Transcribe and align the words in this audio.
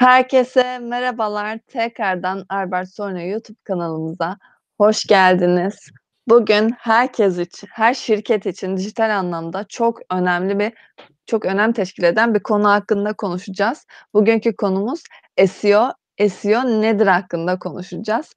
Herkese 0.00 0.78
merhabalar. 0.78 1.58
Tekrardan 1.58 2.44
Albert 2.48 2.88
Sorno 2.88 3.20
YouTube 3.20 3.58
kanalımıza 3.64 4.38
hoş 4.78 5.04
geldiniz. 5.04 5.90
Bugün 6.28 6.74
herkes 6.78 7.38
için, 7.38 7.68
her 7.72 7.94
şirket 7.94 8.46
için 8.46 8.76
dijital 8.76 9.18
anlamda 9.18 9.64
çok 9.68 9.98
önemli 10.12 10.58
bir 10.58 10.72
çok 11.26 11.44
önem 11.44 11.72
teşkil 11.72 12.02
eden 12.02 12.34
bir 12.34 12.40
konu 12.40 12.68
hakkında 12.68 13.12
konuşacağız. 13.12 13.86
Bugünkü 14.14 14.56
konumuz 14.56 15.02
SEO. 15.48 15.92
SEO 16.28 16.64
nedir 16.82 17.06
hakkında 17.06 17.58
konuşacağız. 17.58 18.34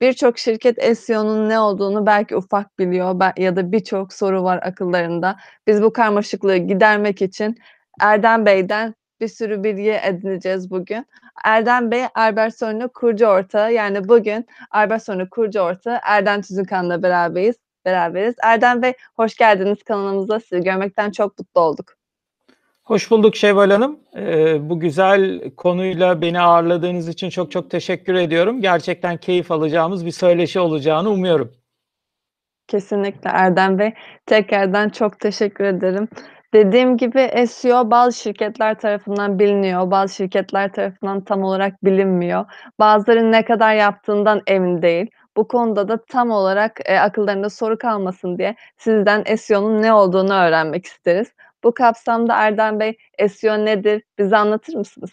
Birçok 0.00 0.38
şirket 0.38 0.98
SEO'nun 0.98 1.48
ne 1.48 1.60
olduğunu 1.60 2.06
belki 2.06 2.36
ufak 2.36 2.78
biliyor 2.78 3.38
ya 3.38 3.56
da 3.56 3.72
birçok 3.72 4.12
soru 4.12 4.42
var 4.42 4.60
akıllarında. 4.62 5.36
Biz 5.66 5.82
bu 5.82 5.92
karmaşıklığı 5.92 6.56
gidermek 6.56 7.22
için 7.22 7.56
Erdem 8.00 8.46
Bey'den 8.46 8.94
bir 9.20 9.28
sürü 9.28 9.64
bilgi 9.64 9.92
edineceğiz 10.04 10.70
bugün. 10.70 11.06
Erdem 11.44 11.90
Bey, 11.90 12.02
Albert 12.14 12.58
Sorun'un 12.58 12.88
kurucu 12.88 13.26
ortağı. 13.26 13.72
Yani 13.72 14.08
bugün 14.08 14.46
Albert 14.70 15.02
Sorun'un 15.02 15.26
kurucu 15.26 15.60
ortağı 15.60 15.98
Erdem 16.02 16.42
Tüzünkan'la 16.42 17.02
beraberiz. 17.02 17.56
beraberiz. 17.84 18.34
Erdem 18.42 18.82
Bey, 18.82 18.92
hoş 19.16 19.34
geldiniz 19.34 19.82
kanalımıza. 19.82 20.40
Sizi 20.40 20.62
görmekten 20.62 21.10
çok 21.10 21.38
mutlu 21.38 21.60
olduk. 21.60 21.94
Hoş 22.82 23.10
bulduk 23.10 23.36
Şevval 23.36 23.70
Hanım. 23.70 24.00
Ee, 24.16 24.68
bu 24.70 24.80
güzel 24.80 25.50
konuyla 25.50 26.20
beni 26.20 26.40
ağırladığınız 26.40 27.08
için 27.08 27.30
çok 27.30 27.52
çok 27.52 27.70
teşekkür 27.70 28.14
ediyorum. 28.14 28.60
Gerçekten 28.60 29.16
keyif 29.16 29.50
alacağımız 29.50 30.06
bir 30.06 30.10
söyleşi 30.10 30.60
olacağını 30.60 31.10
umuyorum. 31.10 31.52
Kesinlikle 32.68 33.30
Erdem 33.30 33.78
Bey. 33.78 33.92
Tekrardan 34.26 34.88
çok 34.88 35.20
teşekkür 35.20 35.64
ederim. 35.64 36.08
Dediğim 36.54 36.96
gibi 36.96 37.46
SEO 37.48 37.90
bazı 37.90 38.18
şirketler 38.18 38.78
tarafından 38.78 39.38
biliniyor, 39.38 39.90
bazı 39.90 40.14
şirketler 40.14 40.72
tarafından 40.72 41.24
tam 41.24 41.42
olarak 41.42 41.84
bilinmiyor. 41.84 42.44
Bazıları 42.78 43.32
ne 43.32 43.44
kadar 43.44 43.74
yaptığından 43.74 44.42
emin 44.46 44.82
değil. 44.82 45.10
Bu 45.36 45.48
konuda 45.48 45.88
da 45.88 46.04
tam 46.04 46.30
olarak, 46.30 46.80
eee, 46.88 46.98
akıllarında 46.98 47.50
soru 47.50 47.78
kalmasın 47.78 48.38
diye 48.38 48.56
sizden 48.78 49.36
SEO'nun 49.36 49.82
ne 49.82 49.92
olduğunu 49.92 50.32
öğrenmek 50.34 50.86
isteriz. 50.86 51.32
Bu 51.64 51.74
kapsamda 51.74 52.34
Erdem 52.34 52.80
Bey, 52.80 52.96
SEO 53.28 53.64
nedir? 53.64 54.02
Bize 54.18 54.36
anlatır 54.36 54.74
mısınız? 54.74 55.10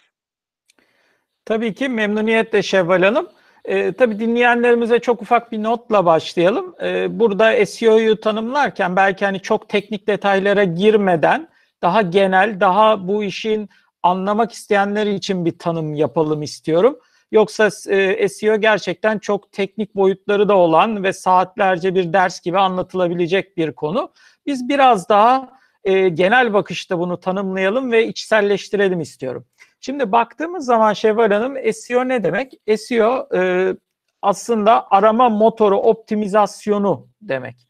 Tabii 1.46 1.74
ki 1.74 1.90
memnuniyetle 1.90 2.64
Şevval 2.64 3.04
Hanım. 3.04 3.28
Ee, 3.68 3.92
tabii 3.92 4.20
dinleyenlerimize 4.20 5.00
çok 5.00 5.22
ufak 5.22 5.52
bir 5.52 5.64
notla 5.64 6.06
başlayalım. 6.06 6.76
Ee, 6.84 7.20
burada 7.20 7.66
SEO'yu 7.66 8.20
tanımlarken 8.22 8.96
belki 8.96 9.26
hani 9.26 9.40
çok 9.40 9.70
teknik 9.70 10.08
detaylara 10.08 10.64
girmeden 10.64 11.48
daha 11.82 12.02
genel, 12.02 12.60
daha 12.60 13.08
bu 13.08 13.24
işin 13.24 13.70
anlamak 14.04 14.52
isteyenler 14.52 15.08
için 15.08 15.46
bir 15.46 15.60
tanım 15.60 15.94
yapalım 15.96 16.42
istiyorum. 16.44 17.00
Yoksa 17.32 17.70
e, 17.90 18.30
SEO 18.30 18.56
gerçekten 18.56 19.20
çok 19.20 19.52
teknik 19.52 19.96
boyutları 19.96 20.50
da 20.50 20.58
olan 20.58 21.04
ve 21.04 21.14
saatlerce 21.14 21.96
bir 21.96 22.14
ders 22.14 22.42
gibi 22.42 22.60
anlatılabilecek 22.60 23.58
bir 23.58 23.72
konu. 23.72 24.12
Biz 24.46 24.70
biraz 24.70 25.10
daha 25.10 25.50
e, 25.84 26.10
genel 26.10 26.54
bakışta 26.54 27.00
bunu 27.00 27.20
tanımlayalım 27.20 27.92
ve 27.92 28.08
içselleştirelim 28.08 29.02
istiyorum. 29.02 29.46
Şimdi 29.80 30.12
baktığımız 30.12 30.66
zaman 30.66 30.94
Şevval 30.94 31.32
Hanım 31.32 31.74
SEO 31.74 32.08
ne 32.08 32.24
demek? 32.24 32.54
SEO 32.78 33.28
e, 33.36 33.74
aslında 34.22 34.88
arama 34.92 35.30
motoru 35.30 35.78
optimizasyonu 35.78 37.08
demek. 37.22 37.68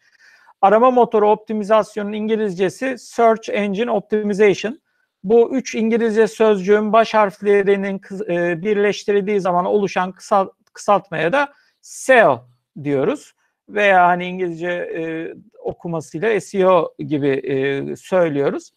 Arama 0.62 0.92
motoru 0.92 1.30
optimizasyonun 1.30 2.14
İngilizcesi 2.14 2.98
Search 2.98 3.50
Engine 3.50 3.92
Optimization. 3.92 4.80
Bu 5.24 5.56
üç 5.56 5.76
İngilizce 5.76 6.28
sözcüğün 6.28 6.94
baş 6.94 7.14
harflerinin 7.14 8.02
e, 8.30 8.62
birleştirildiği 8.62 9.40
zaman 9.42 9.66
oluşan 9.66 10.12
kısalt, 10.12 10.52
kısaltmaya 10.74 11.34
da 11.34 11.54
SEO 11.82 12.48
diyoruz. 12.84 13.34
Veya 13.70 14.08
hani 14.08 14.26
İngilizce 14.26 14.70
e, 14.70 15.34
okumasıyla 15.60 16.42
SEO 16.42 16.94
gibi 17.00 17.30
e, 17.30 17.96
söylüyoruz. 17.96 18.72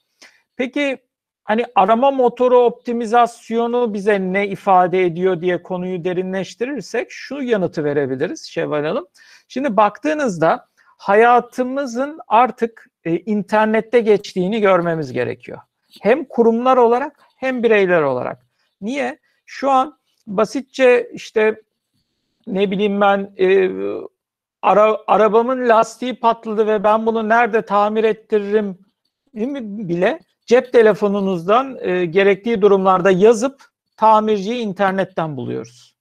Peki 0.57 0.99
hani 1.51 1.67
arama 1.75 2.11
motoru 2.11 2.59
optimizasyonu 2.59 3.95
bize 3.95 4.21
ne 4.21 4.49
ifade 4.49 5.05
ediyor 5.05 5.41
diye 5.41 5.63
konuyu 5.63 6.05
derinleştirirsek 6.05 7.07
şu 7.11 7.43
yanıtı 7.43 7.85
verebiliriz 7.85 8.45
Şevval 8.45 8.85
Hanım. 8.85 9.07
Şimdi 9.49 9.77
baktığınızda 9.77 10.67
hayatımızın 10.99 12.19
artık 12.29 12.91
e, 13.05 13.19
internette 13.19 14.01
geçtiğini 14.01 14.61
görmemiz 14.61 15.13
gerekiyor. 15.13 15.59
Hem 16.03 16.25
kurumlar 16.25 16.77
olarak 16.77 17.21
hem 17.37 17.63
bireyler 17.63 18.03
olarak. 18.03 18.47
Niye? 18.81 19.19
Şu 19.47 19.71
an 19.71 19.99
basitçe 20.27 21.11
işte 21.13 21.61
ne 22.47 22.71
bileyim 22.71 23.01
ben 23.01 23.33
e, 23.39 23.71
ara, 24.63 24.97
arabamın 25.07 25.69
lastiği 25.69 26.15
patladı 26.15 26.67
ve 26.67 26.85
ben 26.85 27.07
bunu 27.07 27.29
nerede 27.29 27.63
tamir 27.63 28.05
ettiririm 28.05 28.79
bile 29.89 30.21
cep 30.51 30.73
telefonunuzdan 30.73 31.79
e, 31.81 32.05
gerektiği 32.05 32.63
durumlarda 32.63 33.11
yazıp 33.11 33.65
tamirciyi 33.97 34.61
internetten 34.61 35.37
buluyoruz. 35.37 35.97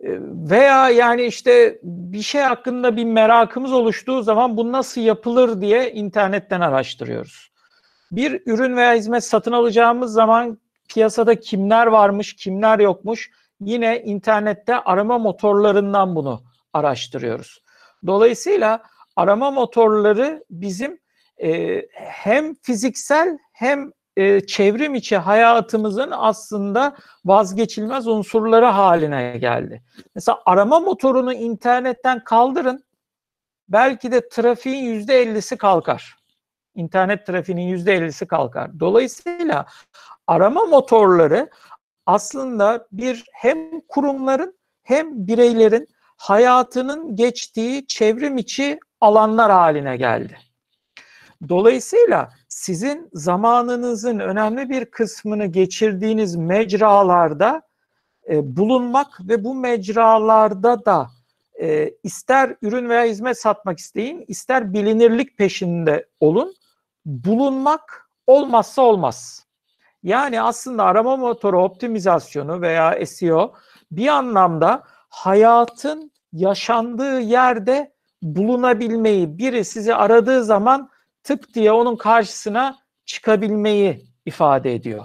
E, 0.00 0.08
veya 0.50 0.88
yani 0.88 1.22
işte 1.22 1.80
bir 1.82 2.22
şey 2.22 2.42
hakkında 2.42 2.96
bir 2.96 3.04
merakımız 3.04 3.72
oluştuğu 3.72 4.22
zaman 4.22 4.56
bu 4.56 4.72
nasıl 4.72 5.00
yapılır 5.00 5.60
diye 5.60 5.92
internetten 5.92 6.60
araştırıyoruz. 6.60 7.52
Bir 8.12 8.42
ürün 8.46 8.76
veya 8.76 8.94
hizmet 8.94 9.24
satın 9.24 9.52
alacağımız 9.52 10.12
zaman 10.12 10.58
piyasada 10.88 11.40
kimler 11.40 11.86
varmış, 11.86 12.36
kimler 12.36 12.78
yokmuş 12.78 13.30
yine 13.60 14.02
internette 14.02 14.76
arama 14.76 15.18
motorlarından 15.18 16.16
bunu 16.16 16.42
araştırıyoruz. 16.72 17.62
Dolayısıyla 18.06 18.82
arama 19.16 19.50
motorları 19.50 20.44
bizim 20.50 21.00
e, 21.42 21.82
hem 21.92 22.54
fiziksel 22.54 23.38
hem 23.52 23.92
e, 24.16 24.46
çevrim 24.46 24.94
içi 24.94 25.16
hayatımızın 25.16 26.10
aslında 26.10 26.96
vazgeçilmez 27.24 28.06
unsurları 28.06 28.66
haline 28.66 29.38
geldi. 29.38 29.82
Mesela 30.14 30.42
arama 30.46 30.80
motorunu 30.80 31.32
internetten 31.32 32.24
kaldırın, 32.24 32.84
belki 33.68 34.12
de 34.12 34.28
trafiğin 34.28 34.84
yüzde 34.84 35.22
ellisi 35.22 35.56
kalkar. 35.56 36.16
İnternet 36.74 37.26
trafiğinin 37.26 37.62
yüzde 37.62 37.94
ellisi 37.94 38.26
kalkar. 38.26 38.80
Dolayısıyla 38.80 39.66
arama 40.26 40.64
motorları 40.64 41.50
aslında 42.06 42.86
bir 42.92 43.24
hem 43.32 43.80
kurumların 43.80 44.58
hem 44.82 45.26
bireylerin 45.26 45.88
hayatının 46.16 47.16
geçtiği 47.16 47.86
çevrim 47.86 48.38
içi 48.38 48.78
alanlar 49.00 49.50
haline 49.50 49.96
geldi. 49.96 50.38
Dolayısıyla 51.48 52.30
sizin 52.48 53.08
zamanınızın 53.12 54.18
önemli 54.18 54.70
bir 54.70 54.84
kısmını 54.84 55.46
geçirdiğiniz 55.46 56.36
mecralarda 56.36 57.62
e, 58.28 58.56
bulunmak 58.56 59.20
ve 59.28 59.44
bu 59.44 59.54
mecralarda 59.54 60.84
da 60.84 61.10
e, 61.60 61.90
ister 62.02 62.56
ürün 62.62 62.88
veya 62.88 63.04
hizmet 63.04 63.40
satmak 63.40 63.78
isteyin, 63.78 64.24
ister 64.28 64.72
bilinirlik 64.72 65.38
peşinde 65.38 66.06
olun, 66.20 66.54
bulunmak 67.06 68.10
olmazsa 68.26 68.82
olmaz. 68.82 69.46
Yani 70.02 70.42
aslında 70.42 70.84
arama 70.84 71.16
motoru 71.16 71.62
optimizasyonu 71.62 72.60
veya 72.60 73.06
SEO 73.06 73.54
bir 73.90 74.08
anlamda 74.08 74.82
hayatın 75.08 76.12
yaşandığı 76.32 77.20
yerde 77.20 77.92
bulunabilmeyi, 78.22 79.38
biri 79.38 79.64
sizi 79.64 79.94
aradığı 79.94 80.44
zaman 80.44 80.90
tık 81.22 81.54
diye 81.54 81.72
onun 81.72 81.96
karşısına 81.96 82.78
çıkabilmeyi 83.06 84.06
ifade 84.26 84.74
ediyor. 84.74 85.04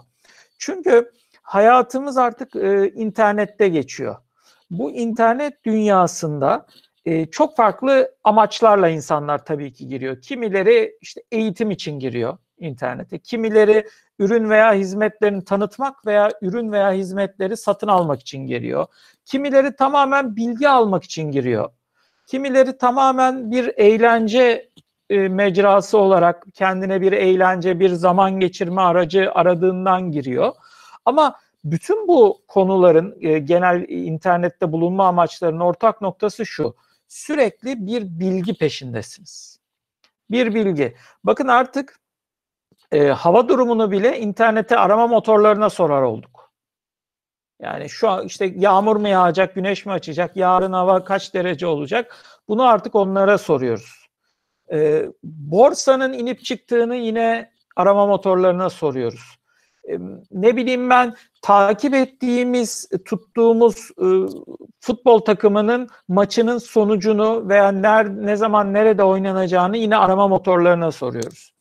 Çünkü 0.57 1.11
hayatımız 1.41 2.17
artık 2.17 2.55
e, 2.55 2.89
internette 2.89 3.67
geçiyor. 3.67 4.15
Bu 4.69 4.91
internet 4.91 5.65
dünyasında 5.65 6.65
e, 7.05 7.25
çok 7.25 7.55
farklı 7.55 8.11
amaçlarla 8.23 8.89
insanlar 8.89 9.45
tabii 9.45 9.73
ki 9.73 9.87
giriyor. 9.87 10.21
Kimileri 10.21 10.97
işte 11.01 11.23
eğitim 11.31 11.71
için 11.71 11.99
giriyor 11.99 12.37
internete. 12.57 13.19
Kimileri 13.19 13.87
ürün 14.19 14.49
veya 14.49 14.73
hizmetlerini 14.73 15.45
tanıtmak 15.45 16.05
veya 16.05 16.31
ürün 16.41 16.71
veya 16.71 16.91
hizmetleri 16.91 17.57
satın 17.57 17.87
almak 17.87 18.21
için 18.21 18.47
giriyor. 18.47 18.85
Kimileri 19.25 19.75
tamamen 19.75 20.35
bilgi 20.35 20.69
almak 20.69 21.03
için 21.03 21.31
giriyor. 21.31 21.69
Kimileri 22.27 22.77
tamamen 22.77 23.51
bir 23.51 23.71
eğlence 23.77 24.69
e, 25.09 25.27
mecrası 25.27 25.97
olarak 25.97 26.45
kendine 26.53 27.01
bir 27.01 27.11
eğlence, 27.11 27.79
bir 27.79 27.89
zaman 27.89 28.39
geçirme 28.39 28.81
aracı 28.81 29.31
aradığından 29.31 30.11
giriyor. 30.11 30.53
Ama 31.05 31.35
bütün 31.63 32.07
bu 32.07 32.41
konuların 32.47 33.17
e, 33.21 33.39
genel 33.39 33.85
internette 33.89 34.71
bulunma 34.71 35.07
amaçlarının 35.07 35.59
ortak 35.59 36.01
noktası 36.01 36.45
şu. 36.45 36.75
Sürekli 37.07 37.87
bir 37.87 38.03
bilgi 38.19 38.57
peşindesiniz. 38.57 39.59
Bir 40.31 40.53
bilgi. 40.55 40.95
Bakın 41.23 41.47
artık 41.47 41.99
e, 42.91 43.07
hava 43.07 43.49
durumunu 43.49 43.91
bile 43.91 44.19
internete 44.19 44.77
arama 44.77 45.07
motorlarına 45.07 45.69
sorar 45.69 46.01
olduk. 46.01 46.51
Yani 47.61 47.89
şu 47.89 48.09
an 48.09 48.25
işte 48.25 48.45
yağmur 48.55 48.95
mu 48.95 49.07
yağacak, 49.07 49.55
güneş 49.55 49.85
mi 49.85 49.91
açacak, 49.91 50.37
yarın 50.37 50.73
hava 50.73 51.03
kaç 51.03 51.33
derece 51.33 51.67
olacak? 51.67 52.15
Bunu 52.47 52.63
artık 52.63 52.95
onlara 52.95 53.37
soruyoruz. 53.37 54.04
Ee, 54.71 55.05
borsanın 55.23 56.13
inip 56.13 56.43
çıktığını 56.45 56.95
yine 56.95 57.51
arama 57.75 58.05
motorlarına 58.05 58.69
soruyoruz. 58.69 59.37
Ee, 59.89 59.97
ne 60.31 60.55
bileyim 60.55 60.89
ben 60.89 61.15
takip 61.41 61.93
ettiğimiz, 61.93 62.89
tuttuğumuz 63.05 63.91
e, 64.01 64.07
futbol 64.79 65.19
takımının 65.19 65.89
maçının 66.07 66.57
sonucunu 66.57 67.49
veya 67.49 67.71
ner, 67.71 68.09
ne 68.09 68.35
zaman 68.35 68.73
nerede 68.73 69.03
oynanacağını 69.03 69.77
yine 69.77 69.97
arama 69.97 70.27
motorlarına 70.27 70.91
soruyoruz. 70.91 71.55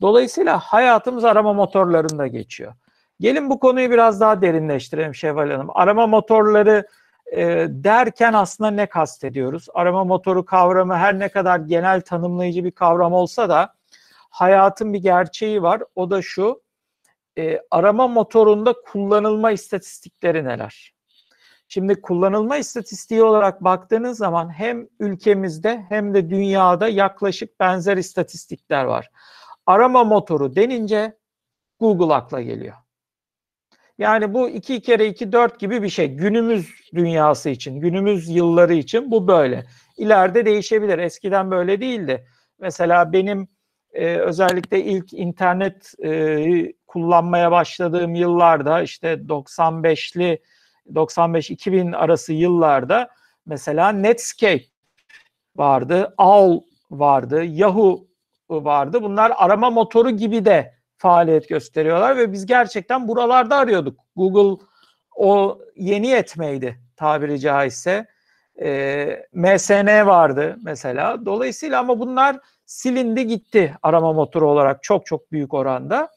Dolayısıyla 0.00 0.58
hayatımız 0.58 1.24
arama 1.24 1.52
motorlarında 1.52 2.26
geçiyor. 2.26 2.74
Gelin 3.20 3.50
bu 3.50 3.60
konuyu 3.60 3.90
biraz 3.90 4.20
daha 4.20 4.42
derinleştirelim 4.42 5.14
Şevval 5.14 5.50
Hanım. 5.50 5.70
Arama 5.74 6.06
motorları 6.06 6.86
e, 7.32 7.66
derken 7.68 8.32
aslında 8.32 8.70
ne 8.70 8.86
kastediyoruz? 8.86 9.66
Arama 9.74 10.04
motoru 10.04 10.44
kavramı 10.44 10.96
her 10.96 11.18
ne 11.18 11.28
kadar 11.28 11.58
genel 11.58 12.00
tanımlayıcı 12.00 12.64
bir 12.64 12.70
kavram 12.70 13.12
olsa 13.12 13.48
da 13.48 13.74
hayatın 14.30 14.92
bir 14.92 14.98
gerçeği 14.98 15.62
var. 15.62 15.82
O 15.94 16.10
da 16.10 16.22
şu, 16.22 16.62
e, 17.38 17.60
arama 17.70 18.08
motorunda 18.08 18.74
kullanılma 18.92 19.50
istatistikleri 19.50 20.44
neler? 20.44 20.94
Şimdi 21.68 22.00
kullanılma 22.00 22.56
istatistiği 22.56 23.22
olarak 23.22 23.64
baktığınız 23.64 24.18
zaman 24.18 24.58
hem 24.58 24.88
ülkemizde 25.00 25.86
hem 25.88 26.14
de 26.14 26.30
dünyada 26.30 26.88
yaklaşık 26.88 27.60
benzer 27.60 27.96
istatistikler 27.96 28.84
var. 28.84 29.10
Arama 29.66 30.04
motoru 30.04 30.56
denince 30.56 31.18
Google 31.80 32.14
akla 32.14 32.42
geliyor. 32.42 32.74
Yani 33.98 34.34
bu 34.34 34.48
iki 34.48 34.80
kere 34.80 35.06
iki 35.06 35.32
dört 35.32 35.60
gibi 35.60 35.82
bir 35.82 35.88
şey. 35.88 36.08
Günümüz 36.08 36.70
dünyası 36.94 37.50
için, 37.50 37.80
günümüz 37.80 38.28
yılları 38.28 38.74
için 38.74 39.10
bu 39.10 39.28
böyle. 39.28 39.64
İleride 39.96 40.46
değişebilir. 40.46 40.98
Eskiden 40.98 41.50
böyle 41.50 41.80
değildi. 41.80 42.26
Mesela 42.58 43.12
benim 43.12 43.48
e, 43.92 44.16
özellikle 44.16 44.84
ilk 44.84 45.12
internet 45.12 45.94
e, 46.04 46.72
kullanmaya 46.86 47.50
başladığım 47.50 48.14
yıllarda 48.14 48.82
işte 48.82 49.12
95'li 49.12 50.42
95-2000 50.94 51.96
arası 51.96 52.32
yıllarda 52.32 53.08
mesela 53.46 53.88
Netscape 53.92 54.64
vardı, 55.56 56.14
AOL 56.18 56.60
vardı, 56.90 57.44
Yahoo 57.44 58.06
vardı. 58.50 59.02
Bunlar 59.02 59.32
arama 59.36 59.70
motoru 59.70 60.10
gibi 60.10 60.44
de 60.44 60.75
faaliyet 60.98 61.48
gösteriyorlar 61.48 62.16
ve 62.16 62.32
biz 62.32 62.46
gerçekten 62.46 63.08
buralarda 63.08 63.56
arıyorduk. 63.56 64.00
Google 64.16 64.64
o 65.16 65.58
yeni 65.76 66.12
etmeydi 66.12 66.80
tabiri 66.96 67.40
caizse. 67.40 68.06
E, 68.62 69.26
MSN 69.32 70.06
vardı 70.06 70.56
mesela. 70.62 71.26
Dolayısıyla 71.26 71.80
ama 71.80 71.98
bunlar 71.98 72.36
silindi 72.66 73.26
gitti 73.26 73.74
arama 73.82 74.12
motoru 74.12 74.50
olarak 74.50 74.82
çok 74.82 75.06
çok 75.06 75.32
büyük 75.32 75.54
oranda. 75.54 76.08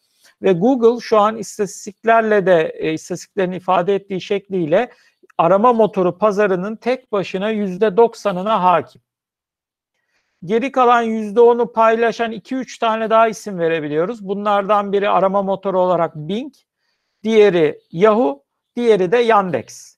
Ve 0.41 0.51
Google 0.51 1.01
şu 1.01 1.19
an 1.19 1.37
istatistiklerle 1.37 2.45
de 2.45 2.73
e, 2.77 2.93
istatistiklerin 2.93 3.51
ifade 3.51 3.95
ettiği 3.95 4.21
şekliyle 4.21 4.89
arama 5.37 5.73
motoru 5.73 6.17
pazarının 6.17 6.75
tek 6.75 7.11
başına 7.11 7.49
yüzde 7.49 7.97
doksanına 7.97 8.63
hakim. 8.63 9.01
Geri 10.45 10.71
kalan 10.71 11.01
yüzde 11.01 11.41
onu 11.41 11.71
paylaşan 11.71 12.31
2-3 12.31 12.79
tane 12.79 13.09
daha 13.09 13.27
isim 13.27 13.59
verebiliyoruz. 13.59 14.27
Bunlardan 14.27 14.93
biri 14.93 15.09
arama 15.09 15.43
motoru 15.43 15.79
olarak 15.79 16.15
Bing, 16.15 16.53
diğeri 17.23 17.79
Yahoo, 17.91 18.43
diğeri 18.75 19.11
de 19.11 19.17
Yandex. 19.17 19.97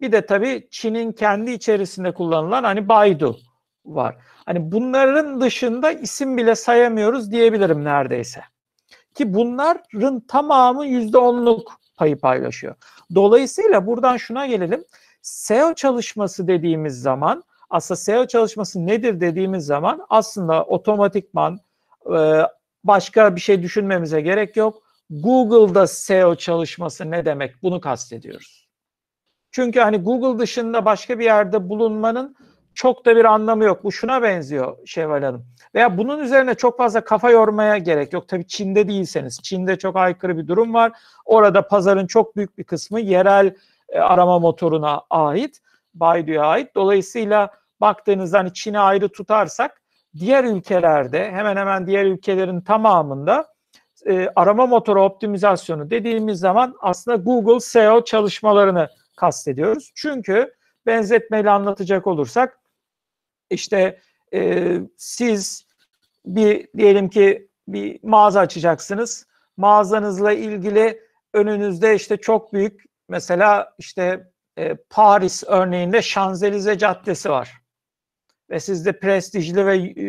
Bir 0.00 0.12
de 0.12 0.26
tabii 0.26 0.68
Çin'in 0.70 1.12
kendi 1.12 1.50
içerisinde 1.50 2.14
kullanılan 2.14 2.64
hani 2.64 2.88
Baidu 2.88 3.38
var. 3.84 4.16
Hani 4.46 4.72
bunların 4.72 5.40
dışında 5.40 5.92
isim 5.92 6.36
bile 6.36 6.54
sayamıyoruz 6.54 7.30
diyebilirim 7.32 7.84
neredeyse. 7.84 8.40
Ki 9.14 9.34
bunların 9.34 10.20
tamamı 10.20 10.86
yüzde 10.86 11.18
onluk 11.18 11.80
payı 11.96 12.18
paylaşıyor. 12.18 12.74
Dolayısıyla 13.14 13.86
buradan 13.86 14.16
şuna 14.16 14.46
gelelim. 14.46 14.84
SEO 15.22 15.74
çalışması 15.74 16.48
dediğimiz 16.48 17.00
zaman 17.02 17.44
aslında 17.72 17.96
SEO 17.96 18.26
çalışması 18.26 18.86
nedir 18.86 19.20
dediğimiz 19.20 19.66
zaman 19.66 20.06
aslında 20.08 20.64
otomatikman 20.64 21.60
e, 22.16 22.42
başka 22.84 23.36
bir 23.36 23.40
şey 23.40 23.62
düşünmemize 23.62 24.20
gerek 24.20 24.56
yok. 24.56 24.82
Google'da 25.10 25.86
SEO 25.86 26.34
çalışması 26.34 27.10
ne 27.10 27.24
demek? 27.24 27.62
Bunu 27.62 27.80
kastediyoruz. 27.80 28.68
Çünkü 29.50 29.80
hani 29.80 29.98
Google 29.98 30.38
dışında 30.38 30.84
başka 30.84 31.18
bir 31.18 31.24
yerde 31.24 31.68
bulunmanın 31.68 32.36
çok 32.74 33.06
da 33.06 33.16
bir 33.16 33.24
anlamı 33.24 33.64
yok. 33.64 33.84
Bu 33.84 33.92
şuna 33.92 34.22
benziyor 34.22 34.76
Şevval 34.86 35.22
Hanım. 35.22 35.46
Veya 35.74 35.98
bunun 35.98 36.18
üzerine 36.18 36.54
çok 36.54 36.78
fazla 36.78 37.04
kafa 37.04 37.30
yormaya 37.30 37.78
gerek 37.78 38.12
yok. 38.12 38.28
Tabii 38.28 38.46
Çin'de 38.46 38.88
değilseniz. 38.88 39.40
Çin'de 39.42 39.78
çok 39.78 39.96
aykırı 39.96 40.38
bir 40.38 40.48
durum 40.48 40.74
var. 40.74 40.92
Orada 41.24 41.68
pazarın 41.68 42.06
çok 42.06 42.36
büyük 42.36 42.58
bir 42.58 42.64
kısmı 42.64 43.00
yerel 43.00 43.54
e, 43.88 43.98
arama 43.98 44.38
motoruna 44.38 45.02
ait. 45.10 45.60
Baidu'ya 45.94 46.42
ait. 46.42 46.74
Dolayısıyla 46.74 47.50
baktığınızda 47.82 48.38
hani 48.38 48.52
Çin'i 48.54 48.78
ayrı 48.78 49.08
tutarsak 49.08 49.82
diğer 50.18 50.44
ülkelerde 50.44 51.30
hemen 51.30 51.56
hemen 51.56 51.86
diğer 51.86 52.04
ülkelerin 52.04 52.60
tamamında 52.60 53.52
e, 54.06 54.28
arama 54.36 54.66
motoru 54.66 55.04
optimizasyonu 55.04 55.90
dediğimiz 55.90 56.38
zaman 56.38 56.76
aslında 56.80 57.16
Google 57.16 57.60
SEO 57.60 58.04
çalışmalarını 58.04 58.88
kastediyoruz. 59.16 59.92
Çünkü 59.94 60.54
benzetmeyle 60.86 61.50
anlatacak 61.50 62.06
olursak 62.06 62.58
işte 63.50 64.00
e, 64.34 64.78
siz 64.96 65.66
bir 66.26 66.68
diyelim 66.76 67.08
ki 67.08 67.48
bir 67.68 68.00
mağaza 68.02 68.40
açacaksınız. 68.40 69.26
Mağazanızla 69.56 70.32
ilgili 70.32 71.00
önünüzde 71.34 71.94
işte 71.94 72.16
çok 72.16 72.52
büyük 72.52 72.84
mesela 73.08 73.74
işte 73.78 74.32
e, 74.58 74.74
Paris 74.74 75.44
örneğinde 75.46 76.02
Şanzelize 76.02 76.78
Caddesi 76.78 77.30
var. 77.30 77.61
Ve 78.52 78.60
sizde 78.60 78.98
prestijli 78.98 79.66
ve 79.66 79.76
e, 79.76 80.04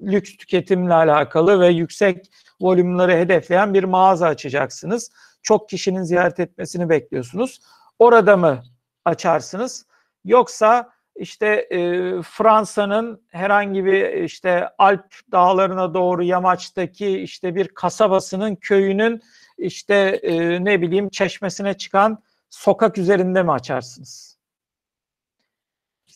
lüks 0.00 0.36
tüketimle 0.36 0.94
alakalı 0.94 1.60
ve 1.60 1.68
yüksek 1.68 2.30
volümleri 2.60 3.12
hedefleyen 3.12 3.74
bir 3.74 3.84
mağaza 3.84 4.26
açacaksınız. 4.26 5.10
Çok 5.42 5.68
kişinin 5.68 6.02
ziyaret 6.02 6.40
etmesini 6.40 6.88
bekliyorsunuz. 6.88 7.60
Orada 7.98 8.36
mı 8.36 8.62
açarsınız? 9.04 9.86
Yoksa 10.24 10.90
işte 11.16 11.46
e, 11.46 11.78
Fransa'nın 12.22 13.22
herhangi 13.28 13.84
bir 13.84 14.12
işte 14.12 14.68
Alp 14.78 15.12
dağlarına 15.32 15.94
doğru 15.94 16.22
yamaçtaki 16.22 17.18
işte 17.18 17.54
bir 17.54 17.68
kasabasının 17.68 18.56
köyünün 18.56 19.20
işte 19.58 19.94
e, 20.22 20.64
ne 20.64 20.82
bileyim 20.82 21.08
çeşmesine 21.08 21.74
çıkan 21.74 22.22
sokak 22.50 22.98
üzerinde 22.98 23.42
mi 23.42 23.52
açarsınız? 23.52 24.29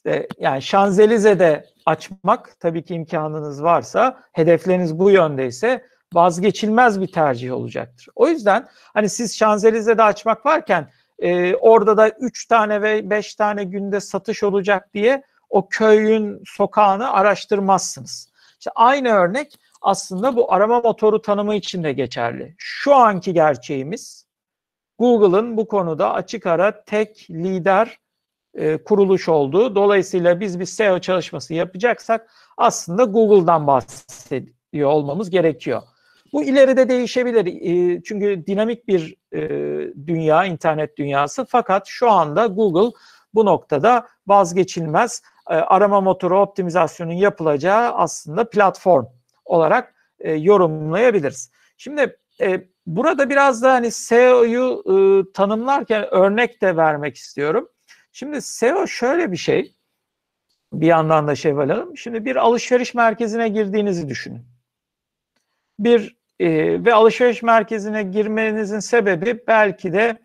İşte 0.05 0.29
yani 0.39 0.63
Şanzelize'de 0.63 1.67
açmak 1.87 2.61
tabii 2.61 2.85
ki 2.85 2.95
imkanınız 2.95 3.63
varsa, 3.63 4.23
hedefleriniz 4.33 4.99
bu 4.99 5.11
yöndeyse 5.11 5.85
vazgeçilmez 6.15 7.01
bir 7.01 7.13
tercih 7.13 7.53
olacaktır. 7.53 8.09
O 8.15 8.29
yüzden 8.29 8.69
hani 8.95 9.09
siz 9.09 9.37
Şanzelize'de 9.37 10.03
açmak 10.03 10.47
varken 10.47 10.91
e, 11.19 11.55
orada 11.55 11.97
da 11.97 12.09
3 12.09 12.47
tane 12.47 12.83
ve 12.83 13.11
5 13.11 13.35
tane 13.35 13.65
günde 13.65 14.01
satış 14.01 14.43
olacak 14.43 14.95
diye 14.95 15.23
o 15.51 15.69
köyün 15.69 16.43
sokağını 16.47 17.13
araştırmazsınız. 17.13 18.29
İşte 18.59 18.71
aynı 18.75 19.09
örnek 19.09 19.55
aslında 19.83 20.37
bu 20.37 20.53
arama 20.53 20.81
motoru 20.81 21.23
tanımı 21.23 21.55
için 21.55 21.85
de 21.85 21.93
geçerli. 21.93 22.55
Şu 22.59 22.95
anki 22.95 23.35
gerçeğimiz 23.35 24.27
Google'ın 24.99 25.57
bu 25.57 25.69
konuda 25.69 26.13
açık 26.13 26.47
ara 26.47 26.85
tek 26.85 27.31
lider 27.31 27.99
e, 28.55 28.77
kuruluş 28.77 29.29
olduğu. 29.29 29.75
Dolayısıyla 29.75 30.41
biz 30.41 30.61
bir 30.61 30.65
SEO 30.65 30.99
çalışması 30.99 31.55
yapacaksak 31.55 32.31
aslında 32.57 33.05
Google'dan 33.05 33.67
bahsediyor 33.67 34.91
olmamız 34.91 35.31
gerekiyor. 35.31 35.83
Bu 36.33 36.45
ileride 36.45 36.89
değişebilir 36.89 37.47
e, 37.47 38.03
çünkü 38.03 38.47
dinamik 38.47 38.89
bir 38.89 39.17
e, 39.33 39.41
dünya, 40.07 40.45
internet 40.45 40.97
dünyası. 40.99 41.45
Fakat 41.49 41.87
şu 41.87 42.11
anda 42.11 42.47
Google 42.47 42.97
bu 43.35 43.47
noktada 43.47 44.09
vazgeçilmez 44.27 45.23
arama 45.47 46.01
motoru 46.01 46.41
optimizasyonun 46.41 47.13
yapılacağı 47.13 47.93
aslında 47.93 48.51
platform 48.51 49.05
olarak 49.45 49.95
yorumlayabiliriz. 50.25 51.51
Şimdi 51.77 52.17
burada 52.87 53.31
biraz 53.31 53.63
da 53.63 53.73
hani 53.73 53.91
SEO'yu 53.91 54.83
tanımlarken 55.35 56.15
örnek 56.15 56.63
de 56.63 56.77
vermek 56.77 57.17
istiyorum. 57.17 57.69
Şimdi 58.17 58.43
SEO 58.43 58.87
şöyle 58.87 59.33
bir 59.33 59.37
şey. 59.37 59.75
Bir 60.73 60.87
yandan 60.87 61.29
da 61.29 61.35
Şevval 61.35 61.69
Hanım. 61.69 61.97
Şimdi 61.97 62.25
bir 62.25 62.37
alışveriş 62.37 62.95
merkezine 62.95 63.49
girdiğinizi 63.49 64.09
düşünün. 64.09 64.47
Bir 65.79 66.17
e, 66.41 66.49
ve 66.85 66.95
alışveriş 66.95 67.43
merkezine 67.43 68.03
girmenizin 68.03 68.79
sebebi 68.79 69.43
belki 69.47 69.93
de 69.93 70.19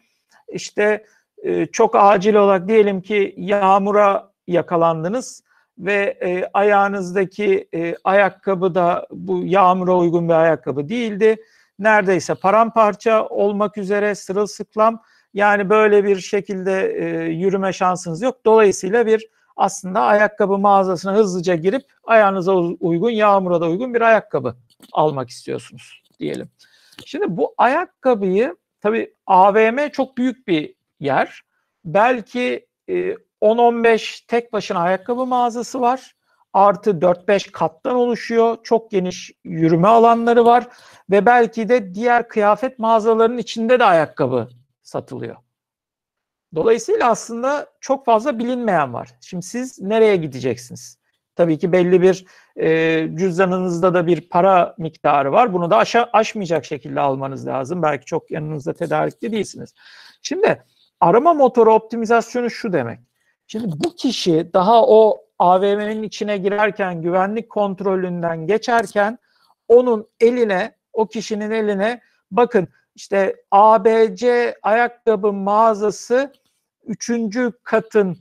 işte 0.48 1.06
e, 1.44 1.66
çok 1.66 1.96
acil 1.96 2.36
olarak 2.36 2.68
diyelim 2.68 3.02
ki 3.02 3.34
yağmura 3.38 4.32
yakalandınız 4.48 5.44
ve 5.78 6.18
e, 6.22 6.50
ayağınızdaki 6.54 7.68
e, 7.74 7.96
ayakkabı 8.04 8.76
da 8.76 9.08
bu 9.12 9.46
yağmura 9.46 9.98
uygun 9.98 10.30
bir 10.30 10.34
ayakkabı 10.34 10.90
değildi. 10.90 11.44
Neredeyse 11.80 12.36
paramparça 12.36 13.28
olmak 13.28 13.78
üzere 13.78 14.16
sırılsıklam 14.16 15.02
yani 15.34 15.70
böyle 15.70 16.04
bir 16.04 16.20
şekilde 16.20 16.94
e, 16.94 17.30
yürüme 17.30 17.74
şansınız 17.74 18.22
yok. 18.22 18.46
Dolayısıyla 18.46 19.06
bir 19.06 19.28
aslında 19.58 20.02
ayakkabı 20.02 20.58
mağazasına 20.58 21.14
hızlıca 21.14 21.56
girip 21.56 21.82
ayağınıza 22.04 22.54
uygun, 22.56 23.10
yağmura 23.10 23.62
da 23.62 23.70
uygun 23.70 23.94
bir 23.94 24.02
ayakkabı 24.02 24.56
almak 24.94 25.30
istiyorsunuz 25.30 26.04
diyelim. 26.20 26.50
Şimdi 27.06 27.26
bu 27.38 27.54
ayakkabıyı 27.58 28.56
tabii 28.82 29.14
AVM 29.28 29.90
çok 29.90 30.18
büyük 30.18 30.48
bir 30.48 30.76
yer. 31.00 31.42
Belki 31.86 32.68
e, 32.90 33.16
10-15 33.42 34.26
tek 34.28 34.54
başına 34.54 34.80
ayakkabı 34.80 35.26
mağazası 35.26 35.82
var. 35.82 36.16
Artı 36.54 36.92
4-5 36.92 37.52
kattan 37.52 37.96
oluşuyor. 37.96 38.58
Çok 38.64 38.92
geniş 38.92 39.32
yürüme 39.44 39.88
alanları 39.88 40.46
var. 40.46 40.68
Ve 41.10 41.26
belki 41.26 41.70
de 41.70 41.94
diğer 41.94 42.28
kıyafet 42.28 42.80
mağazalarının 42.80 43.38
içinde 43.38 43.80
de 43.80 43.84
ayakkabı 43.84 44.50
satılıyor. 44.90 45.36
Dolayısıyla 46.56 47.10
aslında 47.10 47.68
çok 47.80 48.06
fazla 48.06 48.40
bilinmeyen 48.40 48.94
var. 48.94 49.10
Şimdi 49.22 49.46
siz 49.46 49.82
nereye 49.82 50.16
gideceksiniz? 50.16 51.00
Tabii 51.36 51.58
ki 51.58 51.72
belli 51.72 52.02
bir 52.02 52.26
e, 52.56 53.10
cüzdanınızda 53.16 53.94
da 53.94 54.08
bir 54.08 54.30
para 54.30 54.76
miktarı 54.78 55.32
var. 55.32 55.54
Bunu 55.54 55.72
da 55.72 55.78
aşa, 55.78 56.10
aşmayacak 56.14 56.66
şekilde 56.66 57.00
almanız 57.00 57.48
lazım. 57.48 57.82
Belki 57.82 58.06
çok 58.06 58.32
yanınızda 58.32 58.74
tedarikli 58.74 59.32
değilsiniz. 59.32 59.74
Şimdi 60.22 60.64
arama 61.00 61.34
motoru 61.34 61.74
optimizasyonu 61.74 62.50
şu 62.50 62.74
demek. 62.74 63.00
Şimdi 63.48 63.68
bu 63.84 63.96
kişi 63.96 64.50
daha 64.54 64.88
o 64.88 65.18
AVM'nin 65.40 66.04
içine 66.04 66.38
girerken 66.38 67.02
güvenlik 67.02 67.50
kontrolünden 67.50 68.48
geçerken 68.48 69.18
onun 69.68 70.08
eline, 70.20 70.76
o 70.94 71.08
kişinin 71.08 71.52
eline 71.52 72.02
bakın 72.32 72.68
işte 73.00 73.36
ABC 73.52 74.56
ayakkabı 74.64 75.34
mağazası 75.34 76.34
üçüncü 76.86 77.52
katın 77.64 78.18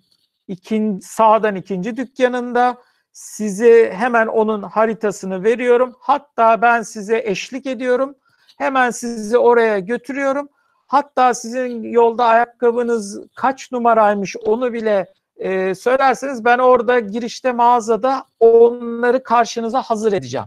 ikin, 0.49 1.00
sağdan 1.00 1.56
ikinci 1.56 1.97
dükkanında 1.97 2.76
size 3.12 3.92
hemen 3.92 4.26
onun 4.26 4.62
haritasını 4.62 5.44
veriyorum. 5.44 5.97
Hatta 6.00 6.62
ben 6.62 6.82
size 6.82 7.23
eşlik 7.25 7.66
ediyorum. 7.66 8.14
Hemen 8.58 8.90
sizi 8.90 9.38
oraya 9.38 9.78
götürüyorum. 9.78 10.49
Hatta 10.87 11.35
sizin 11.35 11.82
yolda 11.82 12.25
ayakkabınız 12.25 13.20
kaç 13.35 13.73
numaraymış 13.73 14.37
onu 14.37 14.73
bile 14.73 15.06
e, 15.37 15.75
söylerseniz 15.75 16.44
ben 16.44 16.58
orada 16.58 16.99
girişte 16.99 17.52
mağazada 17.52 18.25
onları 18.40 19.23
karşınıza 19.23 19.82
hazır 19.82 20.12
edeceğim. 20.12 20.47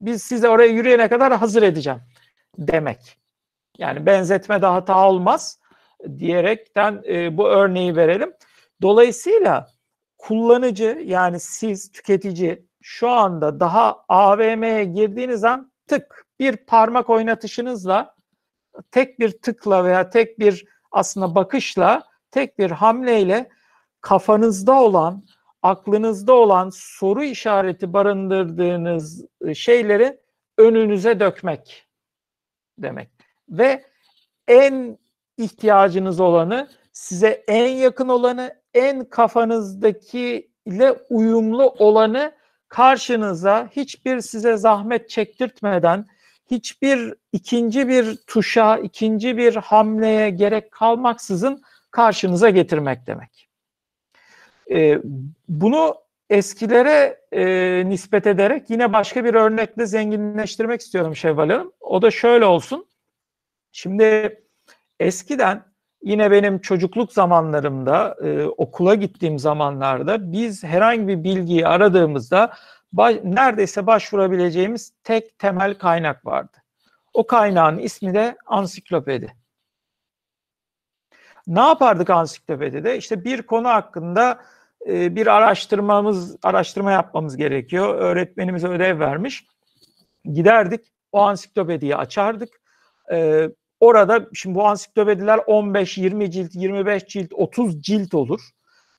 Biz 0.00 0.22
size 0.22 0.48
oraya 0.48 0.68
yürüyene 0.68 1.08
kadar 1.08 1.36
hazır 1.36 1.62
edeceğim 1.62 2.00
demek. 2.58 3.18
Yani 3.78 4.06
benzetme 4.06 4.62
de 4.62 4.66
hata 4.66 5.08
olmaz 5.08 5.60
diyerekten 6.18 7.02
e, 7.08 7.36
bu 7.36 7.48
örneği 7.48 7.96
verelim. 7.96 8.32
Dolayısıyla 8.82 9.70
kullanıcı 10.18 11.02
yani 11.04 11.40
siz 11.40 11.92
tüketici 11.92 12.66
şu 12.82 13.08
anda 13.10 13.60
daha 13.60 14.04
AVM'ye 14.08 14.84
girdiğiniz 14.84 15.44
an 15.44 15.72
tık 15.88 16.26
bir 16.38 16.56
parmak 16.56 17.10
oynatışınızla 17.10 18.14
tek 18.90 19.18
bir 19.20 19.30
tıkla 19.30 19.84
veya 19.84 20.10
tek 20.10 20.38
bir 20.38 20.66
aslında 20.92 21.34
bakışla 21.34 22.02
tek 22.30 22.58
bir 22.58 22.70
hamleyle 22.70 23.48
kafanızda 24.00 24.72
olan 24.72 25.24
aklınızda 25.62 26.32
olan 26.32 26.70
soru 26.74 27.24
işareti 27.24 27.92
barındırdığınız 27.92 29.24
şeyleri 29.54 30.20
önünüze 30.58 31.20
dökmek 31.20 31.83
demek. 32.78 33.08
Ve 33.48 33.84
en 34.48 34.98
ihtiyacınız 35.36 36.20
olanı 36.20 36.68
size 36.92 37.44
en 37.48 37.68
yakın 37.68 38.08
olanı 38.08 38.54
en 38.74 39.04
kafanızdaki 39.04 40.50
ile 40.66 40.92
uyumlu 41.10 41.74
olanı 41.78 42.32
karşınıza 42.68 43.68
hiçbir 43.76 44.20
size 44.20 44.56
zahmet 44.56 45.10
çektirtmeden 45.10 46.06
hiçbir 46.50 47.14
ikinci 47.32 47.88
bir 47.88 48.16
tuşa, 48.16 48.78
ikinci 48.78 49.36
bir 49.36 49.56
hamleye 49.56 50.30
gerek 50.30 50.72
kalmaksızın 50.72 51.62
karşınıza 51.90 52.50
getirmek 52.50 53.06
demek. 53.06 53.48
Ee, 54.70 54.98
bunu 55.48 56.03
eskilere 56.30 57.20
e, 57.32 57.44
nispet 57.86 58.26
ederek 58.26 58.70
yine 58.70 58.92
başka 58.92 59.24
bir 59.24 59.34
örnekle 59.34 59.86
zenginleştirmek 59.86 60.80
istiyorum 60.80 61.16
Şevval 61.16 61.50
Hanım. 61.50 61.72
O 61.80 62.02
da 62.02 62.10
şöyle 62.10 62.44
olsun. 62.44 62.86
Şimdi 63.72 64.38
eskiden 65.00 65.64
yine 66.02 66.30
benim 66.30 66.58
çocukluk 66.58 67.12
zamanlarımda 67.12 68.16
e, 68.24 68.44
okula 68.44 68.94
gittiğim 68.94 69.38
zamanlarda 69.38 70.32
biz 70.32 70.64
herhangi 70.64 71.08
bir 71.08 71.24
bilgiyi 71.24 71.66
aradığımızda 71.66 72.52
baş, 72.92 73.16
neredeyse 73.24 73.86
başvurabileceğimiz 73.86 74.92
tek 75.04 75.38
temel 75.38 75.74
kaynak 75.74 76.26
vardı. 76.26 76.56
O 77.12 77.26
kaynağın 77.26 77.78
ismi 77.78 78.14
de 78.14 78.36
ansiklopedi. 78.46 79.34
Ne 81.46 81.60
yapardık 81.60 82.10
ansiklopedide? 82.10 82.96
İşte 82.96 83.24
bir 83.24 83.42
konu 83.42 83.68
hakkında 83.68 84.40
e, 84.88 85.16
bir 85.16 85.26
araştırmamız, 85.26 86.36
araştırma 86.42 86.92
yapmamız 86.92 87.36
gerekiyor. 87.36 87.94
Öğretmenimiz 87.94 88.64
ödev 88.64 89.00
vermiş. 89.00 89.44
Giderdik, 90.24 90.80
o 91.12 91.20
ansiklopediyi 91.20 91.96
açardık. 91.96 92.48
E, 93.12 93.48
orada 93.80 94.26
şimdi 94.34 94.54
bu 94.54 94.66
ansiklopediler 94.66 95.40
15, 95.46 95.98
20 95.98 96.30
cilt, 96.30 96.54
25 96.54 97.06
cilt, 97.06 97.32
30 97.32 97.82
cilt 97.82 98.14
olur. 98.14 98.40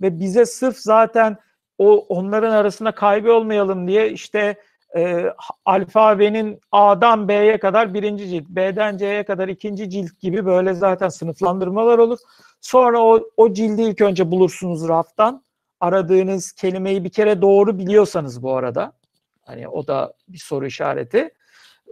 Ve 0.01 0.19
bize 0.19 0.45
sırf 0.45 0.77
zaten 0.77 1.37
o 1.77 1.97
onların 1.97 2.51
arasında 2.51 2.91
kaybolmayalım 2.91 3.87
diye 3.87 4.11
işte 4.11 4.55
e, 4.95 5.25
alfabenin 5.65 6.59
A'dan 6.71 7.27
B'ye 7.27 7.59
kadar 7.59 7.93
birinci 7.93 8.29
cilt, 8.29 8.49
B'den 8.49 8.97
C'ye 8.97 9.23
kadar 9.23 9.47
ikinci 9.47 9.89
cilt 9.89 10.19
gibi 10.19 10.45
böyle 10.45 10.73
zaten 10.73 11.09
sınıflandırmalar 11.09 11.97
olur. 11.97 12.19
Sonra 12.61 12.99
o, 12.99 13.23
o 13.37 13.53
cildi 13.53 13.81
ilk 13.81 14.01
önce 14.01 14.31
bulursunuz 14.31 14.87
raftan. 14.87 15.44
Aradığınız 15.85 16.51
kelimeyi 16.51 17.03
bir 17.03 17.09
kere 17.09 17.41
doğru 17.41 17.79
biliyorsanız 17.79 18.43
bu 18.43 18.55
arada. 18.55 18.93
Hani 19.41 19.67
o 19.67 19.87
da 19.87 20.13
bir 20.27 20.37
soru 20.37 20.65
işareti. 20.65 21.29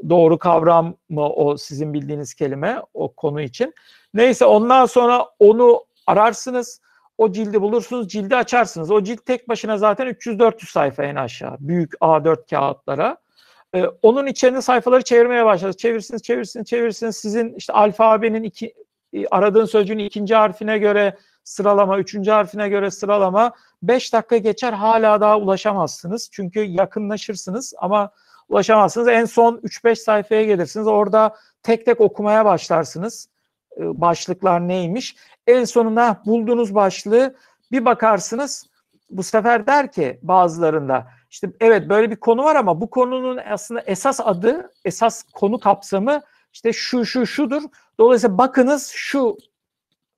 Doğru 0.09 0.37
kavram 0.37 0.95
mı 1.09 1.29
o 1.29 1.57
sizin 1.57 1.93
bildiğiniz 1.93 2.33
kelime 2.33 2.81
o 2.93 3.13
konu 3.13 3.41
için. 3.41 3.73
Neyse 4.13 4.45
ondan 4.45 4.85
sonra 4.85 5.25
onu 5.39 5.85
ararsınız 6.07 6.81
o 7.17 7.31
cildi 7.31 7.61
bulursunuz, 7.61 8.07
cildi 8.07 8.35
açarsınız. 8.35 8.91
O 8.91 9.03
cilt 9.03 9.25
tek 9.25 9.49
başına 9.49 9.77
zaten 9.77 10.07
300-400 10.07 10.71
sayfa 10.71 11.03
en 11.03 11.15
aşağı. 11.15 11.57
Büyük 11.59 11.93
A4 11.93 12.49
kağıtlara. 12.49 13.17
Ee, 13.75 13.85
onun 14.01 14.27
içerisinde 14.27 14.61
sayfaları 14.61 15.03
çevirmeye 15.03 15.45
başladınız. 15.45 15.77
Çevirsiniz, 15.77 16.23
çevirsiniz, 16.23 16.67
çevirsiniz. 16.67 17.15
Sizin 17.17 17.53
işte 17.53 17.73
alfabenin 17.73 18.43
iki, 18.43 18.73
e, 19.13 19.27
aradığın 19.27 19.65
sözcüğün 19.65 19.97
ikinci 19.97 20.35
harfine 20.35 20.77
göre 20.77 21.17
sıralama, 21.43 21.99
üçüncü 21.99 22.31
harfine 22.31 22.69
göre 22.69 22.91
sıralama. 22.91 23.51
Beş 23.83 24.13
dakika 24.13 24.37
geçer 24.37 24.73
hala 24.73 25.21
daha 25.21 25.37
ulaşamazsınız. 25.37 26.29
Çünkü 26.31 26.59
yakınlaşırsınız 26.59 27.73
ama 27.77 28.11
ulaşamazsınız. 28.49 29.07
En 29.07 29.25
son 29.25 29.57
3-5 29.57 29.95
sayfaya 29.95 30.43
gelirsiniz. 30.43 30.87
Orada 30.87 31.35
tek 31.63 31.85
tek 31.85 32.01
okumaya 32.01 32.45
başlarsınız. 32.45 33.29
Ee, 33.77 34.01
başlıklar 34.01 34.67
neymiş? 34.67 35.15
En 35.47 35.63
sonunda 35.63 36.21
bulduğunuz 36.25 36.75
başlığı 36.75 37.35
bir 37.71 37.85
bakarsınız 37.85 38.65
bu 39.09 39.23
sefer 39.23 39.67
der 39.67 39.91
ki 39.91 40.19
bazılarında 40.21 41.07
işte 41.31 41.51
evet 41.59 41.89
böyle 41.89 42.11
bir 42.11 42.15
konu 42.15 42.43
var 42.43 42.55
ama 42.55 42.81
bu 42.81 42.89
konunun 42.89 43.37
aslında 43.37 43.81
esas 43.81 44.19
adı, 44.19 44.71
esas 44.85 45.23
konu 45.23 45.59
kapsamı 45.59 46.21
işte 46.53 46.73
şu 46.73 47.05
şu 47.05 47.25
şudur. 47.25 47.61
Dolayısıyla 47.99 48.37
bakınız 48.37 48.91
şu 48.95 49.37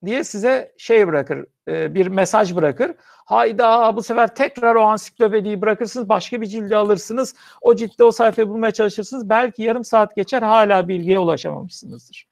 diye 0.05 0.23
size 0.23 0.73
şey 0.77 1.07
bırakır, 1.07 1.45
e, 1.67 1.93
bir 1.95 2.07
mesaj 2.07 2.55
bırakır. 2.55 2.91
Hayda 3.25 3.95
bu 3.95 4.03
sefer 4.03 4.35
tekrar 4.35 4.75
o 4.75 4.81
ansiklopediyi 4.81 5.61
bırakırsınız, 5.61 6.09
başka 6.09 6.41
bir 6.41 6.45
cildi 6.45 6.75
alırsınız. 6.75 7.35
O 7.61 7.75
ciltte 7.75 8.03
o 8.03 8.11
sayfayı 8.11 8.47
bulmaya 8.49 8.71
çalışırsınız. 8.71 9.29
Belki 9.29 9.63
yarım 9.63 9.83
saat 9.83 10.15
geçer 10.15 10.41
hala 10.41 10.87
bilgiye 10.87 11.19
ulaşamamışsınızdır. 11.19 12.27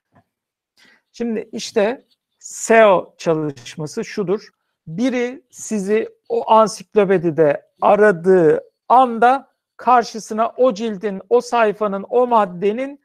Şimdi 1.11 1.49
işte 1.51 2.05
SEO 2.39 3.15
çalışması 3.17 4.05
şudur. 4.05 4.49
Biri 4.87 5.43
sizi 5.51 6.09
o 6.29 6.51
ansiklopedide 6.51 7.61
aradığı 7.81 8.63
anda 8.89 9.53
karşısına 9.77 10.49
o 10.57 10.73
cildin, 10.73 11.21
o 11.29 11.41
sayfanın, 11.41 12.05
o 12.09 12.27
maddenin 12.27 13.01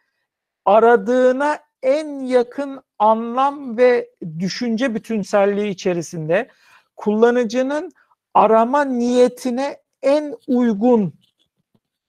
aradığına 0.65 1.59
en 1.83 2.21
yakın 2.21 2.81
anlam 2.99 3.77
ve 3.79 4.11
düşünce 4.39 4.95
bütünselliği 4.95 5.71
içerisinde 5.71 6.49
kullanıcının 6.97 7.93
arama 8.35 8.85
niyetine 8.85 9.77
en 10.03 10.37
uygun 10.47 11.15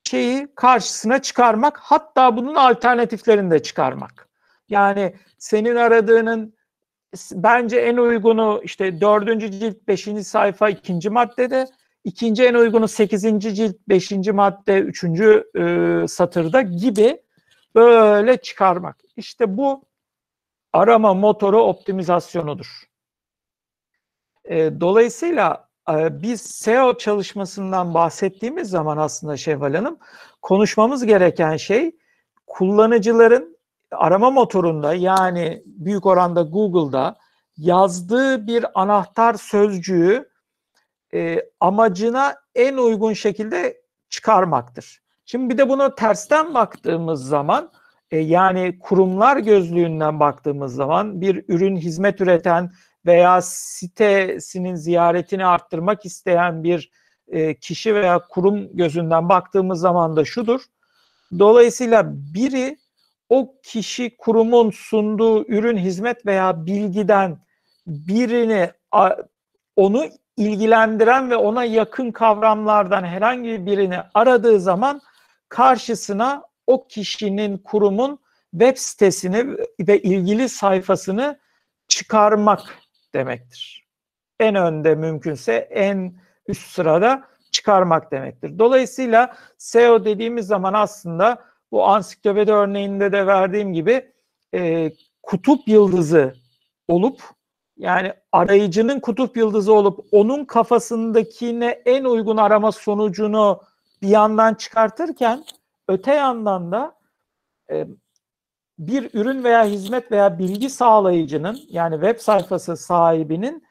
şeyi 0.04 0.48
karşısına 0.56 1.22
çıkarmak 1.22 1.78
hatta 1.78 2.38
bunun 2.38 2.56
alternatiflerini 2.56 3.52
de 3.52 3.64
çıkarmak. 3.64 4.30
Yani 4.70 5.16
senin 5.38 5.76
aradığının 5.76 6.54
bence 7.32 7.80
en 7.80 7.98
uygunu 7.98 8.62
işte 8.64 9.02
dördüncü 9.02 9.52
cilt 9.52 9.88
beşinci 9.88 10.24
sayfa 10.24 10.70
ikinci 10.70 11.10
maddede 11.10 11.68
ikinci 12.04 12.44
en 12.44 12.54
uygunu 12.54 12.88
sekizinci 12.88 13.56
cilt 13.56 13.76
beşinci 13.90 14.32
madde 14.32 14.80
üçüncü 14.80 15.44
e, 15.56 16.08
satırda 16.08 16.62
gibi 16.62 17.22
böyle 17.76 18.38
çıkarmak. 18.38 18.98
İşte 19.18 19.58
bu 19.58 19.84
arama 20.74 21.14
motoru 21.14 21.62
optimizasyonudur. 21.62 22.84
E, 24.46 24.82
dolayısıyla 24.82 25.70
e, 25.90 26.22
biz 26.22 26.42
SEO 26.42 26.98
çalışmasından 26.98 27.94
bahsettiğimiz 27.94 28.70
zaman 28.70 28.98
aslında 28.98 29.38
Şevval 29.38 29.74
Hanım 29.74 29.98
konuşmamız 30.42 31.06
gereken 31.06 31.58
şey 31.58 31.96
kullanıcıların 32.48 33.58
arama 33.92 34.32
motorunda 34.32 34.94
yani 34.94 35.64
büyük 35.66 36.06
oranda 36.06 36.42
Google'da 36.42 37.18
yazdığı 37.58 38.48
bir 38.48 38.82
anahtar 38.82 39.34
sözcüğü 39.34 40.30
e, 41.14 41.50
amacına 41.60 42.36
en 42.56 42.78
uygun 42.78 43.14
şekilde 43.14 43.82
çıkarmaktır. 44.10 45.02
Şimdi 45.32 45.54
bir 45.54 45.58
de 45.58 45.70
bunu 45.70 45.96
tersten 45.96 46.54
baktığımız 46.54 47.28
zaman 47.28 47.72
e, 48.12 48.18
yani 48.18 48.80
kurumlar 48.80 49.38
gözlüğünden 49.38 50.20
baktığımız 50.20 50.76
zaman 50.76 51.22
bir 51.22 51.46
ürün 51.48 51.78
hizmet 51.78 52.22
üreten 52.22 52.72
veya 53.06 53.42
sitesinin 53.42 54.76
ziyaretini 54.76 55.46
arttırmak 55.46 56.06
isteyen 56.06 56.64
bir 56.64 56.92
e, 57.28 57.54
kişi 57.54 57.96
veya 57.96 58.20
kurum 58.30 58.78
gözünden 58.78 59.30
baktığımız 59.30 59.80
zaman 59.80 60.16
da 60.16 60.26
şudur. 60.26 60.62
Dolayısıyla 61.40 62.06
biri 62.08 62.78
o 63.30 63.54
kişi 63.64 64.18
kurumun 64.18 64.70
sunduğu 64.70 65.46
ürün, 65.48 65.78
hizmet 65.78 66.26
veya 66.26 66.66
bilgiden 66.66 67.38
birini 67.88 68.72
onu 69.76 70.06
ilgilendiren 70.38 71.30
ve 71.30 71.36
ona 71.36 71.64
yakın 71.64 72.12
kavramlardan 72.12 73.04
herhangi 73.04 73.66
birini 73.66 73.98
aradığı 74.14 74.60
zaman 74.60 75.02
karşısına 75.50 76.44
o 76.68 76.88
kişinin 76.88 77.58
kurumun 77.58 78.20
web 78.52 78.78
sitesini 78.78 79.58
ve 79.80 80.02
ilgili 80.02 80.50
sayfasını 80.50 81.40
çıkarmak 81.88 82.80
demektir. 83.14 83.88
En 84.40 84.56
önde 84.56 84.96
mümkünse 84.96 85.54
en 85.54 86.14
üst 86.48 86.72
sırada 86.72 87.24
çıkarmak 87.52 88.12
demektir. 88.12 88.60
Dolayısıyla 88.60 89.36
SEO 89.58 90.06
dediğimiz 90.06 90.48
zaman 90.48 90.74
aslında 90.74 91.44
bu 91.72 91.86
ansiklopedi 91.86 92.52
örneğinde 92.52 93.12
de 93.12 93.28
verdiğim 93.28 93.74
gibi 93.74 94.12
e, 94.54 94.92
kutup 95.24 95.68
yıldızı 95.68 96.34
olup 96.88 97.22
yani 97.78 98.14
arayıcının 98.32 99.00
kutup 99.00 99.38
yıldızı 99.38 99.74
olup 99.74 100.00
onun 100.12 100.46
kafasındakine 100.46 101.82
en 101.86 102.04
uygun 102.04 102.38
arama 102.38 102.72
sonucunu 102.72 103.62
bir 104.02 104.08
yandan 104.08 104.54
çıkartırken 104.54 105.44
öte 105.88 106.14
yandan 106.14 106.72
da 106.72 106.96
e, 107.72 107.88
bir 108.80 109.10
ürün 109.14 109.44
veya 109.44 109.66
hizmet 109.66 110.12
veya 110.12 110.40
bilgi 110.40 110.70
sağlayıcının 110.70 111.60
yani 111.70 111.94
web 111.94 112.20
sayfası 112.20 112.78
sahibinin 112.78 113.64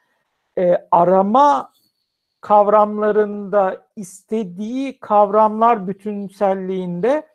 e, 0.57 0.87
arama 0.91 1.71
kavramlarında 2.41 3.87
istediği 3.95 4.99
kavramlar 4.99 5.87
bütünselliğinde 5.87 7.27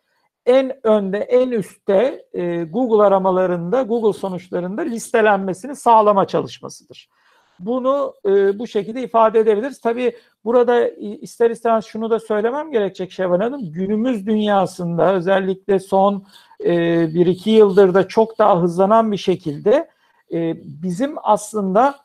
en 0.46 0.86
önde, 0.86 1.18
en 1.18 1.50
üstte 1.50 2.24
e, 2.32 2.64
Google 2.64 3.02
aramalarında, 3.02 3.82
Google 3.82 4.18
sonuçlarında 4.18 4.82
listelenmesini 4.82 5.76
sağlama 5.76 6.26
çalışmasıdır. 6.26 7.08
Bunu 7.58 8.14
e, 8.26 8.58
bu 8.58 8.66
şekilde 8.66 9.02
ifade 9.02 9.40
edebiliriz. 9.40 9.80
Tabii 9.80 10.16
burada 10.44 10.88
ister 10.98 11.50
istemez 11.50 11.84
şunu 11.84 12.10
da 12.10 12.20
söylemem 12.20 12.72
gerekecek 12.72 13.12
Şevval 13.12 13.40
Hanım. 13.40 13.72
Günümüz 13.72 14.26
dünyasında 14.26 15.14
özellikle 15.14 15.78
son 15.80 16.26
e, 16.64 16.70
bir 17.14 17.26
iki 17.26 17.50
yıldır 17.50 17.94
da 17.94 18.08
çok 18.08 18.38
daha 18.38 18.62
hızlanan 18.62 19.12
bir 19.12 19.16
şekilde 19.16 19.88
e, 20.32 20.54
bizim 20.82 21.14
aslında 21.22 22.04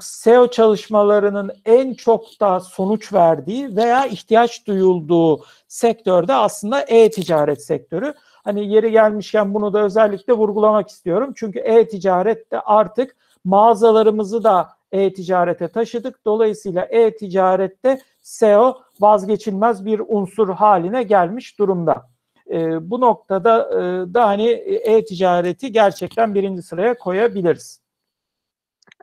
SEO 0.00 0.50
çalışmalarının 0.50 1.52
en 1.64 1.94
çok 1.94 2.40
da 2.40 2.60
sonuç 2.60 3.12
verdiği 3.12 3.76
veya 3.76 4.06
ihtiyaç 4.06 4.66
duyulduğu 4.66 5.44
sektörde 5.68 6.34
aslında 6.34 6.80
e-ticaret 6.80 7.64
sektörü. 7.64 8.14
Hani 8.44 8.72
yeri 8.72 8.90
gelmişken 8.90 9.54
bunu 9.54 9.72
da 9.72 9.84
özellikle 9.84 10.32
vurgulamak 10.32 10.88
istiyorum. 10.88 11.32
Çünkü 11.36 11.58
e-ticarette 11.58 12.60
artık 12.60 13.16
mağazalarımızı 13.46 14.44
da 14.44 14.68
e-ticarete 14.92 15.68
taşıdık. 15.68 16.24
Dolayısıyla 16.24 16.84
e-ticarette 16.84 18.00
SEO 18.22 18.82
vazgeçilmez 19.00 19.86
bir 19.86 20.02
unsur 20.08 20.48
haline 20.48 21.02
gelmiş 21.02 21.58
durumda. 21.58 22.06
E, 22.50 22.90
bu 22.90 23.00
noktada 23.00 23.70
e, 23.70 24.14
da 24.14 24.26
hani 24.26 24.48
e-ticareti 24.84 25.72
gerçekten 25.72 26.34
birinci 26.34 26.62
sıraya 26.62 26.98
koyabiliriz. 26.98 27.80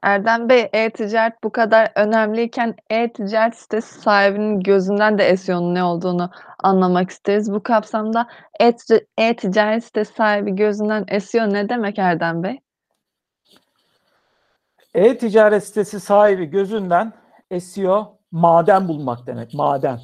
Erdem 0.04 0.50
Bey, 0.50 0.70
e-ticaret 0.74 1.44
bu 1.44 1.52
kadar 1.52 1.92
önemliyken 1.96 2.76
e-ticaret 2.90 3.56
sitesi 3.56 4.00
sahibinin 4.00 4.60
gözünden 4.60 5.18
de 5.18 5.38
SEO'nun 5.38 5.76
ne 5.76 5.84
olduğunu 5.84 6.30
anlamak 6.60 7.10
isteriz. 7.10 7.54
Bu 7.54 7.64
kapsamda 7.64 8.28
e-ticaret 9.18 9.84
sitesi 9.84 10.14
sahibi 10.14 10.56
gözünden 10.56 11.20
SEO 11.20 11.54
ne 11.54 11.70
demek 11.70 12.00
Erdem 12.00 12.44
Bey? 12.44 12.63
E-ticaret 14.94 15.64
sitesi 15.64 16.00
sahibi 16.00 16.46
gözünden 16.46 17.14
SEO 17.60 18.18
maden 18.32 18.88
bulmak 18.88 19.28
demek, 19.28 19.54
maden. 19.54 20.00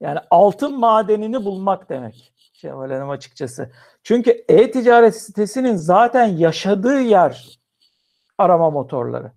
Yani 0.00 0.18
altın 0.30 0.78
madenini 0.78 1.44
bulmak 1.44 1.88
demek. 1.88 2.32
Şevval 2.52 2.90
Hanım 2.90 3.10
açıkçası. 3.10 3.72
Çünkü 4.02 4.44
e-ticaret 4.48 5.16
sitesinin 5.16 5.76
zaten 5.76 6.26
yaşadığı 6.26 7.00
yer 7.00 7.58
arama 8.38 8.70
motorları. 8.70 9.32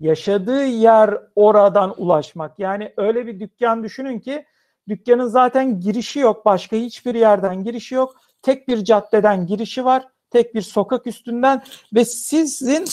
Yaşadığı 0.00 0.64
yer 0.64 1.18
oradan 1.36 1.94
ulaşmak. 1.96 2.58
Yani 2.58 2.92
öyle 2.96 3.26
bir 3.26 3.40
dükkan 3.40 3.84
düşünün 3.84 4.20
ki 4.20 4.44
dükkanın 4.88 5.26
zaten 5.26 5.80
girişi 5.80 6.18
yok. 6.18 6.44
Başka 6.44 6.76
hiçbir 6.76 7.14
yerden 7.14 7.64
girişi 7.64 7.94
yok. 7.94 8.16
Tek 8.42 8.68
bir 8.68 8.84
caddeden 8.84 9.46
girişi 9.46 9.84
var. 9.84 10.08
Tek 10.30 10.54
bir 10.54 10.62
sokak 10.62 11.06
üstünden 11.06 11.62
ve 11.94 12.04
sizin 12.04 12.84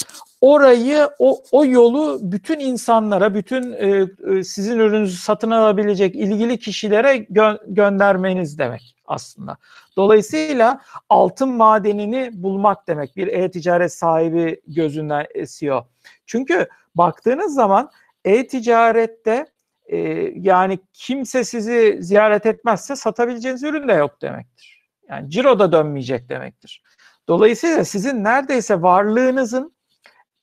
orayı 0.42 1.10
o, 1.20 1.44
o 1.52 1.66
yolu 1.66 2.20
bütün 2.22 2.60
insanlara, 2.60 3.34
bütün 3.34 3.74
e, 3.74 4.08
e, 4.38 4.44
sizin 4.44 4.80
ürününüzü 4.80 5.18
satın 5.18 5.52
alabilecek 5.52 6.16
ilgili 6.16 6.60
kişilere 6.60 7.16
gö- 7.18 7.74
göndermeniz 7.74 8.58
demek 8.58 8.96
aslında. 9.08 9.58
Dolayısıyla 9.98 10.82
altın 11.10 11.50
madenini 11.50 12.30
bulmak 12.34 12.88
demek 12.88 13.18
bir 13.18 13.28
e-ticaret 13.28 13.94
sahibi 13.94 14.62
gözünden 14.68 15.26
SEO. 15.46 15.88
Çünkü 16.26 16.68
baktığınız 16.96 17.54
zaman 17.54 17.90
e-ticarette 18.26 19.46
e, 19.86 19.98
yani 20.36 20.80
kimse 20.94 21.44
sizi 21.44 21.98
ziyaret 22.00 22.46
etmezse 22.46 22.96
satabileceğiniz 22.96 23.64
ürün 23.64 23.88
de 23.88 23.94
yok 23.94 24.22
demektir. 24.22 24.86
Yani 25.10 25.30
ciro 25.30 25.60
da 25.60 25.72
dönmeyecek 25.72 26.30
demektir. 26.30 26.84
Dolayısıyla 27.28 27.86
sizin 27.86 28.24
neredeyse 28.24 28.82
varlığınızın 28.82 29.76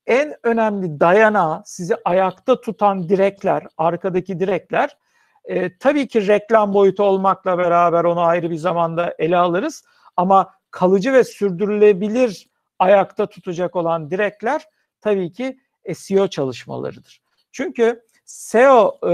en 0.07 0.35
önemli 0.43 1.01
dayanağı 1.01 1.63
sizi 1.67 1.97
ayakta 2.05 2.61
tutan 2.61 3.09
direkler, 3.09 3.67
arkadaki 3.77 4.41
direkler 4.41 4.97
e, 5.45 5.79
tabii 5.79 6.09
ki 6.09 6.27
reklam 6.27 6.75
boyutu 6.75 7.03
olmakla 7.03 7.59
beraber 7.59 8.05
onu 8.05 8.21
ayrı 8.21 8.51
bir 8.51 8.57
zamanda 8.57 9.15
ele 9.19 9.37
alırız. 9.37 9.85
Ama 10.17 10.51
kalıcı 10.71 11.13
ve 11.13 11.25
sürdürülebilir 11.25 12.49
ayakta 12.79 13.27
tutacak 13.27 13.77
olan 13.77 14.11
direkler 14.11 14.65
tabii 15.01 15.33
ki 15.33 15.59
SEO 15.95 16.29
çalışmalarıdır. 16.29 17.23
Çünkü 17.53 18.03
SEO 18.25 18.99
e, 19.09 19.13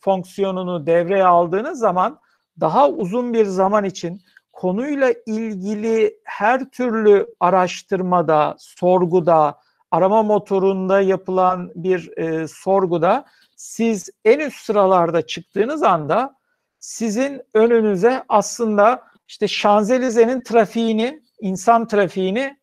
fonksiyonunu 0.00 0.86
devreye 0.86 1.26
aldığınız 1.26 1.78
zaman 1.78 2.20
daha 2.60 2.88
uzun 2.88 3.34
bir 3.34 3.44
zaman 3.44 3.84
için 3.84 4.22
konuyla 4.56 5.14
ilgili 5.26 6.20
her 6.24 6.70
türlü 6.70 7.26
araştırmada, 7.40 8.56
sorguda, 8.58 9.60
arama 9.90 10.22
motorunda 10.22 11.00
yapılan 11.00 11.72
bir 11.74 12.18
e, 12.18 12.48
sorguda 12.48 13.24
siz 13.56 14.10
en 14.24 14.38
üst 14.38 14.64
sıralarda 14.64 15.26
çıktığınız 15.26 15.82
anda 15.82 16.36
sizin 16.78 17.42
önünüze 17.54 18.24
aslında 18.28 19.02
işte 19.28 19.48
Şanzelize'nin 19.48 20.40
trafiğini, 20.40 21.22
insan 21.40 21.86
trafiğini 21.86 22.58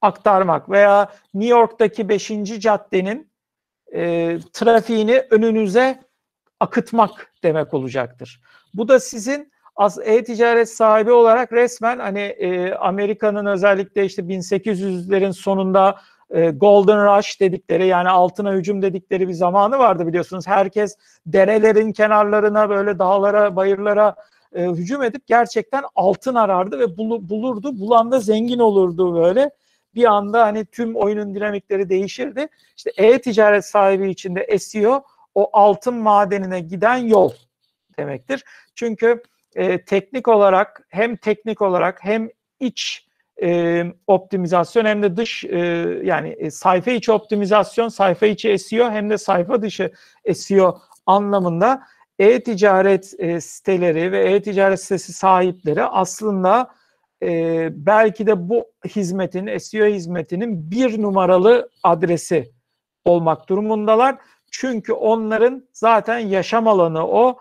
aktarmak 0.00 0.70
veya 0.70 1.12
New 1.34 1.50
York'taki 1.50 2.08
5. 2.08 2.28
caddenin 2.58 3.30
e, 3.94 4.38
trafiğini 4.52 5.22
önünüze 5.30 6.00
akıtmak 6.60 7.34
demek 7.42 7.74
olacaktır. 7.74 8.40
Bu 8.74 8.88
da 8.88 9.00
sizin 9.00 9.52
az 9.80 9.98
e-ticaret 10.04 10.68
sahibi 10.68 11.12
olarak 11.12 11.52
resmen 11.52 11.98
hani 11.98 12.20
e, 12.20 12.74
Amerika'nın 12.74 13.46
özellikle 13.46 14.04
işte 14.04 14.22
1800'lerin 14.22 15.32
sonunda 15.32 15.98
e, 16.30 16.50
Golden 16.50 17.16
Rush 17.16 17.40
dedikleri 17.40 17.86
yani 17.86 18.08
altına 18.08 18.52
hücum 18.52 18.82
dedikleri 18.82 19.28
bir 19.28 19.32
zamanı 19.32 19.78
vardı 19.78 20.06
biliyorsunuz. 20.06 20.46
Herkes 20.46 20.96
derelerin 21.26 21.92
kenarlarına 21.92 22.70
böyle 22.70 22.98
dağlara, 22.98 23.56
bayırlara 23.56 24.14
e, 24.54 24.64
hücum 24.64 25.02
edip 25.02 25.26
gerçekten 25.26 25.84
altın 25.94 26.34
arardı 26.34 26.78
ve 26.78 26.96
bul, 26.96 27.28
bulurdu. 27.28 27.80
Bulan 27.80 28.12
da 28.12 28.20
zengin 28.20 28.58
olurdu 28.58 29.14
böyle. 29.14 29.50
Bir 29.94 30.04
anda 30.04 30.42
hani 30.42 30.64
tüm 30.64 30.96
oyunun 30.96 31.34
dinamikleri 31.34 31.88
değişirdi. 31.88 32.48
İşte 32.76 32.92
e-ticaret 32.96 33.64
sahibi 33.64 34.10
içinde 34.10 34.58
SEO 34.58 35.02
o 35.34 35.50
altın 35.52 35.94
madenine 35.94 36.60
giden 36.60 36.96
yol 36.96 37.32
demektir. 37.98 38.44
Çünkü 38.74 39.22
e, 39.54 39.84
teknik 39.84 40.28
olarak 40.28 40.86
hem 40.88 41.16
teknik 41.16 41.62
olarak 41.62 42.04
hem 42.04 42.28
iç 42.60 43.06
e, 43.42 43.84
optimizasyon 44.06 44.84
hem 44.84 45.02
de 45.02 45.16
dış 45.16 45.44
e, 45.44 45.58
yani 46.04 46.28
e, 46.28 46.50
sayfa 46.50 46.90
içi 46.90 47.12
optimizasyon, 47.12 47.88
sayfa 47.88 48.26
içi 48.26 48.58
SEO 48.58 48.90
hem 48.90 49.10
de 49.10 49.18
sayfa 49.18 49.62
dışı 49.62 49.92
SEO 50.34 50.78
anlamında 51.06 51.82
e-ticaret 52.18 53.14
e, 53.18 53.40
siteleri 53.40 54.12
ve 54.12 54.32
e-ticaret 54.32 54.80
sitesi 54.80 55.12
sahipleri 55.12 55.84
aslında 55.84 56.70
e, 57.22 57.68
belki 57.72 58.26
de 58.26 58.48
bu 58.48 58.64
hizmetin, 58.88 59.58
SEO 59.58 59.86
hizmetinin 59.86 60.70
bir 60.70 61.02
numaralı 61.02 61.70
adresi 61.82 62.52
olmak 63.04 63.48
durumundalar. 63.48 64.16
Çünkü 64.50 64.92
onların 64.92 65.68
zaten 65.72 66.18
yaşam 66.18 66.68
alanı 66.68 67.06
o. 67.06 67.38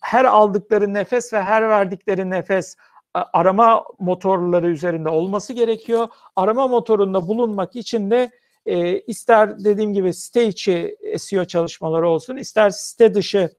Her 0.00 0.24
aldıkları 0.24 0.94
nefes 0.94 1.32
ve 1.32 1.42
her 1.42 1.68
verdikleri 1.68 2.30
nefes 2.30 2.76
arama 3.14 3.84
motorları 3.98 4.70
üzerinde 4.70 5.08
olması 5.08 5.52
gerekiyor. 5.52 6.08
Arama 6.36 6.68
motorunda 6.68 7.28
bulunmak 7.28 7.76
için 7.76 8.10
de 8.10 8.30
e, 8.66 9.00
ister 9.00 9.64
dediğim 9.64 9.92
gibi 9.94 10.14
site 10.14 10.48
içi 10.48 10.96
SEO 11.18 11.44
çalışmaları 11.44 12.08
olsun, 12.08 12.36
ister 12.36 12.70
site 12.70 13.14
dışı 13.14 13.50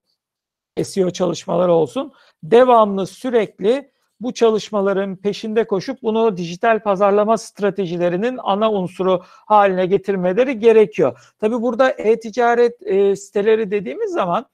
SEO 0.83 1.09
çalışmaları 1.09 1.73
olsun. 1.73 2.13
Devamlı 2.43 3.07
sürekli 3.07 3.93
bu 4.19 4.33
çalışmaların 4.33 5.15
peşinde 5.15 5.63
koşup 5.67 6.03
bunu 6.03 6.37
dijital 6.37 6.79
pazarlama 6.79 7.37
stratejilerinin 7.37 8.39
ana 8.43 8.71
unsuru 8.71 9.23
haline 9.25 9.85
getirmeleri 9.85 10.59
gerekiyor. 10.59 11.33
Tabii 11.39 11.61
burada 11.61 11.89
e-ticaret 11.89 12.87
e, 12.87 13.15
siteleri 13.15 13.71
dediğimiz 13.71 14.11
zaman 14.11 14.45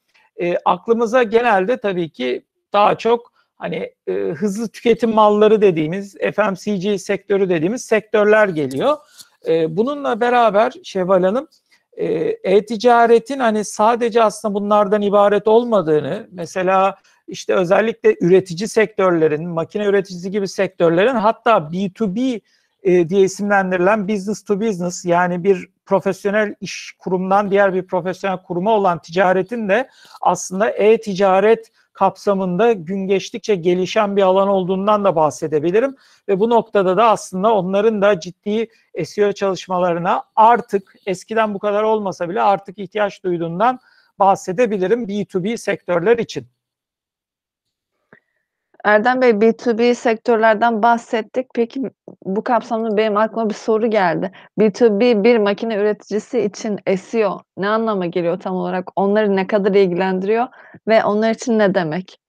e, 0.41 0.57
aklımıza 0.65 1.23
genelde 1.23 1.77
tabii 1.77 2.09
ki 2.09 2.45
daha 2.73 2.97
çok 2.97 3.31
hani 3.57 3.93
e, 4.07 4.13
hızlı 4.13 4.67
tüketim 4.67 5.13
malları 5.13 5.61
dediğimiz 5.61 6.15
FMCG 6.17 6.99
sektörü 6.99 7.49
dediğimiz 7.49 7.85
sektörler 7.85 8.47
geliyor. 8.47 8.97
E, 9.47 9.77
bununla 9.77 10.19
beraber 10.19 10.73
Şevval 10.83 11.23
Hanım 11.23 11.47
e, 11.93 12.05
e-ticaretin 12.43 13.39
hani 13.39 13.65
sadece 13.65 14.23
aslında 14.23 14.53
bunlardan 14.53 15.01
ibaret 15.01 15.47
olmadığını 15.47 16.27
mesela 16.31 16.95
işte 17.27 17.55
özellikle 17.55 18.15
üretici 18.21 18.67
sektörlerin, 18.67 19.49
makine 19.49 19.85
üreticisi 19.85 20.31
gibi 20.31 20.47
sektörlerin 20.47 21.15
hatta 21.15 21.51
B2B 21.51 22.41
e, 22.83 23.09
diye 23.09 23.21
isimlendirilen 23.21 24.07
business 24.07 24.43
to 24.43 24.61
business 24.61 25.05
yani 25.05 25.43
bir 25.43 25.69
profesyonel 25.89 26.55
iş 26.61 26.91
kurumdan 26.99 27.51
diğer 27.51 27.73
bir 27.73 27.87
profesyonel 27.87 28.37
kuruma 28.37 28.71
olan 28.71 28.99
ticaretin 28.99 29.69
de 29.69 29.89
aslında 30.21 30.69
e-ticaret 30.69 31.71
kapsamında 31.93 32.73
gün 32.73 33.07
geçtikçe 33.07 33.55
gelişen 33.55 34.15
bir 34.15 34.21
alan 34.21 34.47
olduğundan 34.47 35.03
da 35.03 35.15
bahsedebilirim. 35.15 35.95
Ve 36.27 36.39
bu 36.39 36.49
noktada 36.49 36.97
da 36.97 37.09
aslında 37.09 37.53
onların 37.53 38.01
da 38.01 38.19
ciddi 38.19 38.67
SEO 39.05 39.31
çalışmalarına 39.31 40.23
artık 40.35 40.95
eskiden 41.05 41.53
bu 41.53 41.59
kadar 41.59 41.83
olmasa 41.83 42.29
bile 42.29 42.41
artık 42.41 42.79
ihtiyaç 42.79 43.23
duyduğundan 43.23 43.79
bahsedebilirim 44.19 45.03
B2B 45.03 45.57
sektörler 45.57 46.17
için. 46.17 46.47
Erdem 48.83 49.21
Bey, 49.21 49.29
B2B 49.29 49.95
sektörlerden 49.95 50.83
bahsettik. 50.83 51.47
Peki 51.55 51.81
bu 52.23 52.43
kapsamda 52.43 52.97
benim 52.97 53.17
aklıma 53.17 53.49
bir 53.49 53.53
soru 53.53 53.89
geldi. 53.89 54.31
B2B 54.59 55.23
bir 55.23 55.37
makine 55.37 55.75
üreticisi 55.75 56.39
için 56.39 56.79
SEO 56.97 57.41
ne 57.57 57.67
anlama 57.67 58.05
geliyor 58.05 58.39
tam 58.39 58.55
olarak? 58.55 58.89
Onları 58.95 59.35
ne 59.35 59.47
kadar 59.47 59.73
ilgilendiriyor 59.73 60.47
ve 60.87 61.03
onlar 61.03 61.31
için 61.31 61.59
ne 61.59 61.75
demek? 61.75 62.19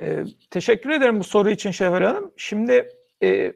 Ee, 0.00 0.24
teşekkür 0.50 0.90
ederim 0.90 1.20
bu 1.20 1.24
soru 1.24 1.50
için 1.50 1.70
Şevval 1.70 2.02
Hanım. 2.02 2.32
Şimdi 2.36 2.88
e, 3.22 3.52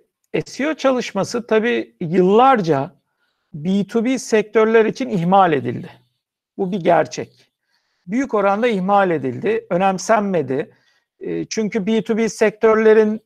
SEO 0.47 0.75
çalışması 0.75 1.47
tabii 1.47 1.97
yıllarca 2.01 2.91
B2B 3.55 4.19
sektörler 4.19 4.85
için 4.85 5.09
ihmal 5.09 5.53
edildi. 5.53 5.89
Bu 6.59 6.73
bir 6.73 6.81
gerçek. 6.81 7.53
Büyük 8.07 8.35
oranda 8.35 8.69
ihmal 8.69 9.11
edildi, 9.11 9.67
önemsenmedi 9.71 10.71
çünkü 11.51 11.79
B2B 11.79 12.29
sektörlerin 12.29 13.21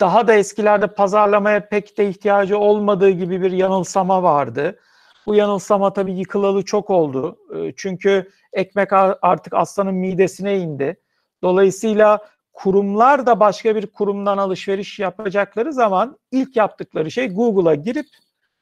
daha 0.00 0.28
da 0.28 0.34
eskilerde 0.34 0.86
pazarlamaya 0.86 1.68
pek 1.68 1.98
de 1.98 2.08
ihtiyacı 2.08 2.58
olmadığı 2.58 3.10
gibi 3.10 3.42
bir 3.42 3.52
yanılsama 3.52 4.22
vardı. 4.22 4.78
Bu 5.26 5.34
yanılsama 5.34 5.92
tabii 5.92 6.12
yıkılalı 6.12 6.64
çok 6.64 6.90
oldu. 6.90 7.38
Çünkü 7.76 8.30
ekmek 8.52 8.92
artık 9.22 9.54
aslanın 9.54 9.94
midesine 9.94 10.58
indi. 10.58 11.00
Dolayısıyla 11.42 12.18
kurumlar 12.52 13.26
da 13.26 13.40
başka 13.40 13.76
bir 13.76 13.86
kurumdan 13.86 14.38
alışveriş 14.38 14.98
yapacakları 14.98 15.72
zaman 15.72 16.18
ilk 16.32 16.56
yaptıkları 16.56 17.10
şey 17.10 17.34
Google'a 17.34 17.74
girip 17.74 18.06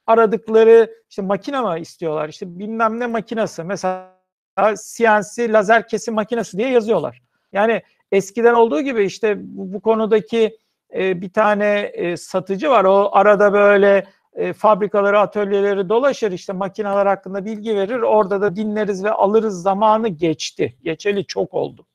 aradıkları 0.07 0.91
işte 1.11 1.23
makine 1.23 1.61
mi 1.61 1.81
istiyorlar? 1.81 2.29
İşte 2.29 2.59
bilmem 2.59 3.01
ne 3.01 3.07
makinesi. 3.07 3.65
Mesela 3.65 4.17
CNC 4.97 5.53
lazer 5.53 5.89
kesim 5.89 6.15
makinesi 6.15 6.59
diye 6.59 6.69
yazıyorlar. 6.69 7.23
Yani 7.53 7.83
eskiden 8.13 8.55
olduğu 8.55 8.81
gibi 8.81 9.05
işte 9.05 9.37
bu, 9.39 9.73
bu 9.73 9.81
konudaki 9.81 10.59
e, 10.95 11.21
bir 11.21 11.33
tane 11.33 11.81
e, 11.81 12.17
satıcı 12.17 12.71
var. 12.71 12.85
O 12.85 13.09
arada 13.13 13.53
böyle 13.53 14.07
e, 14.35 14.53
fabrikaları, 14.53 15.21
atölyeleri 15.21 15.89
dolaşır 15.89 16.33
işte 16.33 16.53
makineler 16.53 17.07
hakkında 17.07 17.45
bilgi 17.45 17.77
verir. 17.77 18.01
Orada 18.01 18.41
da 18.41 18.57
dinleriz 18.57 19.05
ve 19.05 19.11
alırız 19.11 19.63
zamanı 19.63 20.09
geçti. 20.09 20.77
Geçeli 20.83 21.27
çok 21.27 21.55
oldu. 21.55 21.87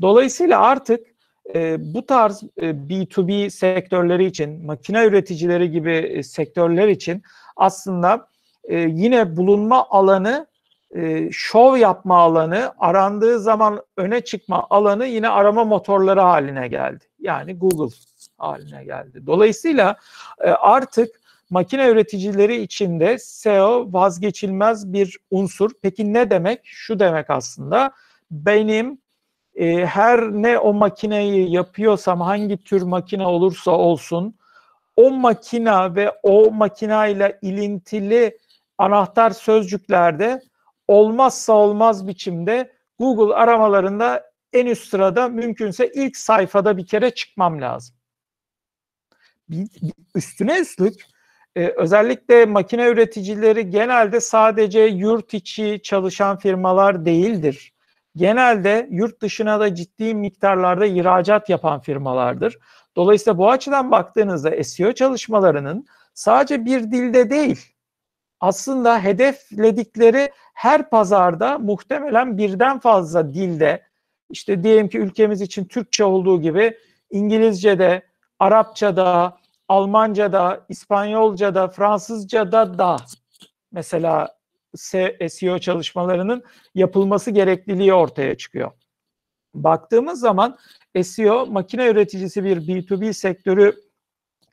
Dolayısıyla 0.00 0.60
artık 0.60 1.06
e, 1.54 1.76
bu 1.94 2.06
tarz 2.06 2.42
e, 2.42 2.70
B2B 2.70 3.50
sektörleri 3.50 4.24
için, 4.24 4.66
makine 4.66 5.04
üreticileri 5.04 5.70
gibi 5.70 5.92
e, 5.92 6.22
sektörler 6.22 6.88
için 6.88 7.22
aslında 7.56 8.28
e, 8.64 8.78
yine 8.78 9.36
bulunma 9.36 9.86
alanı 9.88 10.46
e, 10.96 11.28
şov 11.32 11.76
yapma 11.76 12.16
alanı, 12.16 12.72
arandığı 12.78 13.40
zaman 13.40 13.82
öne 13.96 14.20
çıkma 14.20 14.66
alanı 14.70 15.06
yine 15.06 15.28
arama 15.28 15.64
motorları 15.64 16.20
haline 16.20 16.68
geldi. 16.68 17.04
Yani 17.18 17.58
Google 17.58 17.94
haline 18.38 18.84
geldi. 18.84 19.26
Dolayısıyla 19.26 19.96
e, 20.40 20.50
artık 20.50 21.20
makine 21.50 21.88
üreticileri 21.88 22.62
içinde 22.62 23.18
SEO 23.18 23.92
vazgeçilmez 23.92 24.92
bir 24.92 25.18
unsur. 25.30 25.70
Peki 25.82 26.12
ne 26.12 26.30
demek? 26.30 26.60
Şu 26.64 26.98
demek 26.98 27.30
aslında 27.30 27.92
benim 28.30 28.98
e, 29.54 29.86
her 29.86 30.20
ne 30.20 30.58
o 30.58 30.72
makineyi 30.72 31.52
yapıyorsam 31.52 32.20
hangi 32.20 32.64
tür 32.64 32.82
makine 32.82 33.26
olursa 33.26 33.70
olsun 33.70 34.34
o 34.96 35.10
makina 35.10 35.94
ve 35.94 36.12
o 36.22 36.50
makina 36.50 37.06
ile 37.06 37.38
ilintili 37.42 38.38
anahtar 38.78 39.30
sözcüklerde 39.30 40.40
olmazsa 40.88 41.52
olmaz 41.52 42.08
biçimde 42.08 42.72
Google 42.98 43.34
aramalarında 43.34 44.30
en 44.52 44.66
üst 44.66 44.88
sırada 44.88 45.28
mümkünse 45.28 45.90
ilk 45.94 46.16
sayfada 46.16 46.76
bir 46.76 46.86
kere 46.86 47.10
çıkmam 47.10 47.60
lazım. 47.60 47.96
Üstüne 50.14 50.60
üstlük 50.60 50.94
e, 51.56 51.66
özellikle 51.66 52.46
makine 52.46 52.88
üreticileri 52.88 53.70
genelde 53.70 54.20
sadece 54.20 54.80
yurt 54.80 55.34
içi 55.34 55.80
çalışan 55.82 56.38
firmalar 56.38 57.04
değildir. 57.04 57.72
Genelde 58.16 58.88
yurt 58.90 59.22
dışına 59.22 59.60
da 59.60 59.74
ciddi 59.74 60.14
miktarlarda 60.14 60.86
ihracat 60.86 61.48
yapan 61.48 61.80
firmalardır. 61.80 62.58
Dolayısıyla 62.96 63.38
bu 63.38 63.50
açıdan 63.50 63.90
baktığınızda 63.90 64.64
SEO 64.64 64.92
çalışmalarının 64.92 65.86
sadece 66.14 66.64
bir 66.64 66.80
dilde 66.80 67.30
değil, 67.30 67.77
aslında 68.40 69.04
hedefledikleri 69.04 70.30
her 70.54 70.90
pazarda 70.90 71.58
muhtemelen 71.58 72.38
birden 72.38 72.78
fazla 72.78 73.34
dilde 73.34 73.82
işte 74.30 74.62
diyelim 74.62 74.88
ki 74.88 74.98
ülkemiz 74.98 75.40
için 75.40 75.64
Türkçe 75.64 76.04
olduğu 76.04 76.40
gibi 76.42 76.78
İngilizce'de, 77.10 78.02
Arapça'da, 78.38 79.38
Almanca'da, 79.68 80.66
İspanyolca'da, 80.68 81.68
Fransızca'da 81.68 82.78
da 82.78 82.96
mesela 83.72 84.38
SEO 85.28 85.58
çalışmalarının 85.58 86.44
yapılması 86.74 87.30
gerekliliği 87.30 87.94
ortaya 87.94 88.36
çıkıyor. 88.36 88.70
Baktığımız 89.54 90.20
zaman 90.20 90.58
SEO 91.02 91.46
makine 91.46 91.86
üreticisi 91.86 92.44
bir 92.44 92.56
B2B 92.56 93.12
sektörü 93.12 93.76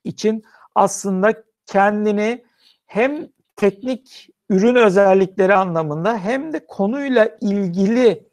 için 0.04 0.44
aslında 0.76 1.44
kendini 1.66 2.46
hem 2.86 3.28
teknik 3.56 4.30
ürün 4.50 4.76
özellikleri 4.76 5.54
anlamında 5.54 6.18
hem 6.18 6.54
de 6.54 6.66
konuyla 6.68 7.38
ilgili 7.42 8.24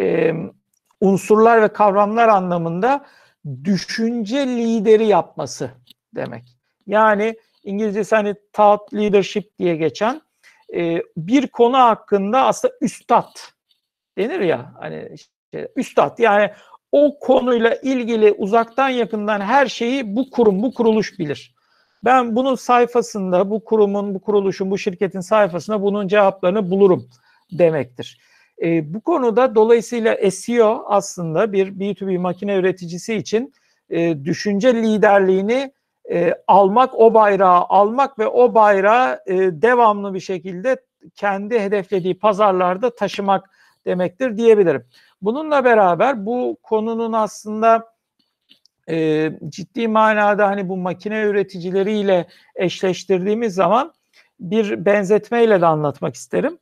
e, 0.00 0.32
unsurlar 1.00 1.62
ve 1.62 1.68
kavramlar 1.68 2.28
anlamında 2.28 3.06
düşünce 3.64 4.46
lideri 4.46 5.06
yapması 5.06 5.70
demek. 6.14 6.44
Yani 6.86 7.36
İngilizcesi 7.64 8.16
hani 8.16 8.34
thought 8.52 8.94
leadership 8.94 9.58
diye 9.58 9.76
geçen 9.76 10.22
e, 10.74 11.02
bir 11.16 11.46
konu 11.46 11.78
hakkında 11.78 12.44
aslında 12.44 12.74
üstad 12.80 13.38
denir 14.18 14.40
ya 14.40 14.72
hani 14.78 15.08
işte 15.14 15.68
üstad 15.76 16.18
yani 16.18 16.50
o 16.92 17.18
konuyla 17.18 17.74
ilgili 17.74 18.32
uzaktan 18.32 18.88
yakından 18.88 19.40
her 19.40 19.66
şeyi 19.66 20.16
bu 20.16 20.30
kurum, 20.30 20.62
bu 20.62 20.74
kuruluş 20.74 21.18
bilir. 21.18 21.54
Ben 22.04 22.36
bunun 22.36 22.54
sayfasında, 22.54 23.50
bu 23.50 23.64
kurumun, 23.64 24.14
bu 24.14 24.20
kuruluşun, 24.20 24.70
bu 24.70 24.78
şirketin 24.78 25.20
sayfasında 25.20 25.82
bunun 25.82 26.08
cevaplarını 26.08 26.70
bulurum 26.70 27.08
demektir. 27.52 28.20
E, 28.62 28.94
bu 28.94 29.00
konuda 29.00 29.54
dolayısıyla 29.54 30.30
SEO 30.30 30.84
aslında 30.86 31.52
bir 31.52 31.68
B2B 31.68 32.18
makine 32.18 32.56
üreticisi 32.56 33.14
için 33.14 33.52
e, 33.90 34.24
düşünce 34.24 34.74
liderliğini 34.74 35.72
e, 36.10 36.34
almak, 36.46 36.94
o 36.94 37.14
bayrağı 37.14 37.64
almak 37.68 38.18
ve 38.18 38.26
o 38.26 38.54
bayrağı 38.54 39.20
e, 39.26 39.36
devamlı 39.36 40.14
bir 40.14 40.20
şekilde 40.20 40.76
kendi 41.14 41.60
hedeflediği 41.60 42.18
pazarlarda 42.18 42.94
taşımak 42.94 43.50
demektir 43.86 44.36
diyebilirim. 44.36 44.86
Bununla 45.22 45.64
beraber 45.64 46.26
bu 46.26 46.56
konunun 46.62 47.12
aslında 47.12 47.91
e, 48.90 49.30
ciddi 49.48 49.88
manada 49.88 50.46
hani 50.46 50.68
bu 50.68 50.76
makine 50.76 51.22
üreticileriyle 51.22 52.26
eşleştirdiğimiz 52.56 53.54
zaman 53.54 53.92
bir 54.40 54.84
benzetmeyle 54.84 55.60
de 55.60 55.66
anlatmak 55.66 56.14
isterim. 56.14 56.58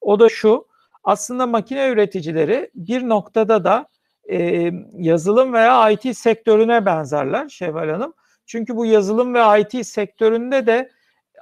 O 0.00 0.20
da 0.20 0.28
şu, 0.28 0.66
aslında 1.04 1.46
makine 1.46 1.88
üreticileri 1.88 2.70
bir 2.74 3.08
noktada 3.08 3.64
da 3.64 3.86
e, 4.30 4.70
yazılım 4.92 5.52
veya 5.52 5.90
IT 5.90 6.16
sektörüne 6.16 6.86
benzerler 6.86 7.48
Şevval 7.48 7.88
Hanım. 7.88 8.14
Çünkü 8.46 8.76
bu 8.76 8.86
yazılım 8.86 9.34
ve 9.34 9.60
IT 9.60 9.86
sektöründe 9.86 10.66
de 10.66 10.90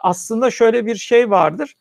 aslında 0.03 0.51
şöyle 0.51 0.87
bir 0.87 0.95
şey 0.95 1.31
vardır. 1.31 1.75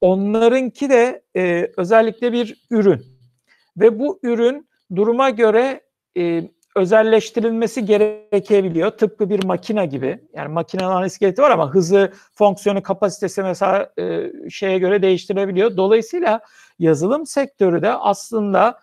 Onlarınki 0.00 0.90
de 0.90 1.22
e, 1.36 1.72
özellikle 1.76 2.32
bir 2.32 2.66
ürün 2.70 3.06
ve 3.76 3.98
bu 3.98 4.20
ürün 4.22 4.68
duruma 4.96 5.30
göre 5.30 5.80
e, 6.16 6.42
özelleştirilmesi 6.78 7.84
gerekebiliyor. 7.84 8.90
Tıpkı 8.90 9.30
bir 9.30 9.44
makine 9.44 9.86
gibi. 9.86 10.20
Yani 10.32 10.48
makinenin 10.48 11.04
iskeleti 11.04 11.42
var 11.42 11.50
ama 11.50 11.74
hızı, 11.74 12.12
fonksiyonu, 12.34 12.82
kapasitesi 12.82 13.42
mesela 13.42 13.92
e, 13.98 14.32
şeye 14.50 14.78
göre 14.78 15.02
değiştirebiliyor. 15.02 15.76
Dolayısıyla 15.76 16.40
yazılım 16.78 17.26
sektörü 17.26 17.82
de 17.82 17.92
aslında 17.92 18.80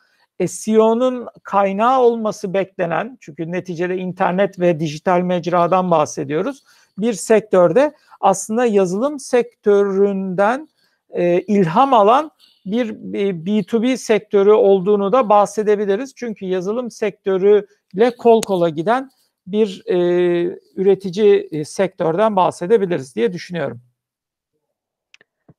SEO'nun 0.48 1.28
kaynağı 1.44 2.00
olması 2.02 2.54
beklenen, 2.54 3.18
çünkü 3.22 3.52
neticede 3.52 3.98
internet 3.98 4.60
ve 4.60 4.80
dijital 4.80 5.22
mecradan 5.22 5.92
bahsediyoruz. 5.92 6.64
Bir 6.98 7.14
sektörde 7.14 7.94
aslında 8.22 8.66
yazılım 8.66 9.20
sektöründen 9.20 10.70
e, 11.10 11.42
ilham 11.42 11.94
alan 11.94 12.32
bir 12.66 12.90
B2B 13.46 13.98
sektörü 13.98 14.52
olduğunu 14.52 15.12
da 15.12 15.30
bahsedebiliriz. 15.30 16.14
Çünkü 16.16 16.46
yazılım 16.46 16.92
sektörüyle 16.92 18.16
kol 18.18 18.42
kola 18.42 18.70
giden 18.70 19.10
bir 19.48 19.84
e, 19.86 19.98
üretici 20.76 21.48
e, 21.52 21.66
sektörden 21.66 22.36
bahsedebiliriz 22.36 23.16
diye 23.16 23.34
düşünüyorum. 23.34 23.82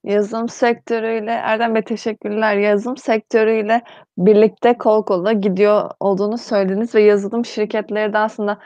Yazılım 0.05 0.49
sektörüyle 0.49 1.31
Erdem 1.31 1.75
Bey 1.75 1.83
teşekkürler. 1.83 2.57
Yazılım 2.57 2.97
sektörüyle 2.97 3.83
birlikte 4.19 4.79
kol 4.79 5.05
kola 5.05 5.33
gidiyor 5.33 5.91
olduğunu 6.01 6.39
söylediniz 6.39 6.95
ve 6.95 7.03
yazılım 7.03 7.45
şirketleri 7.45 8.13
de 8.13 8.19
aslında 8.19 8.59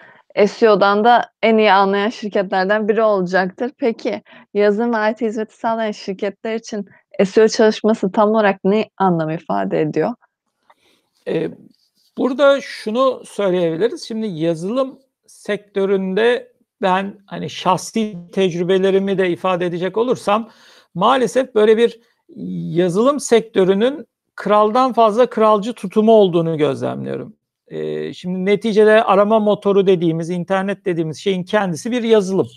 SEO'dan 0.46 1.04
da 1.04 1.30
en 1.42 1.58
iyi 1.58 1.72
anlayan 1.72 2.08
şirketlerden 2.08 2.88
biri 2.88 3.02
olacaktır. 3.02 3.72
Peki 3.78 4.22
yazılım 4.54 5.10
IT 5.10 5.20
hizmeti 5.20 5.56
sağlayan 5.56 5.90
şirketler 5.90 6.54
için 6.54 6.86
SEO 7.24 7.48
çalışması 7.48 8.12
tam 8.12 8.30
olarak 8.30 8.60
ne 8.64 8.90
anlam 8.96 9.30
ifade 9.30 9.80
ediyor? 9.80 10.14
Ee, 11.28 11.50
burada 12.18 12.60
şunu 12.60 13.22
söyleyebiliriz. 13.24 14.08
Şimdi 14.08 14.26
yazılım 14.26 14.98
sektöründe 15.26 16.52
ben 16.82 17.18
hani 17.26 17.50
şahsi 17.50 18.16
tecrübelerimi 18.32 19.18
de 19.18 19.30
ifade 19.30 19.66
edecek 19.66 19.96
olursam 19.96 20.50
maalesef 20.94 21.54
böyle 21.54 21.76
bir 21.76 22.00
yazılım 22.76 23.20
sektörünün 23.20 24.06
kraldan 24.36 24.92
fazla 24.92 25.30
kralcı 25.30 25.72
tutumu 25.72 26.12
olduğunu 26.12 26.58
gözlemliyorum. 26.58 27.36
Ee, 27.68 28.14
şimdi 28.14 28.44
neticede 28.44 29.04
arama 29.04 29.38
motoru 29.38 29.86
dediğimiz, 29.86 30.30
internet 30.30 30.84
dediğimiz 30.84 31.18
şeyin 31.18 31.44
kendisi 31.44 31.90
bir 31.90 32.02
yazılım. 32.02 32.48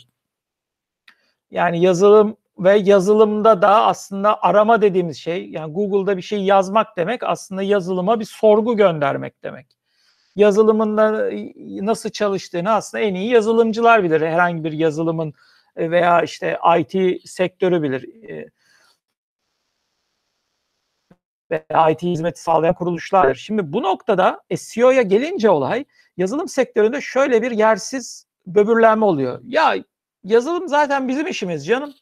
Yani 1.52 1.82
yazılım 1.82 2.38
ve 2.60 2.78
yazılımda 2.78 3.62
da 3.62 3.86
aslında 3.86 4.44
arama 4.44 4.82
dediğimiz 4.82 5.18
şey 5.18 5.50
yani 5.50 5.74
Google'da 5.74 6.18
bir 6.18 6.22
şey 6.22 6.44
yazmak 6.44 6.98
demek 6.98 7.24
aslında 7.24 7.64
yazılıma 7.64 8.20
bir 8.20 8.26
sorgu 8.26 8.78
göndermek 8.78 9.44
demek. 9.44 9.68
Yazılımın 10.36 10.98
da 10.98 11.30
nasıl 11.86 12.10
çalıştığını 12.10 12.72
aslında 12.72 13.04
en 13.04 13.16
iyi 13.16 13.30
yazılımcılar 13.32 14.04
bilir. 14.04 14.22
Herhangi 14.22 14.64
bir 14.64 14.72
yazılımın 14.72 15.34
e, 15.76 15.92
veya 15.92 16.22
işte 16.22 16.60
IT 16.80 17.22
sektörü 17.30 17.84
bilir. 17.84 18.30
E, 18.30 18.50
veya 21.52 21.90
IT 21.90 22.02
hizmeti 22.02 22.42
sağlayan 22.42 22.76
kuruluşlar. 22.76 23.34
Şimdi 23.36 23.74
bu 23.74 23.84
noktada 23.84 24.42
SEO'ya 24.56 25.02
gelince 25.02 25.50
olay 25.50 25.86
yazılım 26.18 26.48
sektöründe 26.48 27.02
şöyle 27.02 27.42
bir 27.42 27.52
yersiz 27.52 28.28
böbürlenme 28.48 29.06
oluyor. 29.06 29.40
Ya 29.44 29.76
yazılım 30.24 30.68
zaten 30.68 31.08
bizim 31.08 31.28
işimiz 31.28 31.66
canım. 31.66 31.94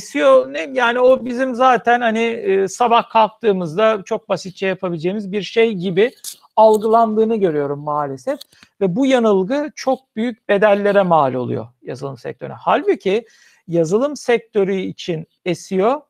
SEO 0.00 0.52
ne 0.52 0.70
yani 0.72 1.00
o 1.00 1.24
bizim 1.24 1.54
zaten 1.54 2.00
hani 2.00 2.22
e, 2.22 2.68
sabah 2.68 3.10
kalktığımızda 3.10 4.02
çok 4.04 4.28
basitçe 4.28 4.66
yapabileceğimiz 4.66 5.32
bir 5.32 5.42
şey 5.42 5.72
gibi 5.72 6.12
algılandığını 6.56 7.36
görüyorum 7.36 7.80
maalesef 7.80 8.40
ve 8.80 8.96
bu 8.96 9.06
yanılgı 9.06 9.70
çok 9.76 10.16
büyük 10.16 10.48
bedellere 10.48 11.02
mal 11.02 11.34
oluyor 11.34 11.68
yazılım 11.82 12.18
sektörüne. 12.18 12.54
Halbuki 12.54 13.26
yazılım 13.68 14.16
sektörü 14.16 14.74
için 14.74 15.26
SEO 15.54 16.06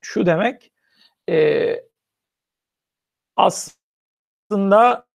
şu 0.00 0.26
demek 0.26 0.72
e, 1.28 1.76
aslında 3.36 5.06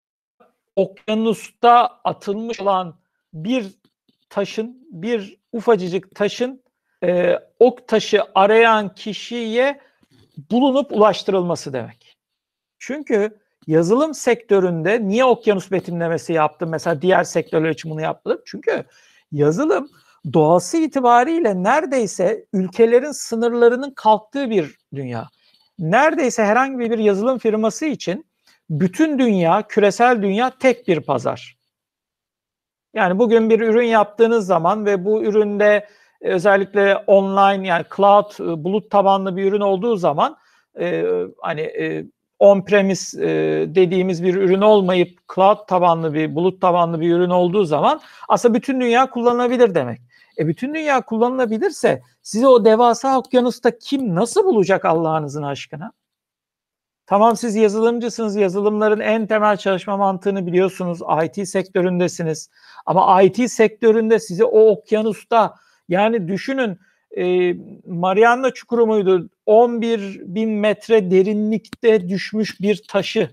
okyanusta 0.76 2.00
atılmış 2.04 2.60
olan 2.60 2.96
bir 3.34 3.74
taşın 4.28 4.88
bir 4.90 5.38
ufacıcık 5.52 6.14
taşın 6.14 6.65
e, 7.04 7.38
ok 7.58 7.88
taşı 7.88 8.22
arayan 8.34 8.94
kişiye 8.94 9.80
bulunup 10.50 10.92
ulaştırılması 10.92 11.72
demek. 11.72 12.16
Çünkü 12.78 13.38
yazılım 13.66 14.14
sektöründe 14.14 15.08
niye 15.08 15.24
okyanus 15.24 15.70
betimlemesi 15.70 16.32
yaptım? 16.32 16.70
Mesela 16.70 17.02
diğer 17.02 17.24
sektörler 17.24 17.70
için 17.70 17.90
bunu 17.90 18.00
yaptım. 18.00 18.40
Çünkü 18.46 18.84
yazılım 19.32 19.90
doğası 20.32 20.76
itibariyle 20.76 21.62
neredeyse 21.62 22.46
ülkelerin 22.52 23.12
sınırlarının 23.12 23.90
kalktığı 23.90 24.50
bir 24.50 24.76
dünya. 24.94 25.28
Neredeyse 25.78 26.44
herhangi 26.44 26.78
bir 26.78 26.98
yazılım 26.98 27.38
firması 27.38 27.86
için 27.86 28.26
bütün 28.70 29.18
dünya, 29.18 29.66
küresel 29.68 30.22
dünya 30.22 30.58
tek 30.58 30.88
bir 30.88 31.00
pazar. 31.00 31.56
Yani 32.94 33.18
bugün 33.18 33.50
bir 33.50 33.60
ürün 33.60 33.86
yaptığınız 33.86 34.46
zaman 34.46 34.86
ve 34.86 35.04
bu 35.04 35.24
üründe 35.24 35.88
özellikle 36.26 36.96
online 36.96 37.68
yani 37.68 37.84
cloud 37.96 38.40
e, 38.40 38.64
bulut 38.64 38.90
tabanlı 38.90 39.36
bir 39.36 39.44
ürün 39.44 39.60
olduğu 39.60 39.96
zaman 39.96 40.36
e, 40.80 41.04
hani 41.42 41.60
e, 41.60 42.06
on-premise 42.38 43.22
e, 43.22 43.28
dediğimiz 43.74 44.24
bir 44.24 44.34
ürün 44.34 44.60
olmayıp 44.60 45.18
cloud 45.34 45.66
tabanlı 45.68 46.14
bir 46.14 46.34
bulut 46.34 46.60
tabanlı 46.60 47.00
bir 47.00 47.14
ürün 47.14 47.30
olduğu 47.30 47.64
zaman 47.64 48.00
aslında 48.28 48.54
bütün 48.54 48.80
dünya 48.80 49.10
kullanılabilir 49.10 49.74
demek. 49.74 50.00
E 50.38 50.46
bütün 50.46 50.74
dünya 50.74 51.00
kullanılabilirse 51.00 52.02
sizi 52.22 52.46
o 52.46 52.64
devasa 52.64 53.18
okyanusta 53.18 53.78
kim 53.78 54.14
nasıl 54.14 54.44
bulacak 54.44 54.84
Allah'ınızın 54.84 55.42
aşkına? 55.42 55.92
Tamam 57.06 57.36
siz 57.36 57.56
yazılımcısınız, 57.56 58.36
yazılımların 58.36 59.00
en 59.00 59.26
temel 59.26 59.56
çalışma 59.56 59.96
mantığını 59.96 60.46
biliyorsunuz, 60.46 61.00
IT 61.24 61.48
sektöründesiniz. 61.48 62.50
Ama 62.86 63.22
IT 63.22 63.50
sektöründe 63.50 64.18
sizi 64.18 64.44
o 64.44 64.70
okyanusta 64.70 65.54
yani 65.88 66.28
düşünün 66.28 66.78
e, 67.16 67.54
Mariana 67.86 68.50
Çukuru 68.50 68.86
muydu? 68.86 69.30
11 69.46 70.20
bin 70.20 70.50
metre 70.50 71.10
derinlikte 71.10 72.08
düşmüş 72.08 72.60
bir 72.60 72.82
taşı 72.88 73.30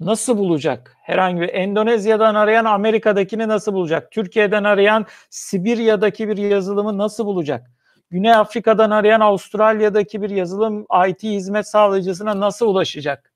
nasıl 0.00 0.38
bulacak? 0.38 0.96
Herhangi 1.02 1.40
bir 1.40 1.48
Endonezya'dan 1.48 2.34
arayan 2.34 2.64
Amerika'dakini 2.64 3.48
nasıl 3.48 3.72
bulacak? 3.72 4.12
Türkiye'den 4.12 4.64
arayan 4.64 5.06
Sibirya'daki 5.30 6.28
bir 6.28 6.36
yazılımı 6.36 6.98
nasıl 6.98 7.26
bulacak? 7.26 7.70
Güney 8.10 8.32
Afrika'dan 8.32 8.90
arayan 8.90 9.20
Avustralya'daki 9.20 10.22
bir 10.22 10.30
yazılım 10.30 10.86
IT 11.08 11.22
hizmet 11.22 11.68
sağlayıcısına 11.68 12.40
nasıl 12.40 12.66
ulaşacak? 12.66 13.32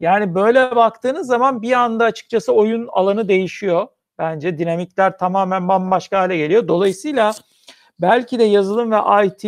Yani 0.00 0.34
böyle 0.34 0.76
baktığınız 0.76 1.26
zaman 1.26 1.62
bir 1.62 1.72
anda 1.72 2.04
açıkçası 2.04 2.52
oyun 2.52 2.88
alanı 2.92 3.28
değişiyor. 3.28 3.88
Bence 4.20 4.58
dinamikler 4.58 5.18
tamamen 5.18 5.68
bambaşka 5.68 6.18
hale 6.18 6.36
geliyor. 6.36 6.68
Dolayısıyla 6.68 7.32
belki 8.00 8.38
de 8.38 8.44
yazılım 8.44 8.92
ve 8.92 9.26
IT 9.26 9.44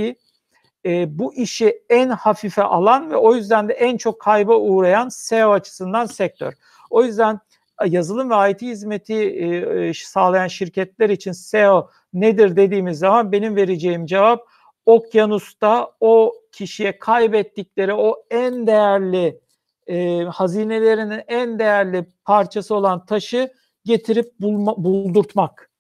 e, 0.87 1.19
bu 1.19 1.35
işi 1.35 1.83
en 1.89 2.09
hafife 2.09 2.63
alan 2.63 3.11
ve 3.11 3.17
o 3.17 3.35
yüzden 3.35 3.69
de 3.69 3.73
en 3.73 3.97
çok 3.97 4.21
kayba 4.21 4.57
uğrayan 4.57 5.09
SEO 5.09 5.51
açısından 5.51 6.07
sektör. 6.07 6.55
O 6.91 7.05
yüzden 7.05 7.41
yazılım 7.87 8.31
ve 8.31 8.51
IT 8.51 8.63
hizmeti 8.63 9.15
e, 9.15 9.57
e, 9.89 9.95
sağlayan 9.95 10.49
şirketler 10.49 11.11
için 11.11 11.33
SEO 11.33 11.91
nedir 12.15 12.57
dediğimiz 12.57 12.99
zaman 12.99 13.33
benim 13.33 13.57
vereceğim 13.57 14.07
cevap 14.07 14.41
okyanusta 14.87 15.91
o 16.01 16.35
kişiye 16.53 16.99
kaybettikleri 16.99 17.95
o 17.95 18.25
en 18.31 18.67
değerli 18.67 19.41
e, 19.87 20.23
hazinelerinin 20.23 21.23
en 21.29 21.59
değerli 21.59 22.07
parçası 22.25 22.75
olan 22.75 23.07
taşı 23.07 23.53
getirip 23.85 24.41
bulma, 24.41 24.85
buldurtmak 24.85 25.71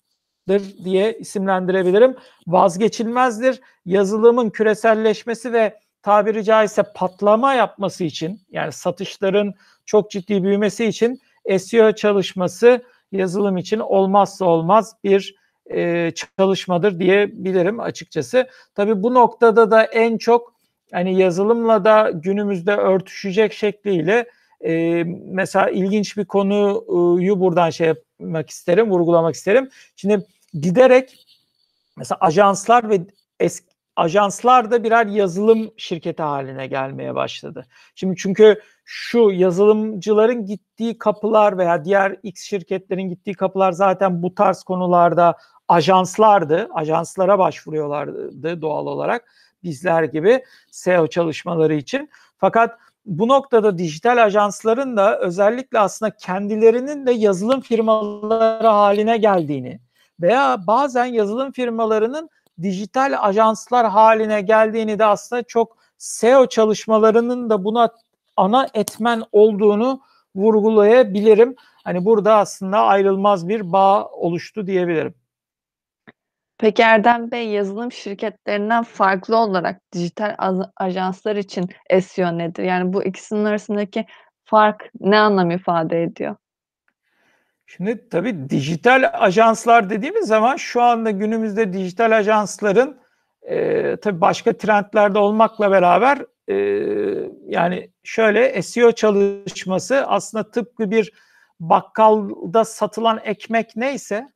diye 0.84 1.18
isimlendirebilirim. 1.18 2.16
Vazgeçilmezdir. 2.46 3.60
Yazılımın 3.84 4.50
küreselleşmesi 4.50 5.52
ve 5.52 5.78
tabiri 6.02 6.44
caizse 6.44 6.82
patlama 6.94 7.54
yapması 7.54 8.04
için 8.04 8.40
yani 8.50 8.72
satışların 8.72 9.54
çok 9.86 10.10
ciddi 10.10 10.42
büyümesi 10.42 10.84
için 10.84 11.20
SEO 11.58 11.92
çalışması 11.92 12.82
yazılım 13.12 13.56
için 13.56 13.78
olmazsa 13.78 14.44
olmaz 14.44 14.96
bir 15.04 15.34
e, 15.70 16.10
çalışmadır 16.14 16.98
diyebilirim 16.98 17.80
açıkçası. 17.80 18.48
Tabii 18.74 19.02
bu 19.02 19.14
noktada 19.14 19.70
da 19.70 19.82
en 19.82 20.18
çok 20.18 20.54
hani 20.92 21.18
yazılımla 21.18 21.84
da 21.84 22.10
günümüzde 22.14 22.76
örtüşecek 22.76 23.52
şekliyle 23.52 24.26
e, 24.64 25.04
mesela 25.24 25.70
ilginç 25.70 26.16
bir 26.16 26.24
konuyu 26.24 27.40
buradan 27.40 27.70
şey 27.70 27.86
yapmak 27.86 28.50
isterim, 28.50 28.90
vurgulamak 28.90 29.34
isterim. 29.34 29.70
Şimdi 29.96 30.26
giderek 30.54 31.26
mesela 31.96 32.18
ajanslar 32.20 32.90
ve 32.90 33.00
eski 33.40 33.72
ajanslar 33.96 34.70
da 34.70 34.84
birer 34.84 35.06
yazılım 35.06 35.70
şirketi 35.76 36.22
haline 36.22 36.66
gelmeye 36.66 37.14
başladı. 37.14 37.66
Şimdi 37.94 38.16
çünkü 38.16 38.60
şu 38.84 39.30
yazılımcıların 39.30 40.46
gittiği 40.46 40.98
kapılar 40.98 41.58
veya 41.58 41.84
diğer 41.84 42.16
X 42.22 42.42
şirketlerin 42.42 43.08
gittiği 43.08 43.34
kapılar 43.34 43.72
zaten 43.72 44.22
bu 44.22 44.34
tarz 44.34 44.62
konularda 44.62 45.36
ajanslardı. 45.68 46.68
Ajanslara 46.74 47.38
başvuruyorlardı 47.38 48.62
doğal 48.62 48.86
olarak 48.86 49.32
bizler 49.64 50.02
gibi 50.02 50.44
SEO 50.70 51.06
çalışmaları 51.06 51.74
için. 51.74 52.10
Fakat 52.38 52.78
bu 53.04 53.28
noktada 53.28 53.78
dijital 53.78 54.24
ajansların 54.24 54.96
da 54.96 55.18
özellikle 55.18 55.78
aslında 55.78 56.16
kendilerinin 56.16 57.06
de 57.06 57.12
yazılım 57.12 57.60
firmaları 57.60 58.68
haline 58.68 59.16
geldiğini 59.16 59.80
veya 60.20 60.66
bazen 60.66 61.04
yazılım 61.04 61.52
firmalarının 61.52 62.30
dijital 62.62 63.14
ajanslar 63.18 63.86
haline 63.88 64.40
geldiğini 64.40 64.98
de 64.98 65.04
aslında 65.04 65.42
çok 65.42 65.76
SEO 65.98 66.46
çalışmalarının 66.46 67.50
da 67.50 67.64
buna 67.64 67.90
ana 68.36 68.68
etmen 68.74 69.22
olduğunu 69.32 70.00
vurgulayabilirim. 70.34 71.56
Hani 71.84 72.04
burada 72.04 72.36
aslında 72.36 72.78
ayrılmaz 72.78 73.48
bir 73.48 73.72
bağ 73.72 74.06
oluştu 74.06 74.66
diyebilirim. 74.66 75.14
Peki 76.62 76.82
Erdem 76.82 77.30
Bey, 77.30 77.48
yazılım 77.48 77.92
şirketlerinden 77.92 78.82
farklı 78.82 79.36
olarak 79.36 79.80
dijital 79.92 80.36
ajanslar 80.76 81.36
için 81.36 81.68
SEO 82.00 82.38
nedir? 82.38 82.62
Yani 82.62 82.92
bu 82.92 83.04
ikisinin 83.04 83.44
arasındaki 83.44 84.06
fark 84.44 84.90
ne 85.00 85.18
anlam 85.18 85.50
ifade 85.50 86.02
ediyor? 86.02 86.36
Şimdi 87.66 88.08
tabii 88.08 88.50
dijital 88.50 89.10
ajanslar 89.12 89.90
dediğimiz 89.90 90.26
zaman 90.26 90.56
şu 90.56 90.82
anda 90.82 91.10
günümüzde 91.10 91.72
dijital 91.72 92.16
ajansların 92.18 93.00
e, 93.42 93.96
tabii 93.96 94.20
başka 94.20 94.52
trendlerde 94.52 95.18
olmakla 95.18 95.70
beraber 95.70 96.18
e, 96.48 96.54
yani 97.46 97.90
şöyle 98.04 98.62
SEO 98.62 98.92
çalışması 98.92 100.06
aslında 100.06 100.50
tıpkı 100.50 100.90
bir 100.90 101.12
bakkalda 101.60 102.64
satılan 102.64 103.20
ekmek 103.24 103.76
neyse 103.76 104.28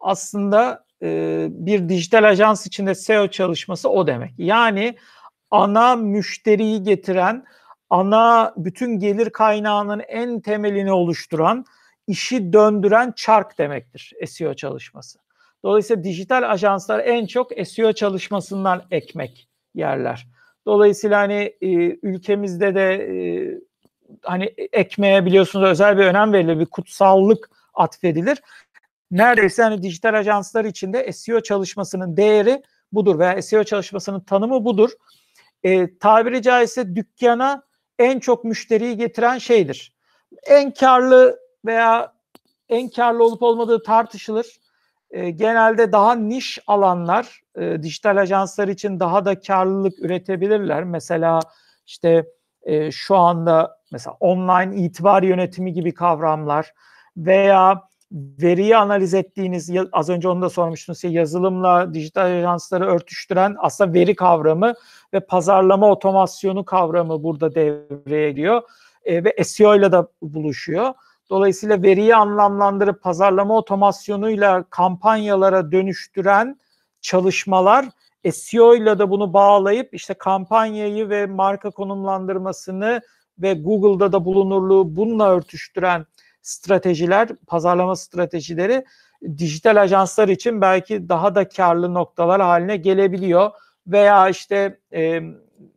aslında 0.00 0.81
e, 1.02 1.48
bir 1.50 1.88
dijital 1.88 2.24
ajans 2.24 2.66
içinde 2.66 2.94
SEO 2.94 3.28
çalışması 3.28 3.88
o 3.88 4.06
demek. 4.06 4.32
Yani 4.38 4.96
ana 5.50 5.96
müşteriyi 5.96 6.82
getiren, 6.82 7.44
ana 7.90 8.54
bütün 8.56 8.98
gelir 8.98 9.30
kaynağının 9.30 10.02
en 10.08 10.40
temelini 10.40 10.92
oluşturan, 10.92 11.64
işi 12.06 12.52
döndüren 12.52 13.12
çark 13.16 13.58
demektir 13.58 14.12
SEO 14.26 14.54
çalışması. 14.54 15.18
Dolayısıyla 15.64 16.04
dijital 16.04 16.50
ajanslar 16.50 16.98
en 16.98 17.26
çok 17.26 17.50
SEO 17.66 17.92
çalışmasından 17.92 18.82
ekmek 18.90 19.48
yerler. 19.74 20.26
Dolayısıyla 20.66 21.20
hani 21.20 21.56
e, 21.60 21.68
ülkemizde 22.02 22.74
de 22.74 22.94
e, 22.94 23.14
hani 24.22 24.44
ekmeğe 24.72 25.26
biliyorsunuz 25.26 25.68
özel 25.68 25.98
bir 25.98 26.04
önem 26.04 26.32
verilir, 26.32 26.58
bir 26.58 26.66
kutsallık 26.66 27.50
atfedilir 27.74 28.38
neredeyse 29.12 29.62
hani 29.62 29.82
dijital 29.82 30.14
ajanslar 30.14 30.64
içinde 30.64 31.12
SEO 31.12 31.40
çalışmasının 31.40 32.16
değeri 32.16 32.62
budur 32.92 33.18
veya 33.18 33.42
SEO 33.42 33.64
çalışmasının 33.64 34.20
tanımı 34.20 34.64
budur. 34.64 34.90
E, 35.62 35.98
tabiri 35.98 36.42
caizse 36.42 36.96
dükkana 36.96 37.62
en 37.98 38.18
çok 38.18 38.44
müşteriyi 38.44 38.96
getiren 38.96 39.38
şeydir. 39.38 39.96
En 40.46 40.74
karlı 40.74 41.38
veya 41.64 42.12
en 42.68 42.88
karlı 42.88 43.24
olup 43.24 43.42
olmadığı 43.42 43.82
tartışılır. 43.82 44.46
E, 45.10 45.30
genelde 45.30 45.92
daha 45.92 46.14
niş 46.14 46.58
alanlar 46.66 47.40
e, 47.56 47.82
dijital 47.82 48.16
ajanslar 48.16 48.68
için 48.68 49.00
daha 49.00 49.24
da 49.24 49.40
karlılık 49.40 49.98
üretebilirler. 49.98 50.84
Mesela 50.84 51.40
işte 51.86 52.26
e, 52.62 52.90
şu 52.90 53.16
anda 53.16 53.78
mesela 53.92 54.16
online 54.20 54.76
itibar 54.76 55.22
yönetimi 55.22 55.72
gibi 55.72 55.94
kavramlar 55.94 56.74
veya 57.16 57.91
veriyi 58.12 58.76
analiz 58.76 59.14
ettiğiniz 59.14 59.70
az 59.92 60.08
önce 60.08 60.28
onu 60.28 60.42
da 60.42 60.50
sormuştunuz 60.50 61.04
yazılımla 61.04 61.94
dijital 61.94 62.38
ajansları 62.38 62.86
örtüştüren 62.86 63.56
aslında 63.58 63.92
veri 63.92 64.14
kavramı 64.14 64.74
ve 65.14 65.20
pazarlama 65.20 65.90
otomasyonu 65.90 66.64
kavramı 66.64 67.22
burada 67.22 67.54
devreye 67.54 68.32
giriyor 68.32 68.62
e, 69.04 69.24
ve 69.24 69.44
SEO 69.44 69.76
ile 69.76 69.92
de 69.92 70.02
buluşuyor. 70.22 70.94
Dolayısıyla 71.30 71.82
veriyi 71.82 72.16
anlamlandırıp 72.16 73.02
pazarlama 73.02 73.56
otomasyonuyla 73.56 74.64
kampanyalara 74.70 75.72
dönüştüren 75.72 76.58
çalışmalar 77.00 77.86
SEO 78.32 78.74
ile 78.74 78.98
de 78.98 79.10
bunu 79.10 79.32
bağlayıp 79.32 79.94
işte 79.94 80.14
kampanyayı 80.14 81.08
ve 81.08 81.26
marka 81.26 81.70
konumlandırmasını 81.70 83.00
ve 83.38 83.54
Google'da 83.54 84.12
da 84.12 84.24
bulunurluğu 84.24 84.96
bununla 84.96 85.30
örtüştüren 85.30 86.06
stratejiler, 86.42 87.28
pazarlama 87.46 87.96
stratejileri 87.96 88.84
dijital 89.38 89.82
ajanslar 89.82 90.28
için 90.28 90.60
belki 90.60 91.08
daha 91.08 91.34
da 91.34 91.48
karlı 91.48 91.94
noktalar 91.94 92.42
haline 92.42 92.76
gelebiliyor 92.76 93.50
veya 93.86 94.28
işte 94.28 94.78
e, 94.92 95.20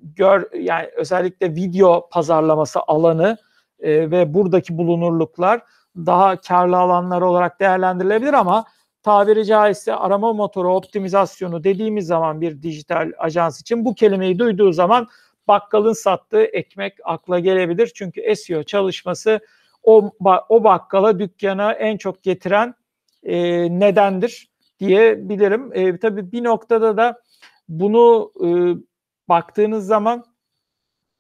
gör 0.02 0.54
yani 0.54 0.90
özellikle 0.96 1.56
video 1.56 2.10
pazarlaması 2.10 2.80
alanı 2.88 3.38
e, 3.80 4.12
ve 4.12 4.34
buradaki 4.34 4.78
bulunurluklar 4.78 5.62
daha 5.96 6.42
karlı 6.42 6.78
alanlar 6.78 7.22
olarak 7.22 7.60
değerlendirilebilir 7.60 8.34
ama 8.34 8.66
tabiri 9.04 9.46
caizse 9.46 9.96
arama 9.96 10.34
motoru 10.34 10.76
optimizasyonu 10.76 11.64
dediğimiz 11.64 12.08
zaman 12.08 12.42
bir 12.42 12.62
dijital 12.62 13.12
ajans 13.18 13.62
için 13.62 13.86
bu 13.86 13.96
kelimeyi 13.96 14.40
duyduğu 14.40 14.72
zaman 14.72 15.08
bakkalın 15.48 15.94
sattığı 15.94 16.44
ekmek 16.44 16.94
akla 17.04 17.40
gelebilir. 17.40 17.92
Çünkü 17.96 18.36
SEO 18.36 18.64
çalışması 18.64 19.40
o, 19.86 20.12
o 20.50 20.64
bakkala 20.64 21.20
dükkana 21.20 21.74
en 21.74 21.98
çok 21.98 22.24
getiren 22.24 22.76
e, 23.24 23.38
nedendir 23.80 24.50
diyebilirim. 24.80 25.72
E, 25.74 26.00
tabii 26.00 26.32
bir 26.32 26.44
noktada 26.44 26.98
da 26.98 27.22
bunu 27.70 28.32
e, 28.44 28.48
baktığınız 29.30 29.88
zaman 29.88 30.26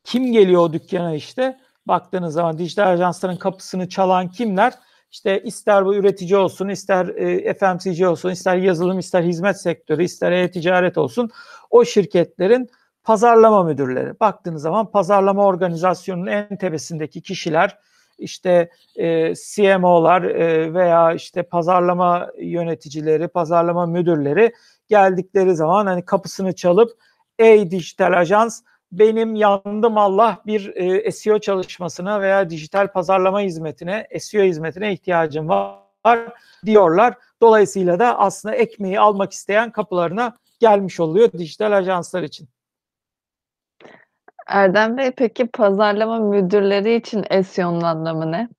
kim 0.03 0.32
geliyor 0.32 0.61
o 0.61 0.74
dükkana 0.74 1.16
işte? 1.16 1.59
Baktığınız 1.86 2.34
zaman 2.34 2.57
dijital 2.57 2.88
ajansların 2.88 3.36
kapısını 3.36 3.89
çalan 3.89 4.30
kimler? 4.30 4.74
İşte 5.11 5.43
ister 5.43 5.86
bu 5.86 5.95
üretici 5.95 6.38
olsun, 6.38 6.70
ister 6.70 7.07
e, 7.07 7.53
FMCG 7.53 8.07
olsun, 8.07 8.30
ister 8.30 8.57
yazılım, 8.57 8.99
ister 8.99 9.24
hizmet 9.24 9.61
sektörü, 9.61 10.03
ister 10.03 10.32
e-ticaret 10.32 10.97
olsun 10.97 11.30
o 11.70 11.86
şirketlerin 11.86 12.70
pazarlama 13.03 13.63
müdürleri. 13.63 14.20
Baktığınız 14.20 14.61
zaman 14.61 14.91
pazarlama 14.91 15.45
organizasyonunun 15.45 16.28
en 16.28 16.57
tepesindeki 16.57 17.22
kişiler 17.22 17.78
işte 18.18 18.70
e, 18.95 19.34
CMO'lar 19.36 20.24
e, 20.24 20.74
veya 20.74 21.13
işte 21.13 21.43
pazarlama 21.43 22.32
yöneticileri, 22.39 23.28
pazarlama 23.28 23.86
müdürleri 23.86 24.53
geldikleri 24.88 25.55
zaman 25.55 25.86
hani 25.86 26.05
kapısını 26.05 26.55
çalıp 26.55 26.91
ey 27.39 27.72
dijital 27.72 28.20
ajans 28.20 28.61
benim 28.91 29.36
yandım 29.36 29.97
Allah 29.97 30.41
bir 30.45 30.76
e, 30.76 31.11
SEO 31.11 31.39
çalışmasına 31.39 32.22
veya 32.22 32.49
dijital 32.49 32.91
pazarlama 32.91 33.41
hizmetine, 33.41 34.07
SEO 34.20 34.43
hizmetine 34.43 34.93
ihtiyacım 34.93 35.49
var 35.49 36.34
diyorlar. 36.66 37.18
Dolayısıyla 37.41 37.99
da 37.99 38.20
aslında 38.20 38.55
ekmeği 38.55 38.99
almak 38.99 39.32
isteyen 39.32 39.72
kapılarına 39.72 40.38
gelmiş 40.59 40.99
oluyor 40.99 41.32
dijital 41.32 41.78
ajanslar 41.78 42.24
için. 42.24 42.49
Erdem 44.47 44.97
Bey, 44.97 45.11
peki 45.11 45.47
pazarlama 45.47 46.19
müdürleri 46.19 46.95
için 46.95 47.25
SEO'nun 47.43 47.81
anlamı 47.81 48.31
ne? 48.31 48.49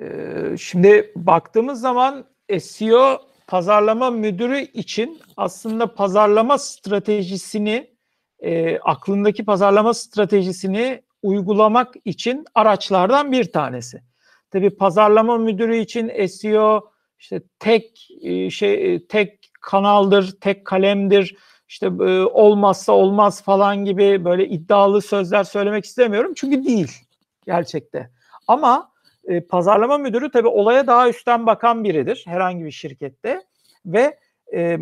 Ee, 0.00 0.56
şimdi 0.58 1.12
baktığımız 1.16 1.80
zaman 1.80 2.24
SEO 2.60 3.20
pazarlama 3.46 4.10
müdürü 4.10 4.58
için 4.58 5.20
aslında 5.36 5.94
pazarlama 5.94 6.58
stratejisini 6.58 7.90
e, 8.40 8.78
aklındaki 8.78 9.44
pazarlama 9.44 9.94
stratejisini 9.94 11.02
uygulamak 11.22 11.94
için 12.04 12.44
araçlardan 12.54 13.32
bir 13.32 13.52
tanesi. 13.52 14.02
Tabii 14.50 14.76
pazarlama 14.76 15.38
müdürü 15.38 15.76
için 15.76 16.26
SEO 16.26 16.90
işte 17.18 17.42
tek 17.58 18.08
e, 18.22 18.50
şey 18.50 18.94
e, 18.94 19.06
tek 19.06 19.50
kanaldır, 19.60 20.40
tek 20.40 20.64
kalemdir. 20.64 21.36
İşte 21.70 21.86
e, 21.86 22.24
olmazsa 22.24 22.92
olmaz 22.92 23.42
falan 23.42 23.84
gibi 23.84 24.24
böyle 24.24 24.48
iddialı 24.48 25.02
sözler 25.02 25.44
söylemek 25.44 25.84
istemiyorum 25.84 26.32
çünkü 26.36 26.64
değil 26.64 26.92
gerçekte. 27.46 28.10
Ama 28.48 28.90
e, 29.24 29.40
pazarlama 29.40 29.98
müdürü 29.98 30.30
tabii 30.30 30.48
olaya 30.48 30.86
daha 30.86 31.08
üstten 31.08 31.46
bakan 31.46 31.84
biridir 31.84 32.24
herhangi 32.26 32.64
bir 32.64 32.70
şirkette 32.70 33.42
ve 33.86 34.18
e, 34.54 34.78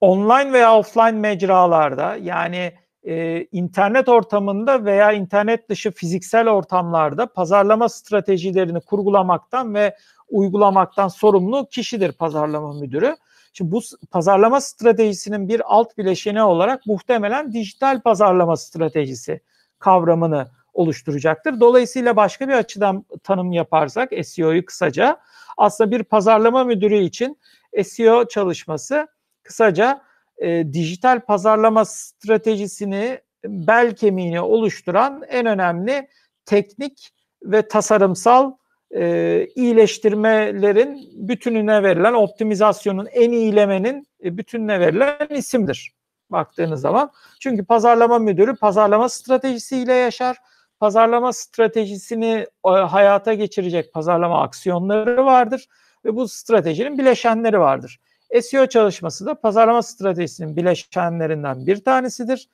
online 0.00 0.52
veya 0.52 0.78
offline 0.78 1.12
mecralarda 1.12 2.16
yani 2.16 2.72
e, 3.04 3.44
internet 3.52 4.08
ortamında 4.08 4.84
veya 4.84 5.12
internet 5.12 5.68
dışı 5.68 5.90
fiziksel 5.90 6.48
ortamlarda 6.48 7.26
pazarlama 7.26 7.88
stratejilerini 7.88 8.80
kurgulamaktan 8.80 9.74
ve 9.74 9.96
uygulamaktan 10.28 11.08
sorumlu 11.08 11.68
kişidir 11.70 12.12
pazarlama 12.12 12.72
müdürü. 12.72 13.16
Şimdi 13.52 13.72
bu 13.72 13.80
pazarlama 14.10 14.60
stratejisinin 14.60 15.48
bir 15.48 15.62
alt 15.74 15.98
bileşeni 15.98 16.42
olarak 16.42 16.86
muhtemelen 16.86 17.52
dijital 17.52 18.00
pazarlama 18.00 18.56
stratejisi 18.56 19.40
kavramını 19.78 20.48
oluşturacaktır. 20.72 21.60
Dolayısıyla 21.60 22.16
başka 22.16 22.48
bir 22.48 22.52
açıdan 22.52 23.04
tanım 23.22 23.52
yaparsak 23.52 24.10
SEO'yu 24.24 24.64
kısaca 24.64 25.20
aslında 25.56 25.90
bir 25.90 26.02
pazarlama 26.02 26.64
müdürü 26.64 26.98
için 26.98 27.38
SEO 27.84 28.28
çalışması 28.28 29.06
kısaca 29.42 30.02
e, 30.38 30.72
dijital 30.72 31.20
pazarlama 31.20 31.84
stratejisini 31.84 33.20
bel 33.44 33.96
kemiğini 33.96 34.40
oluşturan 34.40 35.22
en 35.28 35.46
önemli 35.46 36.08
teknik 36.44 37.14
ve 37.42 37.68
tasarımsal 37.68 38.52
e, 38.96 39.46
iyileştirmelerin 39.54 41.10
bütününe 41.28 41.82
verilen 41.82 42.14
optimizasyonun 42.14 43.08
en 43.12 43.32
iyilemenin 43.32 44.06
e, 44.24 44.38
bütününe 44.38 44.80
verilen 44.80 45.28
isimdir 45.30 45.92
baktığınız 46.30 46.80
zaman. 46.80 47.10
Çünkü 47.40 47.64
pazarlama 47.64 48.18
müdürü 48.18 48.56
pazarlama 48.56 49.08
stratejisiyle 49.08 49.94
yaşar. 49.94 50.36
Pazarlama 50.80 51.32
stratejisini 51.32 52.46
e, 52.66 52.70
hayata 52.70 53.34
geçirecek 53.34 53.92
pazarlama 53.92 54.42
aksiyonları 54.42 55.24
vardır 55.24 55.68
ve 56.04 56.16
bu 56.16 56.28
stratejinin 56.28 56.98
bileşenleri 56.98 57.60
vardır. 57.60 58.00
SEO 58.40 58.66
çalışması 58.66 59.26
da 59.26 59.34
pazarlama 59.34 59.82
stratejisinin 59.82 60.56
bileşenlerinden 60.56 61.66
bir 61.66 61.84
tanesidir 61.84 62.48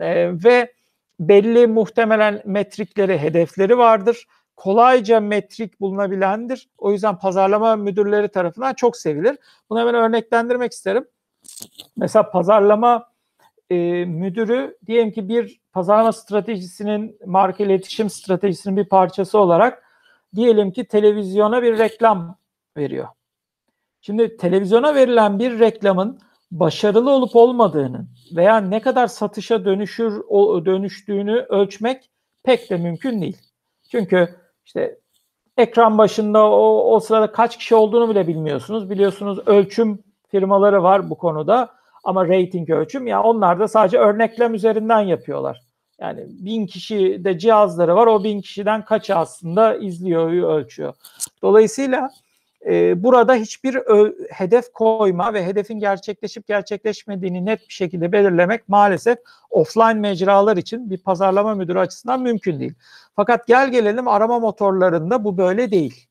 e, 0.00 0.30
ve 0.44 0.72
belli 1.20 1.66
muhtemelen 1.66 2.42
metrikleri, 2.44 3.18
hedefleri 3.18 3.78
vardır. 3.78 4.26
Kolayca 4.58 5.20
metrik 5.20 5.80
bulunabilendir. 5.80 6.68
O 6.78 6.92
yüzden 6.92 7.18
pazarlama 7.18 7.76
müdürleri 7.76 8.28
tarafından 8.28 8.74
çok 8.74 8.96
sevilir. 8.96 9.38
Bunu 9.70 9.80
hemen 9.80 9.94
örneklendirmek 9.94 10.72
isterim. 10.72 11.08
Mesela 11.96 12.30
pazarlama 12.30 13.12
e, 13.70 14.04
müdürü 14.04 14.78
diyelim 14.86 15.12
ki 15.12 15.28
bir 15.28 15.60
pazarlama 15.72 16.12
stratejisinin 16.12 17.18
marka 17.26 17.64
iletişim 17.64 18.10
stratejisinin 18.10 18.76
bir 18.76 18.84
parçası 18.84 19.38
olarak 19.38 19.82
diyelim 20.34 20.72
ki 20.72 20.84
televizyona 20.84 21.62
bir 21.62 21.78
reklam 21.78 22.38
veriyor. 22.76 23.08
Şimdi 24.00 24.36
televizyona 24.36 24.94
verilen 24.94 25.38
bir 25.38 25.58
reklamın 25.58 26.18
başarılı 26.50 27.10
olup 27.10 27.36
olmadığını 27.36 28.06
veya 28.36 28.60
ne 28.60 28.80
kadar 28.80 29.06
satışa 29.06 29.64
dönüşür 29.64 30.12
dönüştüğünü 30.64 31.46
ölçmek 31.48 32.10
pek 32.42 32.70
de 32.70 32.76
mümkün 32.76 33.22
değil. 33.22 33.36
Çünkü 33.90 34.47
işte 34.68 34.98
ekran 35.56 35.98
başında 35.98 36.50
o, 36.50 36.94
o 36.94 37.00
sırada 37.00 37.32
kaç 37.32 37.58
kişi 37.58 37.74
olduğunu 37.74 38.10
bile 38.10 38.26
bilmiyorsunuz. 38.26 38.90
Biliyorsunuz 38.90 39.38
ölçüm 39.46 39.98
firmaları 40.30 40.82
var 40.82 41.10
bu 41.10 41.18
konuda 41.18 41.68
ama 42.04 42.28
rating 42.28 42.70
ölçüm 42.70 43.06
ya 43.06 43.22
onlar 43.22 43.60
da 43.60 43.68
sadece 43.68 43.98
örneklem 43.98 44.54
üzerinden 44.54 45.00
yapıyorlar. 45.00 45.60
Yani 46.00 46.24
bin 46.28 46.66
kişi 46.66 47.24
de 47.24 47.38
cihazları 47.38 47.96
var 47.96 48.06
o 48.06 48.24
bin 48.24 48.40
kişiden 48.40 48.84
kaçı 48.84 49.16
aslında 49.16 49.74
izliyor, 49.74 50.32
ölçüyor. 50.58 50.94
Dolayısıyla 51.42 52.10
e, 52.66 53.02
burada 53.02 53.34
hiçbir 53.34 53.74
hedef 54.30 54.72
koyma 54.72 55.34
ve 55.34 55.46
hedefin 55.46 55.78
gerçekleşip 55.78 56.46
gerçekleşmediğini 56.46 57.44
net 57.44 57.68
bir 57.68 57.74
şekilde 57.74 58.12
belirlemek 58.12 58.68
maalesef 58.68 59.18
offline 59.50 60.00
mecralar 60.00 60.56
için 60.56 60.90
bir 60.90 60.98
pazarlama 60.98 61.54
müdürü 61.54 61.78
açısından 61.78 62.22
mümkün 62.22 62.60
değil. 62.60 62.74
Fakat 63.16 63.46
gel 63.46 63.70
gelelim 63.70 64.08
arama 64.08 64.38
motorlarında 64.38 65.24
bu 65.24 65.38
böyle 65.38 65.70
değil. 65.70 66.06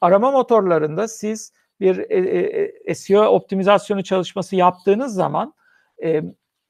Arama 0.00 0.30
motorlarında 0.30 1.08
siz 1.08 1.52
bir 1.80 1.98
e, 1.98 2.16
e, 2.16 2.72
e 2.84 2.94
SEO 2.94 3.24
optimizasyonu 3.24 4.04
çalışması 4.04 4.56
yaptığınız 4.56 5.14
zaman 5.14 5.54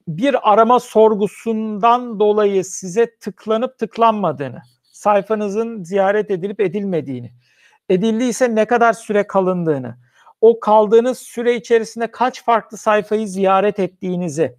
bir 0.07 0.51
arama 0.53 0.79
sorgusundan 0.79 2.19
dolayı 2.19 2.65
size 2.65 3.17
tıklanıp 3.19 3.77
tıklanmadığını, 3.77 4.61
sayfanızın 4.91 5.83
ziyaret 5.83 6.31
edilip 6.31 6.59
edilmediğini, 6.59 7.31
edildiyse 7.89 8.55
ne 8.55 8.65
kadar 8.65 8.93
süre 8.93 9.27
kalındığını, 9.27 9.95
o 10.41 10.59
kaldığınız 10.59 11.17
süre 11.17 11.55
içerisinde 11.55 12.07
kaç 12.11 12.43
farklı 12.43 12.77
sayfayı 12.77 13.27
ziyaret 13.27 13.79
ettiğinizi, 13.79 14.55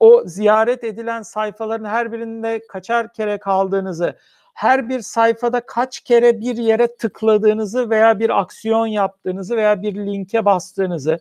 o 0.00 0.22
ziyaret 0.26 0.84
edilen 0.84 1.22
sayfaların 1.22 1.84
her 1.84 2.12
birinde 2.12 2.60
kaçar 2.68 3.12
kere 3.12 3.38
kaldığınızı, 3.38 4.16
her 4.54 4.88
bir 4.88 5.00
sayfada 5.00 5.60
kaç 5.66 6.00
kere 6.00 6.40
bir 6.40 6.56
yere 6.56 6.96
tıkladığınızı 6.96 7.90
veya 7.90 8.18
bir 8.18 8.40
aksiyon 8.40 8.86
yaptığınızı 8.86 9.56
veya 9.56 9.82
bir 9.82 9.94
linke 9.94 10.44
bastığınızı, 10.44 11.18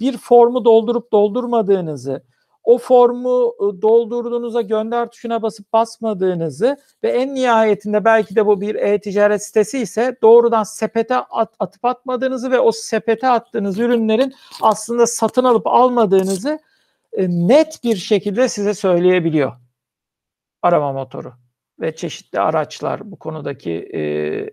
bir 0.00 0.18
formu 0.18 0.64
doldurup 0.64 1.12
doldurmadığınızı, 1.12 2.22
o 2.68 2.78
formu 2.78 3.54
ıı, 3.62 3.82
doldurduğunuzda 3.82 4.62
gönder 4.62 5.10
tuşuna 5.10 5.42
basıp 5.42 5.72
basmadığınızı 5.72 6.76
ve 7.02 7.08
en 7.10 7.34
nihayetinde 7.34 8.04
belki 8.04 8.36
de 8.36 8.46
bu 8.46 8.60
bir 8.60 8.74
e-ticaret 8.74 9.46
sitesi 9.46 9.78
ise 9.78 10.16
doğrudan 10.22 10.62
sepete 10.62 11.16
at, 11.16 11.54
atıp 11.58 11.84
atmadığınızı 11.84 12.50
ve 12.50 12.60
o 12.60 12.72
sepete 12.72 13.28
attığınız 13.28 13.78
ürünlerin 13.78 14.34
aslında 14.62 15.06
satın 15.06 15.44
alıp 15.44 15.66
almadığınızı 15.66 16.58
e, 17.12 17.28
net 17.28 17.84
bir 17.84 17.96
şekilde 17.96 18.48
size 18.48 18.74
söyleyebiliyor 18.74 19.52
arama 20.62 20.92
motoru 20.92 21.32
ve 21.80 21.96
çeşitli 21.96 22.40
araçlar 22.40 23.10
bu 23.10 23.18
konudaki 23.18 23.72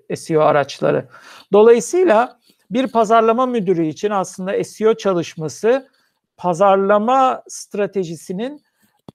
e, 0.09 0.15
SEO 0.15 0.41
araçları. 0.41 1.09
Dolayısıyla 1.53 2.39
bir 2.71 2.87
pazarlama 2.87 3.45
müdürü 3.45 3.85
için 3.85 4.09
aslında 4.09 4.63
SEO 4.63 4.93
çalışması 4.93 5.94
pazarlama 6.37 7.43
stratejisinin 7.47 8.61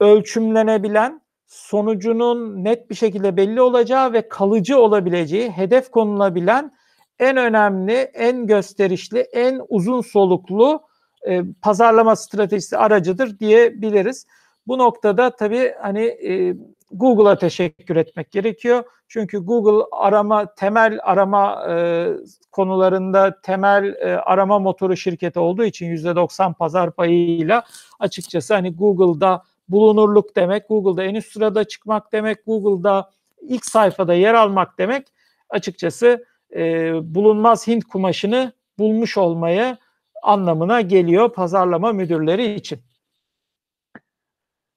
ölçümlenebilen, 0.00 1.20
sonucunun 1.46 2.64
net 2.64 2.90
bir 2.90 2.94
şekilde 2.94 3.36
belli 3.36 3.60
olacağı 3.60 4.12
ve 4.12 4.28
kalıcı 4.28 4.78
olabileceği, 4.78 5.50
hedef 5.50 5.90
konulabilen 5.90 6.72
en 7.18 7.36
önemli, 7.36 7.94
en 7.94 8.46
gösterişli, 8.46 9.20
en 9.20 9.60
uzun 9.68 10.00
soluklu 10.00 10.82
e, 11.28 11.40
pazarlama 11.62 12.16
stratejisi 12.16 12.76
aracıdır 12.76 13.38
diyebiliriz. 13.38 14.26
Bu 14.66 14.78
noktada 14.78 15.36
tabii 15.36 15.74
hani 15.80 16.04
e, 16.04 16.56
Google'a 16.90 17.38
teşekkür 17.38 17.96
etmek 17.96 18.30
gerekiyor. 18.30 18.84
Çünkü 19.08 19.38
Google 19.38 19.84
arama 19.92 20.54
temel 20.54 20.98
arama 21.02 21.66
e, 21.70 22.06
konularında 22.52 23.40
temel 23.42 23.84
e, 23.84 24.16
arama 24.16 24.58
motoru 24.58 24.96
şirketi 24.96 25.38
olduğu 25.38 25.64
için 25.64 25.96
%90 25.96 26.54
pazar 26.54 26.90
payıyla 26.90 27.64
açıkçası 28.00 28.54
hani 28.54 28.76
Google'da 28.76 29.42
bulunurluk 29.68 30.36
demek, 30.36 30.68
Google'da 30.68 31.04
en 31.04 31.14
üst 31.14 31.32
sırada 31.32 31.64
çıkmak 31.64 32.12
demek, 32.12 32.46
Google'da 32.46 33.10
ilk 33.40 33.64
sayfada 33.64 34.14
yer 34.14 34.34
almak 34.34 34.78
demek 34.78 35.06
açıkçası 35.50 36.24
e, 36.54 36.92
bulunmaz 37.14 37.66
Hint 37.66 37.84
kumaşını 37.84 38.52
bulmuş 38.78 39.18
olmayı 39.18 39.76
anlamına 40.22 40.80
geliyor 40.80 41.32
pazarlama 41.32 41.92
müdürleri 41.92 42.54
için. 42.54 42.80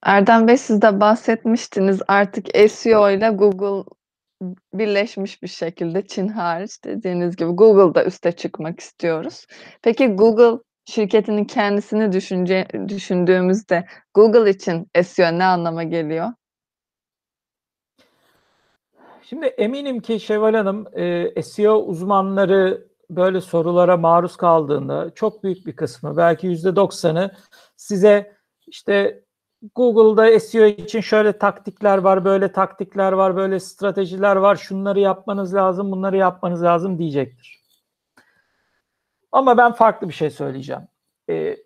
Erdem 0.04 0.48
Bey 0.48 0.56
siz 0.56 0.82
de 0.82 1.00
bahsetmiştiniz 1.00 2.02
artık 2.08 2.70
SEO 2.70 3.10
ile 3.10 3.30
Google 3.30 3.90
birleşmiş 4.74 5.42
bir 5.42 5.48
şekilde 5.48 6.06
Çin 6.06 6.28
hariç 6.28 6.84
dediğiniz 6.84 7.36
gibi 7.36 7.50
Google'da 7.50 8.04
üste 8.04 8.32
çıkmak 8.32 8.80
istiyoruz. 8.80 9.46
Peki 9.82 10.06
Google 10.06 10.62
şirketinin 10.84 11.44
kendisini 11.44 12.12
düşünce 12.12 12.66
düşündüğümüzde 12.88 13.86
Google 14.14 14.50
için 14.50 14.88
SEO 15.02 15.38
ne 15.38 15.44
anlama 15.44 15.82
geliyor? 15.82 16.28
Şimdi 19.22 19.46
eminim 19.46 20.00
ki 20.00 20.20
Şevval 20.20 20.54
Hanım 20.54 20.98
e, 20.98 21.42
SEO 21.42 21.76
uzmanları 21.76 22.86
böyle 23.10 23.40
sorulara 23.40 23.96
maruz 23.96 24.36
kaldığında 24.36 25.10
çok 25.14 25.44
büyük 25.44 25.66
bir 25.66 25.76
kısmı 25.76 26.16
belki 26.16 26.46
yüzde 26.46 26.76
doksanı 26.76 27.30
size 27.76 28.34
işte 28.66 29.23
Google'da 29.74 30.40
SEO 30.40 30.66
için 30.66 31.00
şöyle 31.00 31.38
taktikler 31.38 31.98
var, 31.98 32.24
böyle 32.24 32.52
taktikler 32.52 33.12
var, 33.12 33.36
böyle 33.36 33.60
stratejiler 33.60 34.36
var, 34.36 34.56
şunları 34.56 35.00
yapmanız 35.00 35.54
lazım, 35.54 35.90
bunları 35.92 36.16
yapmanız 36.16 36.62
lazım 36.62 36.98
diyecektir. 36.98 37.64
Ama 39.32 39.58
ben 39.58 39.72
farklı 39.72 40.08
bir 40.08 40.14
şey 40.14 40.30
söyleyeceğim. 40.30 40.82
Ee, 41.30 41.56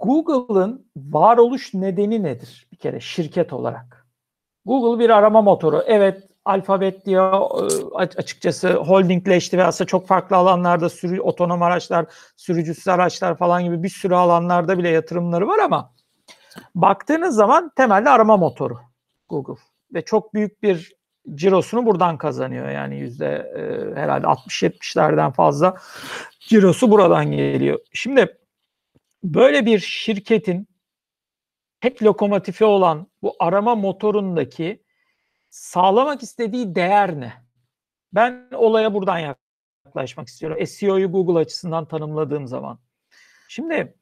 Google'ın 0.00 0.90
varoluş 0.96 1.74
nedeni 1.74 2.22
nedir 2.22 2.68
bir 2.72 2.76
kere 2.76 3.00
şirket 3.00 3.52
olarak? 3.52 4.06
Google 4.64 5.04
bir 5.04 5.10
arama 5.10 5.42
motoru. 5.42 5.82
Evet 5.86 6.28
alfabet 6.44 7.06
diyor 7.06 7.32
e, 7.32 7.94
açıkçası 7.96 8.74
holdingleşti 8.74 9.58
ve 9.58 9.64
aslında 9.64 9.88
çok 9.88 10.06
farklı 10.06 10.36
alanlarda 10.36 10.88
sürü 10.88 11.20
otonom 11.20 11.62
araçlar, 11.62 12.06
sürücüsüz 12.36 12.88
araçlar 12.88 13.36
falan 13.36 13.64
gibi 13.64 13.82
bir 13.82 13.88
sürü 13.88 14.14
alanlarda 14.14 14.78
bile 14.78 14.88
yatırımları 14.88 15.46
var 15.46 15.58
ama 15.58 15.92
baktığınız 16.74 17.34
zaman 17.34 17.70
temelde 17.76 18.10
arama 18.10 18.36
motoru 18.36 18.78
Google 19.28 19.62
ve 19.94 20.04
çok 20.04 20.34
büyük 20.34 20.62
bir 20.62 21.00
cirosunu 21.34 21.86
buradan 21.86 22.18
kazanıyor. 22.18 22.68
Yani 22.68 22.98
yüzde 22.98 23.26
e, 23.26 23.94
herhalde 24.00 24.26
60-70'lerden 24.26 25.32
fazla 25.32 25.76
cirosu 26.40 26.90
buradan 26.90 27.30
geliyor. 27.30 27.78
Şimdi 27.92 28.38
böyle 29.24 29.66
bir 29.66 29.78
şirketin 29.78 30.68
tek 31.80 32.02
lokomotifi 32.02 32.64
olan 32.64 33.06
bu 33.22 33.36
arama 33.38 33.74
motorundaki 33.74 34.82
sağlamak 35.50 36.22
istediği 36.22 36.74
değer 36.74 37.20
ne? 37.20 37.32
Ben 38.12 38.48
olaya 38.52 38.94
buradan 38.94 39.36
yaklaşmak 39.86 40.28
istiyorum. 40.28 40.66
SEO'yu 40.66 41.12
Google 41.12 41.38
açısından 41.38 41.88
tanımladığım 41.88 42.46
zaman. 42.46 42.78
Şimdi 43.48 43.94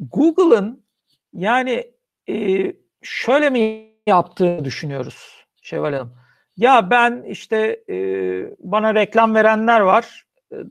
Google'ın 0.00 0.87
yani 1.32 1.92
e, 2.28 2.72
şöyle 3.02 3.50
mi 3.50 3.88
yaptığını 4.06 4.64
düşünüyoruz 4.64 5.44
Şevval 5.62 5.92
Hanım. 5.92 6.14
Ya 6.56 6.90
ben 6.90 7.24
işte 7.28 7.80
e, 7.88 7.96
bana 8.58 8.94
reklam 8.94 9.34
verenler 9.34 9.80
var. 9.80 10.24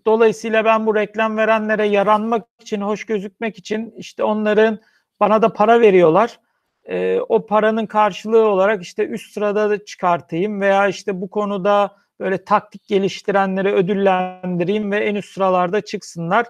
Dolayısıyla 0.06 0.66
ben 0.66 0.86
bu 0.86 0.96
reklam 0.96 1.38
verenlere 1.38 1.88
yaranmak 1.88 2.48
için, 2.62 2.82
hoş 2.82 3.06
gözükmek 3.06 3.58
için 3.58 3.94
işte 3.98 4.24
onların 4.24 4.80
bana 5.20 5.42
da 5.42 5.54
para 5.54 5.82
veriyorlar 5.82 6.40
e, 6.88 7.20
o 7.30 7.46
paranın 7.46 7.86
karşılığı 7.86 8.46
olarak 8.46 8.84
işte 8.84 9.08
üst 9.08 9.34
sırada 9.34 9.70
da 9.70 9.86
çıkartayım 9.86 10.62
veya 10.62 10.88
işte 10.88 11.22
bu 11.22 11.30
konuda 11.30 11.96
böyle 12.20 12.44
taktik 12.44 12.88
geliştirenleri 12.88 13.74
ödüllendireyim 13.74 14.92
ve 14.92 14.98
en 14.98 15.16
üst 15.16 15.34
sıralarda 15.34 15.82
çıksınlar. 15.82 16.46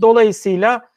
Dolayısıyla 0.00 0.88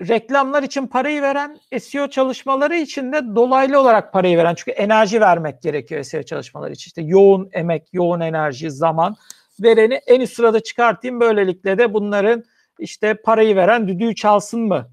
reklamlar 0.00 0.62
için 0.62 0.86
parayı 0.86 1.22
veren, 1.22 1.58
SEO 1.80 2.08
çalışmaları 2.08 2.76
için 2.76 3.12
de 3.12 3.36
dolaylı 3.36 3.80
olarak 3.80 4.12
parayı 4.12 4.38
veren. 4.38 4.54
Çünkü 4.54 4.70
enerji 4.70 5.20
vermek 5.20 5.62
gerekiyor 5.62 6.02
SEO 6.02 6.22
çalışmaları 6.22 6.72
için. 6.72 6.88
İşte 6.88 7.02
yoğun 7.02 7.48
emek, 7.52 7.88
yoğun 7.92 8.20
enerji, 8.20 8.70
zaman 8.70 9.16
vereni 9.60 9.94
en 9.94 10.20
üst 10.20 10.36
sırada 10.36 10.60
çıkartayım. 10.60 11.20
Böylelikle 11.20 11.78
de 11.78 11.94
bunların 11.94 12.44
işte 12.78 13.14
parayı 13.14 13.56
veren 13.56 13.88
düdüğü 13.88 14.14
çalsın 14.14 14.60
mı 14.60 14.90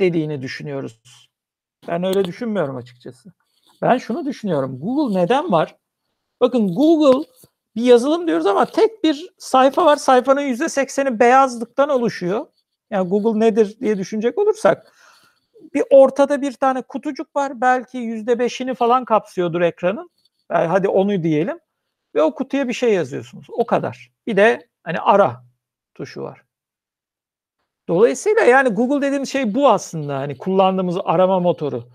dediğini 0.00 0.42
düşünüyoruz. 0.42 1.28
Ben 1.88 2.04
öyle 2.04 2.24
düşünmüyorum 2.24 2.76
açıkçası. 2.76 3.32
Ben 3.82 3.98
şunu 3.98 4.26
düşünüyorum. 4.26 4.78
Google 4.80 5.20
neden 5.20 5.52
var? 5.52 5.76
Bakın 6.40 6.74
Google 6.74 7.28
bir 7.76 7.82
yazılım 7.82 8.26
diyoruz 8.26 8.46
ama 8.46 8.66
tek 8.66 9.04
bir 9.04 9.28
sayfa 9.38 9.84
var. 9.84 9.96
Sayfanın 9.96 10.40
yüzde 10.40 10.68
sekseni 10.68 11.20
beyazlıktan 11.20 11.88
oluşuyor. 11.88 12.46
Yani 12.90 13.08
Google 13.08 13.40
nedir 13.40 13.76
diye 13.80 13.98
düşünecek 13.98 14.38
olursak 14.38 14.92
bir 15.74 15.84
ortada 15.90 16.42
bir 16.42 16.52
tane 16.52 16.82
kutucuk 16.82 17.36
var. 17.36 17.60
Belki 17.60 17.98
yüzde 17.98 18.38
beşini 18.38 18.74
falan 18.74 19.04
kapsıyordur 19.04 19.60
ekranın. 19.60 20.10
Yani 20.52 20.66
hadi 20.66 20.88
onu 20.88 21.22
diyelim. 21.22 21.58
Ve 22.14 22.22
o 22.22 22.34
kutuya 22.34 22.68
bir 22.68 22.72
şey 22.72 22.94
yazıyorsunuz. 22.94 23.46
O 23.50 23.66
kadar. 23.66 24.10
Bir 24.26 24.36
de 24.36 24.68
hani 24.84 25.00
ara 25.00 25.44
tuşu 25.94 26.22
var. 26.22 26.42
Dolayısıyla 27.88 28.42
yani 28.42 28.68
Google 28.68 29.06
dediğimiz 29.06 29.32
şey 29.32 29.54
bu 29.54 29.68
aslında 29.68 30.18
hani 30.18 30.38
kullandığımız 30.38 30.96
arama 31.04 31.40
motoru. 31.40 31.88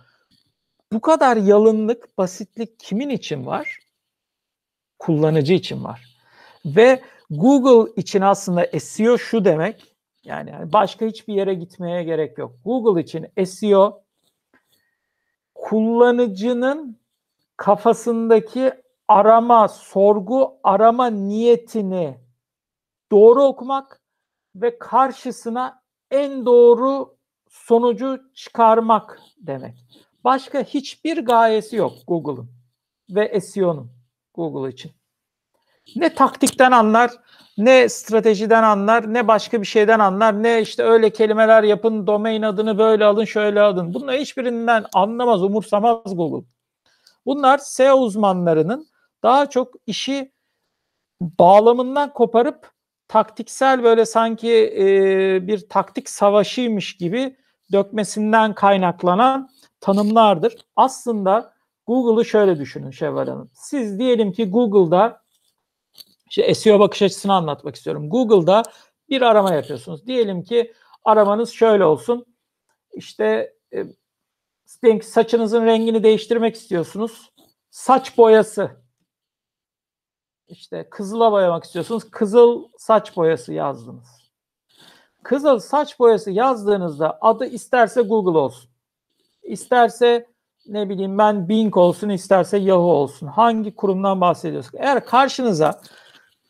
Bu 0.91 1.01
kadar 1.01 1.37
yalınlık, 1.37 2.17
basitlik 2.17 2.79
kimin 2.79 3.09
için 3.09 3.45
var? 3.45 3.77
Kullanıcı 4.99 5.53
için 5.53 5.83
var. 5.83 6.17
Ve 6.65 7.01
Google 7.29 8.01
için 8.01 8.21
aslında 8.21 8.79
SEO 8.79 9.17
şu 9.17 9.45
demek. 9.45 9.90
Yani 10.23 10.73
başka 10.73 11.05
hiçbir 11.05 11.33
yere 11.33 11.53
gitmeye 11.53 12.03
gerek 12.03 12.37
yok. 12.37 12.55
Google 12.65 13.01
için 13.01 13.45
SEO 13.45 14.03
kullanıcının 15.55 16.99
kafasındaki 17.57 18.73
arama, 19.07 19.67
sorgu 19.67 20.59
arama 20.63 21.07
niyetini 21.07 22.17
doğru 23.11 23.43
okumak 23.43 24.01
ve 24.55 24.79
karşısına 24.79 25.81
en 26.11 26.45
doğru 26.45 27.17
sonucu 27.49 28.19
çıkarmak 28.33 29.19
demek. 29.37 29.75
Başka 30.23 30.61
hiçbir 30.63 31.25
gayesi 31.25 31.75
yok 31.75 31.93
Google'ın 32.07 32.51
ve 33.09 33.41
SEO'nun 33.41 33.91
Google 34.33 34.73
için. 34.73 34.91
Ne 35.95 36.13
taktikten 36.15 36.71
anlar, 36.71 37.11
ne 37.65 37.89
stratejiden 37.89 38.63
anlar, 38.63 39.13
ne 39.13 39.27
başka 39.27 39.61
bir 39.61 39.67
şeyden 39.67 39.99
anlar, 39.99 40.43
ne 40.43 40.61
işte 40.61 40.83
öyle 40.83 41.09
kelimeler 41.09 41.63
yapın, 41.63 42.07
domain 42.07 42.41
adını 42.41 42.77
böyle 42.77 43.05
alın, 43.05 43.25
şöyle 43.25 43.61
alın. 43.61 43.93
Bunlar 43.93 44.15
hiçbirinden 44.19 44.85
anlamaz, 44.93 45.43
umursamaz 45.43 46.15
Google. 46.15 46.47
Bunlar 47.25 47.57
SEO 47.57 47.97
uzmanlarının 47.97 48.87
daha 49.23 49.49
çok 49.49 49.73
işi 49.87 50.31
bağlamından 51.21 52.13
koparıp 52.13 52.71
taktiksel 53.07 53.83
böyle 53.83 54.05
sanki 54.05 54.73
e, 54.77 55.47
bir 55.47 55.69
taktik 55.69 56.09
savaşıymış 56.09 56.97
gibi 56.97 57.37
dökmesinden 57.71 58.53
kaynaklanan 58.55 59.49
tanımlardır. 59.79 60.55
Aslında 60.75 61.53
Google'ı 61.87 62.25
şöyle 62.25 62.59
düşünün 62.59 62.91
Şevval 62.91 63.27
Hanım. 63.27 63.49
Siz 63.53 63.99
diyelim 63.99 64.31
ki 64.31 64.49
Google'da 64.49 65.20
işte 66.31 66.53
SEO 66.53 66.79
bakış 66.79 67.01
açısını 67.01 67.33
anlatmak 67.33 67.75
istiyorum. 67.75 68.09
Google'da 68.09 68.63
bir 69.09 69.21
arama 69.21 69.53
yapıyorsunuz. 69.53 70.07
Diyelim 70.07 70.43
ki 70.43 70.73
aramanız 71.03 71.49
şöyle 71.49 71.85
olsun. 71.85 72.25
İşte 72.93 73.53
e, 73.73 75.01
saçınızın 75.01 75.65
rengini 75.65 76.03
değiştirmek 76.03 76.55
istiyorsunuz. 76.55 77.31
Saç 77.69 78.17
boyası 78.17 78.71
işte 80.47 80.89
kızıla 80.89 81.31
boyamak 81.31 81.63
istiyorsunuz. 81.63 82.11
Kızıl 82.11 82.67
saç 82.77 83.15
boyası 83.17 83.53
yazdınız. 83.53 84.31
Kızıl 85.23 85.59
saç 85.59 85.99
boyası 85.99 86.31
yazdığınızda 86.31 87.17
adı 87.21 87.45
isterse 87.45 88.01
Google 88.01 88.37
olsun. 88.37 88.69
İsterse 89.43 90.27
ne 90.67 90.89
bileyim 90.89 91.17
ben 91.17 91.49
Bing 91.49 91.77
olsun, 91.77 92.09
isterse 92.09 92.57
Yahoo 92.57 92.93
olsun. 92.93 93.27
Hangi 93.27 93.75
kurumdan 93.75 94.21
bahsediyorsun? 94.21 94.77
Eğer 94.77 95.05
karşınıza 95.05 95.81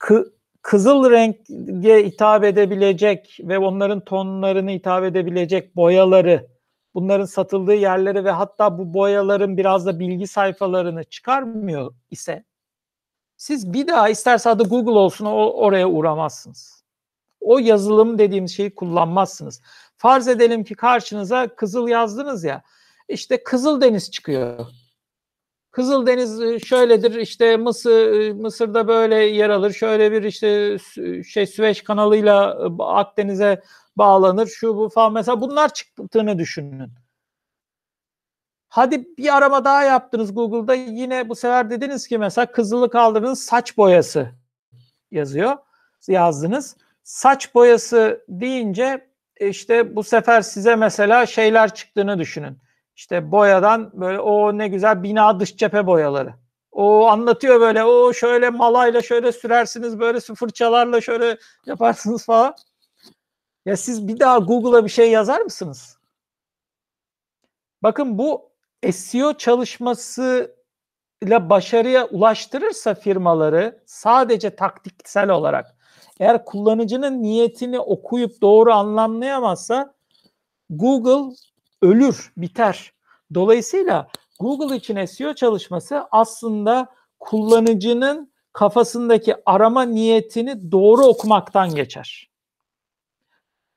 kı, 0.02 0.34
kızıl 0.62 1.12
renge 1.12 2.06
hitap 2.06 2.44
edebilecek 2.44 3.38
ve 3.44 3.60
onların 3.60 4.00
tonlarını 4.00 4.72
hitap 4.72 5.04
edebilecek 5.04 5.76
boyaları 5.76 6.48
bunların 6.94 7.26
satıldığı 7.26 7.74
yerleri 7.74 8.26
ve 8.26 8.32
hatta 8.32 8.78
bu 8.78 8.94
boyaların 8.94 9.58
biraz 9.58 9.86
da 9.86 10.00
bilgi 10.00 10.28
sayfalarını 10.28 11.04
çıkarmıyor 11.04 11.94
ise 12.12 12.44
siz 13.38 13.74
bir 13.74 13.88
daha 13.88 14.10
isterse 14.10 14.50
adı 14.50 14.64
Google 14.64 14.92
olsun 14.92 15.26
o, 15.26 15.52
oraya 15.52 15.90
uğramazsınız. 15.90 16.84
O 17.40 17.60
yazılım 17.60 18.20
dediğimiz 18.20 18.56
şeyi 18.56 18.76
kullanmazsınız. 18.76 19.62
Farz 19.98 20.28
edelim 20.28 20.64
ki 20.64 20.76
karşınıza 20.76 21.56
Kızıl 21.56 21.88
yazdınız 21.88 22.44
ya. 22.44 22.64
İşte 23.08 23.44
Kızıl 23.44 23.82
Deniz 23.82 24.12
çıkıyor. 24.12 24.66
Kızıl 25.72 26.06
Deniz 26.06 26.42
e, 26.42 26.60
şöyledir 26.60 27.16
işte 27.16 27.58
Mısır 27.58 28.22
e, 28.22 28.34
Mısır'da 28.34 28.88
böyle 28.88 29.16
yer 29.16 29.50
alır. 29.50 29.74
Şöyle 29.74 30.12
bir 30.12 30.24
işte 30.24 30.78
şey 31.24 31.48
Süveyş 31.48 31.84
kanalıyla 31.84 32.58
e, 32.80 32.84
Akdeniz'e 32.84 33.62
bağlanır. 33.96 34.48
Şu 34.48 34.78
bu 34.78 34.90
falan 34.90 35.14
mesela 35.14 35.42
bunlar 35.42 35.74
çıktığını 35.74 36.40
düşünün. 36.40 36.92
Hadi 38.70 39.18
bir 39.18 39.38
arama 39.38 39.66
daha 39.66 39.84
yaptınız 39.84 40.36
Google'da 40.36 40.76
yine 40.76 41.30
bu 41.30 41.36
sefer 41.36 41.70
dediniz 41.70 42.08
ki 42.08 42.18
mesela 42.18 42.52
kızılı 42.52 42.90
kaldırdınız 42.90 43.44
saç 43.44 43.78
boyası 43.78 44.30
yazıyor. 45.12 45.58
Yazdınız. 46.08 46.78
Saç 47.04 47.56
boyası 47.56 48.26
deyince 48.30 49.08
işte 49.40 49.96
bu 49.96 50.04
sefer 50.04 50.42
size 50.42 50.76
mesela 50.76 51.26
şeyler 51.26 51.74
çıktığını 51.74 52.20
düşünün. 52.20 52.58
İşte 53.02 53.32
boyadan 53.32 53.92
böyle 53.94 54.20
o 54.20 54.58
ne 54.58 54.68
güzel 54.68 55.04
bina 55.04 55.40
dış 55.40 55.58
cephe 55.58 55.88
boyaları. 55.88 56.34
O 56.72 57.08
anlatıyor 57.08 57.60
böyle 57.60 57.84
o 57.84 58.14
şöyle 58.14 58.50
malayla 58.50 59.02
şöyle 59.02 59.32
sürersiniz 59.32 60.00
böyle 60.00 60.20
fırçalarla 60.20 61.02
şöyle 61.02 61.38
yaparsınız 61.66 62.26
falan. 62.26 62.56
Ya 63.66 63.78
siz 63.78 64.08
bir 64.08 64.20
daha 64.20 64.38
Google'a 64.38 64.86
bir 64.86 64.90
şey 64.90 65.12
yazar 65.12 65.42
mısınız? 65.42 65.98
Bakın 67.84 68.18
bu 68.18 68.52
SEO 68.92 69.34
çalışması 69.34 70.56
ile 71.22 71.50
başarıya 71.50 72.08
ulaştırırsa 72.08 72.96
firmaları 72.96 73.84
sadece 73.86 74.56
taktiksel 74.56 75.30
olarak 75.30 75.76
eğer 76.20 76.46
kullanıcının 76.46 77.24
niyetini 77.24 77.80
okuyup 77.80 78.42
doğru 78.42 78.74
anlamlayamazsa 78.74 79.94
Google 80.70 81.36
ölür, 81.82 82.34
biter. 82.38 82.94
Dolayısıyla 83.34 84.08
Google 84.40 84.76
için 84.76 85.06
SEO 85.06 85.34
çalışması 85.34 86.04
aslında 86.12 86.88
kullanıcının 87.20 88.32
kafasındaki 88.54 89.36
arama 89.46 89.84
niyetini 89.84 90.72
doğru 90.72 91.06
okumaktan 91.06 91.76
geçer. 91.76 92.30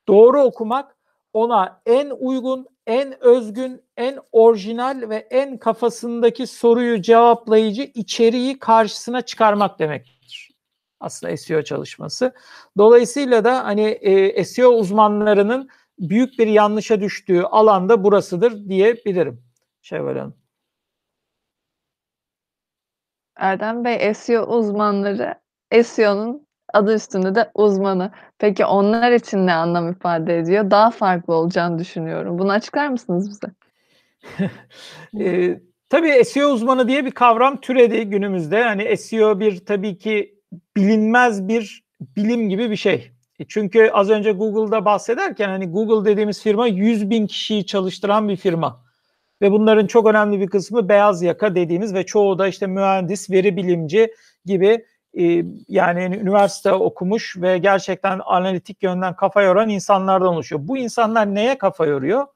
Doğru 0.07 0.41
okumak 0.41 0.95
ona 1.33 1.81
en 1.85 2.09
uygun, 2.09 2.67
en 2.87 3.23
özgün, 3.23 3.81
en 3.97 4.19
orijinal 4.31 5.09
ve 5.09 5.15
en 5.15 5.57
kafasındaki 5.57 6.47
soruyu 6.47 7.01
cevaplayıcı 7.01 7.81
içeriği 7.81 8.59
karşısına 8.59 9.21
çıkarmak 9.21 9.79
demektir. 9.79 10.51
Aslında 10.99 11.37
SEO 11.37 11.61
çalışması. 11.61 12.33
Dolayısıyla 12.77 13.43
da 13.43 13.65
hani 13.65 13.81
e, 13.81 14.43
SEO 14.43 14.69
uzmanlarının 14.69 15.69
büyük 15.99 16.39
bir 16.39 16.47
yanlışa 16.47 17.01
düştüğü 17.01 17.41
alanda 17.41 18.03
burasıdır 18.03 18.69
diyebilirim. 18.69 19.43
Şevval 19.81 20.17
Hanım. 20.17 20.35
Erdem 23.35 23.85
Bey 23.85 24.13
SEO 24.13 24.45
uzmanları 24.45 25.35
SEO'nun 25.83 26.47
adı 26.73 26.95
üstünde 26.95 27.35
de 27.35 27.51
uzmanı. 27.53 28.11
Peki 28.39 28.65
onlar 28.65 29.11
için 29.11 29.47
ne 29.47 29.53
anlam 29.53 29.91
ifade 29.91 30.37
ediyor? 30.37 30.71
Daha 30.71 30.91
farklı 30.91 31.33
olacağını 31.33 31.79
düşünüyorum. 31.79 32.39
Bunu 32.39 32.51
açıklar 32.51 32.89
mısınız 32.89 33.29
bize? 33.29 33.53
e, 35.25 35.59
tabii 35.89 36.25
SEO 36.25 36.49
uzmanı 36.49 36.87
diye 36.87 37.05
bir 37.05 37.11
kavram 37.11 37.61
türedi 37.61 38.05
günümüzde. 38.05 38.63
Hani 38.63 38.97
SEO 38.97 39.39
bir 39.39 39.65
tabii 39.65 39.97
ki 39.97 40.35
bilinmez 40.77 41.47
bir 41.47 41.83
bilim 42.01 42.49
gibi 42.49 42.71
bir 42.71 42.75
şey. 42.75 43.14
E 43.39 43.45
çünkü 43.47 43.89
az 43.93 44.09
önce 44.09 44.31
Google'da 44.31 44.85
bahsederken 44.85 45.49
hani 45.49 45.71
Google 45.71 46.11
dediğimiz 46.11 46.41
firma 46.41 46.67
100 46.67 47.09
bin 47.09 47.27
kişiyi 47.27 47.65
çalıştıran 47.65 48.29
bir 48.29 48.35
firma. 48.35 48.85
Ve 49.41 49.51
bunların 49.51 49.87
çok 49.87 50.07
önemli 50.07 50.39
bir 50.39 50.47
kısmı 50.47 50.89
beyaz 50.89 51.21
yaka 51.21 51.55
dediğimiz 51.55 51.93
ve 51.93 52.05
çoğu 52.05 52.39
da 52.39 52.47
işte 52.47 52.67
mühendis, 52.67 53.29
veri 53.29 53.57
bilimci 53.57 54.13
gibi 54.45 54.85
e, 55.19 55.43
yani 55.67 56.15
üniversite 56.15 56.71
okumuş 56.73 57.37
ve 57.37 57.57
gerçekten 57.57 58.21
analitik 58.25 58.83
yönden 58.83 59.15
kafa 59.15 59.41
yoran 59.41 59.69
insanlardan 59.69 60.27
oluşuyor. 60.27 60.61
Bu 60.63 60.77
insanlar 60.77 61.35
neye 61.35 61.57
kafa 61.57 61.85
yoruyor? 61.85 62.27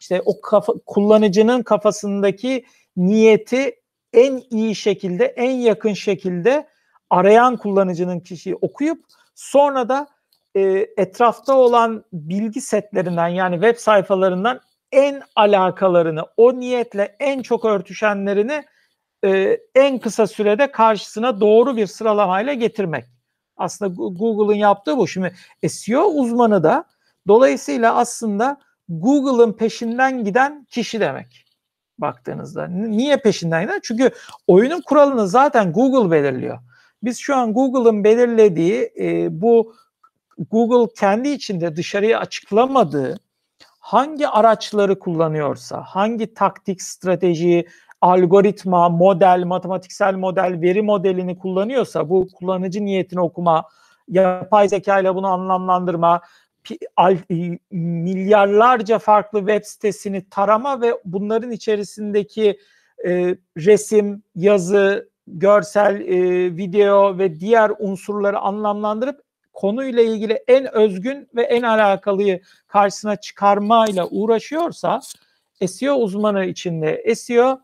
İşte 0.00 0.22
o 0.24 0.40
kafa, 0.40 0.72
kullanıcının 0.86 1.62
kafasındaki 1.62 2.64
niyeti 2.96 3.74
en 4.12 4.42
iyi 4.50 4.74
şekilde, 4.74 5.24
en 5.24 5.50
yakın 5.50 5.92
şekilde 5.92 6.68
arayan 7.10 7.56
kullanıcının 7.56 8.20
kişiyi 8.20 8.54
okuyup 8.54 9.04
sonra 9.34 9.88
da 9.88 10.06
e, 10.54 10.86
etrafta 10.96 11.56
olan 11.56 12.04
bilgi 12.12 12.60
setlerinden 12.60 13.28
yani 13.28 13.54
web 13.54 13.76
sayfalarından 13.76 14.60
en 14.92 15.22
alakalarını, 15.36 16.26
o 16.36 16.60
niyetle 16.60 17.16
en 17.20 17.42
çok 17.42 17.64
örtüşenlerini 17.64 18.64
e, 19.24 19.58
en 19.74 19.98
kısa 19.98 20.26
sürede 20.26 20.72
karşısına 20.72 21.40
doğru 21.40 21.76
bir 21.76 21.86
sıralamayla 21.86 22.52
getirmek. 22.52 23.04
Aslında 23.56 23.94
Google'ın 23.94 24.58
yaptığı 24.58 24.96
bu. 24.98 25.08
Şimdi 25.08 25.34
SEO 25.68 26.04
uzmanı 26.04 26.62
da 26.62 26.84
dolayısıyla 27.28 27.94
aslında 27.94 28.60
Google'ın 28.88 29.52
peşinden 29.52 30.24
giden 30.24 30.66
kişi 30.70 31.00
demek 31.00 31.46
baktığınızda. 31.98 32.66
Niye 32.68 33.16
peşinden 33.16 33.62
giden? 33.62 33.80
Çünkü 33.82 34.10
oyunun 34.46 34.80
kuralını 34.80 35.28
zaten 35.28 35.72
Google 35.72 36.10
belirliyor. 36.10 36.58
Biz 37.02 37.18
şu 37.18 37.36
an 37.36 37.54
Google'ın 37.54 38.04
belirlediği 38.04 38.92
e, 39.00 39.40
bu 39.40 39.74
Google 40.50 40.92
kendi 40.98 41.28
içinde 41.28 41.76
dışarıya 41.76 42.18
açıklamadığı 42.18 43.18
hangi 43.78 44.28
araçları 44.28 44.98
kullanıyorsa, 44.98 45.82
hangi 45.82 46.34
taktik, 46.34 46.82
strateji, 46.82 47.66
algoritma, 48.00 48.88
model, 48.88 49.42
matematiksel 49.46 50.14
model, 50.14 50.60
veri 50.60 50.82
modelini 50.82 51.38
kullanıyorsa 51.38 52.08
bu 52.08 52.28
kullanıcı 52.34 52.84
niyetini 52.84 53.20
okuma, 53.20 53.64
yapay 54.08 54.68
zeka 54.68 55.00
ile 55.00 55.14
bunu 55.14 55.26
anlamlandırma, 55.26 56.20
milyarlarca 57.70 58.98
farklı 58.98 59.38
web 59.38 59.64
sitesini 59.64 60.28
tarama 60.28 60.80
ve 60.80 60.94
bunların 61.04 61.50
içerisindeki 61.50 62.58
e, 63.06 63.36
resim, 63.56 64.22
yazı, 64.34 65.10
görsel, 65.26 66.00
e, 66.00 66.56
video 66.56 67.18
ve 67.18 67.40
diğer 67.40 67.72
unsurları 67.78 68.38
anlamlandırıp 68.38 69.20
konuyla 69.52 70.02
ilgili 70.02 70.44
en 70.48 70.74
özgün 70.74 71.28
ve 71.34 71.42
en 71.42 71.62
alakalıyı 71.62 72.40
karşısına 72.66 73.16
çıkarmayla 73.16 74.08
uğraşıyorsa 74.08 75.00
SEO 75.66 75.94
uzmanı 75.94 76.44
içinde 76.44 77.14
SEO 77.14 77.60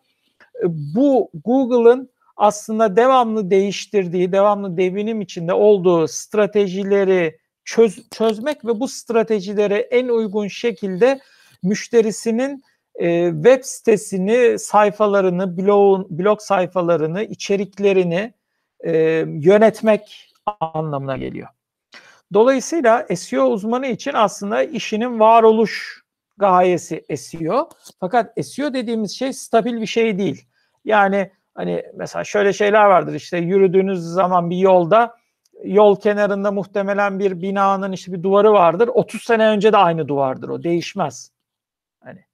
e, 0.62 0.64
bu 0.66 1.30
Google'ın 1.44 2.10
aslında 2.36 2.96
devamlı 2.96 3.50
değiştirdiği, 3.50 4.32
devamlı 4.32 4.76
devinim 4.76 5.20
içinde 5.20 5.52
olduğu 5.52 6.08
stratejileri 6.08 7.38
çöz, 7.64 8.08
çözmek 8.10 8.64
ve 8.64 8.80
bu 8.80 8.88
stratejilere 8.88 9.76
en 9.78 10.08
uygun 10.08 10.48
şekilde 10.48 11.20
müşterisinin 11.62 12.62
e, 12.94 13.30
web 13.32 13.64
sitesini, 13.64 14.58
sayfalarını, 14.58 15.58
blog, 15.58 16.10
blog 16.10 16.40
sayfalarını, 16.40 17.22
içeriklerini 17.22 18.34
e, 18.84 18.92
yönetmek 19.26 20.32
anlamına 20.60 21.16
geliyor. 21.16 21.48
Dolayısıyla 22.34 23.06
SEO 23.16 23.44
uzmanı 23.44 23.86
için 23.86 24.12
aslında 24.14 24.62
işinin 24.62 25.20
varoluş 25.20 26.02
gayesi 26.38 27.04
SEO. 27.16 27.68
Fakat 28.00 28.46
SEO 28.46 28.74
dediğimiz 28.74 29.18
şey 29.18 29.32
stabil 29.32 29.80
bir 29.80 29.86
şey 29.86 30.18
değil. 30.18 30.44
Yani 30.84 31.30
hani 31.54 31.82
mesela 31.94 32.24
şöyle 32.24 32.52
şeyler 32.52 32.84
vardır 32.84 33.14
işte 33.14 33.38
yürüdüğünüz 33.38 34.00
zaman 34.00 34.50
bir 34.50 34.56
yolda 34.56 35.16
yol 35.64 36.00
kenarında 36.00 36.52
muhtemelen 36.52 37.18
bir 37.18 37.42
binanın 37.42 37.92
işte 37.92 38.12
bir 38.12 38.22
duvarı 38.22 38.52
vardır. 38.52 38.88
30 38.88 39.22
sene 39.22 39.46
önce 39.48 39.72
de 39.72 39.76
aynı 39.76 40.08
duvardır 40.08 40.48
o 40.48 40.62
değişmez. 40.62 41.32
Hani 42.00 42.24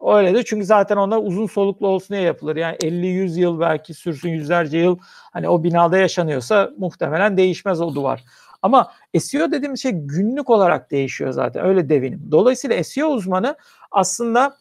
öyledir 0.00 0.44
çünkü 0.46 0.64
zaten 0.66 0.96
onlar 0.96 1.18
uzun 1.18 1.46
soluklu 1.46 1.88
olsun 1.88 2.14
diye 2.16 2.22
yapılır. 2.22 2.56
Yani 2.56 2.76
50-100 2.76 3.40
yıl 3.40 3.60
belki 3.60 3.94
sürsün 3.94 4.28
yüzlerce 4.30 4.78
yıl 4.78 4.98
hani 5.32 5.48
o 5.48 5.64
binada 5.64 5.98
yaşanıyorsa 5.98 6.70
muhtemelen 6.78 7.36
değişmez 7.36 7.80
o 7.80 7.94
duvar. 7.94 8.24
Ama 8.62 8.92
SEO 9.18 9.52
dediğimiz 9.52 9.82
şey 9.82 9.92
günlük 9.92 10.50
olarak 10.50 10.90
değişiyor 10.90 11.30
zaten. 11.30 11.64
Öyle 11.64 11.88
devinim. 11.88 12.28
Dolayısıyla 12.30 12.84
SEO 12.84 13.08
uzmanı 13.08 13.56
aslında 13.90 14.56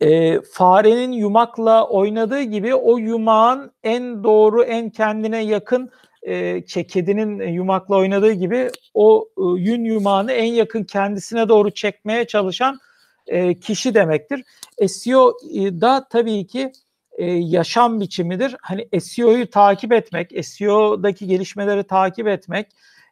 e, 0.00 0.40
farenin 0.40 1.12
yumakla 1.12 1.88
oynadığı 1.88 2.42
gibi 2.42 2.74
o 2.74 2.98
yumağın 2.98 3.72
en 3.82 4.24
doğru, 4.24 4.62
en 4.62 4.90
kendine 4.90 5.44
yakın 5.44 5.90
e, 6.22 6.64
kedinin 6.64 7.52
yumakla 7.52 7.96
oynadığı 7.96 8.32
gibi 8.32 8.70
o 8.94 9.28
e, 9.38 9.42
yün 9.60 9.84
yumağını 9.84 10.32
en 10.32 10.52
yakın 10.52 10.84
kendisine 10.84 11.48
doğru 11.48 11.70
çekmeye 11.70 12.26
çalışan 12.26 12.78
e, 13.26 13.54
kişi 13.54 13.94
demektir. 13.94 14.44
SEO 14.88 15.32
da 15.54 16.06
tabii 16.10 16.46
ki 16.46 16.72
e, 17.16 17.24
yaşam 17.32 18.00
biçimidir. 18.00 18.56
Hani 18.62 19.00
SEO'yu 19.00 19.50
takip 19.50 19.92
etmek, 19.92 20.46
SEO'daki 20.46 21.26
gelişmeleri 21.26 21.84
takip 21.84 22.28
etmek 22.28 22.66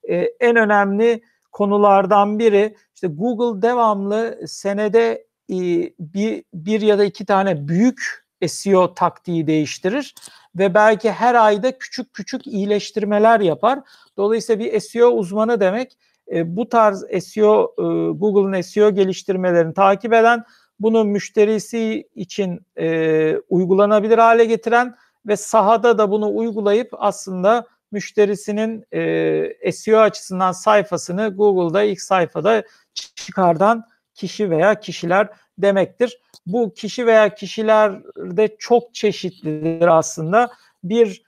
e, 0.09 0.17
en 0.41 0.57
önemli 0.57 1.23
konulardan 1.53 2.39
biri. 2.39 2.77
İşte 2.95 3.07
Google 3.07 3.63
devamlı 3.63 4.39
senede 4.47 5.27
e, 5.51 5.57
bir, 5.99 6.45
bir 6.55 6.81
ya 6.81 6.99
da 6.99 7.05
iki 7.05 7.27
tane 7.27 7.69
büyük 7.69 8.25
SEO 8.47 8.95
taktiği 8.95 9.47
değiştirir 9.47 10.15
ve 10.59 10.75
belki 10.75 11.11
her 11.11 11.35
ayda 11.35 11.79
küçük 11.79 12.15
küçük 12.15 12.47
iyileştirmeler 12.47 13.41
yapar. 13.41 13.79
Dolayısıyla 14.17 14.65
bir 14.65 14.81
SEO 14.81 15.09
uzmanı 15.09 15.61
demek 15.61 15.99
e, 16.33 16.57
bu 16.57 16.69
tarz 16.69 17.05
SEO 17.25 17.75
e, 17.79 17.83
Google'ın 18.13 18.61
SEO 18.61 18.91
geliştirmelerini 18.91 19.75
takip 19.75 20.13
eden 20.13 20.45
bunu 20.81 21.05
müşterisi 21.05 22.09
için 22.15 22.61
e, 22.79 23.37
uygulanabilir 23.49 24.19
hale 24.19 24.45
getiren 24.45 24.95
ve 25.27 25.37
sahada 25.37 25.99
da 25.99 26.11
bunu 26.11 26.37
uygulayıp 26.37 26.89
aslında 26.93 27.67
müşterisinin 27.93 28.85
e, 28.93 29.73
SEO 29.73 29.99
açısından 29.99 30.53
sayfasını 30.53 31.37
Google'da 31.37 31.83
ilk 31.83 32.01
sayfada 32.01 32.63
çıkardan 32.95 33.85
kişi 34.15 34.51
veya 34.51 34.81
kişiler 34.81 35.29
demektir. 35.59 36.21
Bu 36.47 36.75
kişi 36.75 37.07
veya 37.07 37.35
kişiler 37.35 38.03
de 38.17 38.57
çok 38.59 38.95
çeşitlidir 38.95 39.99
aslında. 39.99 40.51
Bir 40.85 41.23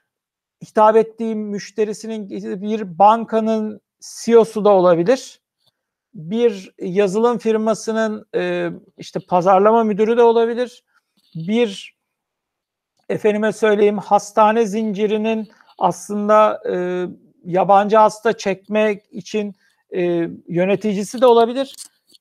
hitap 0.63 0.97
ettiğim 0.97 1.39
müşterisinin 1.39 2.31
bir 2.63 2.99
bankanın 2.99 3.81
CEO'su 4.01 4.65
da 4.65 4.71
olabilir 4.71 5.41
bir 6.17 6.75
yazılım 6.79 7.39
firmasının 7.39 8.27
e, 8.35 8.71
işte 8.99 9.21
pazarlama 9.29 9.85
müdürü 9.85 10.17
de 10.17 10.23
olabilir. 10.23 10.85
Bir 11.35 11.97
efendime 13.09 13.53
söyleyeyim 13.53 13.99
hastane 13.99 14.67
zincirinin 14.67 15.49
aslında 15.79 16.63
e, 16.71 17.07
yabancı 17.45 17.97
hasta 17.97 18.33
çekmek 18.33 19.03
için 19.11 19.55
e, 19.97 20.29
yöneticisi 20.49 21.21
de 21.21 21.27
olabilir. 21.27 21.75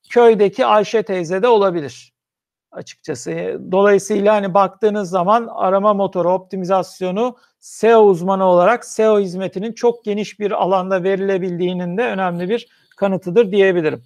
Köydeki 0.10 0.66
Ayşe 0.66 1.04
teyze 1.04 1.44
de 1.44 1.48
olabilir 1.48 2.16
açıkçası. 2.72 3.60
Dolayısıyla 3.72 4.36
hani 4.36 4.54
baktığınız 4.54 5.10
zaman 5.10 5.48
arama 5.52 5.94
motoru 5.94 6.34
optimizasyonu 6.34 7.36
SEO 7.60 8.02
uzmanı 8.02 8.46
olarak 8.46 8.86
SEO 8.86 9.20
hizmetinin 9.20 9.74
çok 9.74 10.06
geniş 10.06 10.40
bir 10.40 10.52
alanda 10.52 11.04
verilebildiğinin 11.04 11.98
de 11.98 12.04
önemli 12.04 12.50
bir 12.50 12.68
kanıtıdır 12.96 13.52
diyebilirim. 13.52 14.04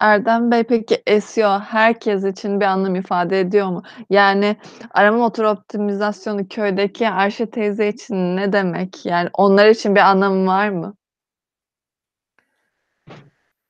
Erdem 0.00 0.50
Bey 0.50 0.62
peki 0.62 1.20
SEO 1.20 1.58
herkes 1.58 2.24
için 2.24 2.60
bir 2.60 2.64
anlam 2.64 2.94
ifade 2.94 3.40
ediyor 3.40 3.66
mu? 3.68 3.82
Yani 4.10 4.56
arama 4.90 5.18
motoru 5.18 5.48
optimizasyonu 5.48 6.48
köydeki 6.48 7.08
Ayşe 7.08 7.50
teyze 7.50 7.88
için 7.88 8.36
ne 8.36 8.52
demek? 8.52 9.06
Yani 9.06 9.30
onlar 9.32 9.68
için 9.68 9.94
bir 9.94 10.00
anlamı 10.00 10.46
var 10.46 10.68
mı? 10.68 10.94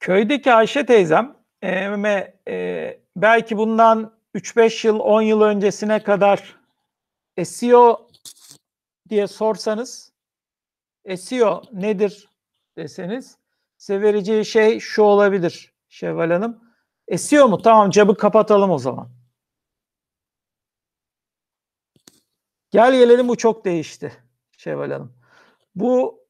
Köydeki 0.01 0.53
Ayşe 0.53 0.87
teyzem 0.87 1.37
e, 1.62 2.28
e, 2.49 3.01
belki 3.16 3.57
bundan 3.57 4.12
3-5 4.34 4.87
yıl 4.87 4.99
10 4.99 5.22
yıl 5.22 5.41
öncesine 5.41 6.03
kadar 6.03 6.57
SEO 7.45 8.09
diye 9.09 9.26
sorsanız 9.26 10.12
SEO 11.16 11.62
nedir 11.72 12.28
deseniz 12.77 13.39
size 13.77 14.45
şey 14.45 14.81
şu 14.81 15.03
olabilir 15.03 15.74
Şevval 15.89 16.31
Hanım. 16.31 16.61
SEO 17.16 17.49
mu? 17.49 17.62
Tamam 17.62 17.91
cabı 17.91 18.16
kapatalım 18.16 18.70
o 18.70 18.79
zaman. 18.79 19.11
Gel 22.70 22.93
gelelim 22.93 23.29
bu 23.29 23.37
çok 23.37 23.64
değişti 23.64 24.12
Şevval 24.51 24.91
Hanım. 24.91 25.12
Bu 25.74 26.20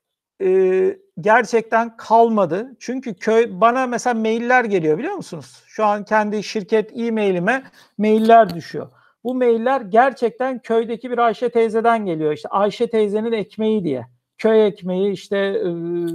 e, 0.43 0.99
gerçekten 1.21 1.97
kalmadı. 1.97 2.77
Çünkü 2.81 3.15
köy 3.15 3.61
bana 3.61 3.87
mesela 3.87 4.15
mailler 4.15 4.65
geliyor 4.65 4.99
biliyor 4.99 5.15
musunuz? 5.15 5.63
Şu 5.67 5.85
an 5.85 6.05
kendi 6.05 6.43
şirket 6.43 6.91
e-mailime 6.99 7.71
mailler 7.99 8.55
düşüyor. 8.55 8.91
Bu 9.25 9.35
mailler 9.35 9.81
gerçekten 9.81 10.59
köydeki 10.59 11.11
bir 11.11 11.19
Ayşe 11.19 11.51
teyzeden 11.51 12.07
geliyor. 12.07 12.33
İşte 12.33 12.49
Ayşe 12.49 12.91
teyzenin 12.91 13.33
ekmeği 13.33 13.85
diye 13.85 14.16
köy 14.39 14.67
ekmeği 14.67 15.13
işte 15.13 15.39
e, 15.39 15.71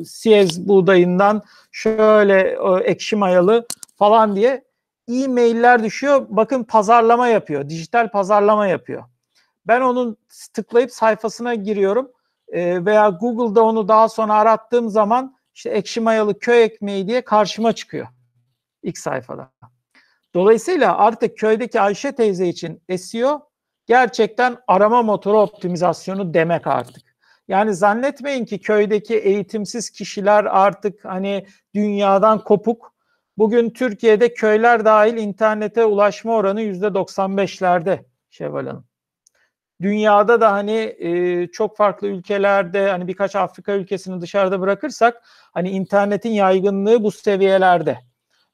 siyez 0.06 0.68
buğdayından 0.68 1.42
şöyle 1.72 2.40
e, 2.40 2.84
ekşi 2.84 3.16
mayalı 3.16 3.68
falan 3.96 4.36
diye 4.36 4.64
e-mailler 5.08 5.84
düşüyor. 5.84 6.26
Bakın 6.30 6.64
pazarlama 6.64 7.28
yapıyor. 7.28 7.70
Dijital 7.70 8.12
pazarlama 8.12 8.68
yapıyor. 8.68 9.04
Ben 9.68 9.82
onun 9.82 10.18
tıklayıp 10.54 10.92
sayfasına 10.92 11.56
giriyorum 11.56 12.12
e, 12.48 12.86
veya 12.86 13.10
Google'da 13.10 13.64
onu 13.64 13.88
daha 13.88 14.10
sonra 14.10 14.34
arattığım 14.34 14.90
zaman 14.90 15.36
işte 15.54 15.70
ekşi 15.70 16.02
mayalı 16.02 16.40
köy 16.40 16.64
ekmeği 16.64 17.08
diye 17.08 17.22
karşıma 17.22 17.74
çıkıyor 17.74 18.08
ilk 18.84 18.98
sayfada. 18.98 19.52
Dolayısıyla 20.34 20.98
artık 20.98 21.38
köydeki 21.38 21.82
Ayşe 21.82 22.12
teyze 22.12 22.48
için 22.48 22.84
SEO 22.98 23.50
gerçekten 23.86 24.58
arama 24.68 25.04
motoru 25.04 25.40
optimizasyonu 25.40 26.34
demek 26.34 26.68
artık. 26.68 27.11
Yani 27.48 27.76
zannetmeyin 27.76 28.46
ki 28.46 28.60
köydeki 28.60 29.18
eğitimsiz 29.18 29.90
kişiler 29.90 30.46
artık 30.46 31.06
hani 31.06 31.46
dünyadan 31.76 32.44
kopuk. 32.44 32.94
Bugün 33.38 33.70
Türkiye'de 33.70 34.34
köyler 34.34 34.86
dahil 34.86 35.18
internete 35.18 35.86
ulaşma 35.86 36.36
oranı 36.36 36.62
yüzde 36.62 36.86
95'lerde 36.88 38.06
Şevval 38.30 38.68
Hanım. 38.68 38.86
Dünyada 39.82 40.42
da 40.42 40.52
hani 40.52 40.96
e, 41.00 41.48
çok 41.48 41.78
farklı 41.78 42.08
ülkelerde 42.08 42.90
hani 42.90 43.08
birkaç 43.08 43.36
Afrika 43.36 43.74
ülkesini 43.74 44.22
dışarıda 44.22 44.62
bırakırsak 44.62 45.22
hani 45.54 45.70
internetin 45.70 46.30
yaygınlığı 46.30 47.04
bu 47.04 47.12
seviyelerde. 47.12 48.00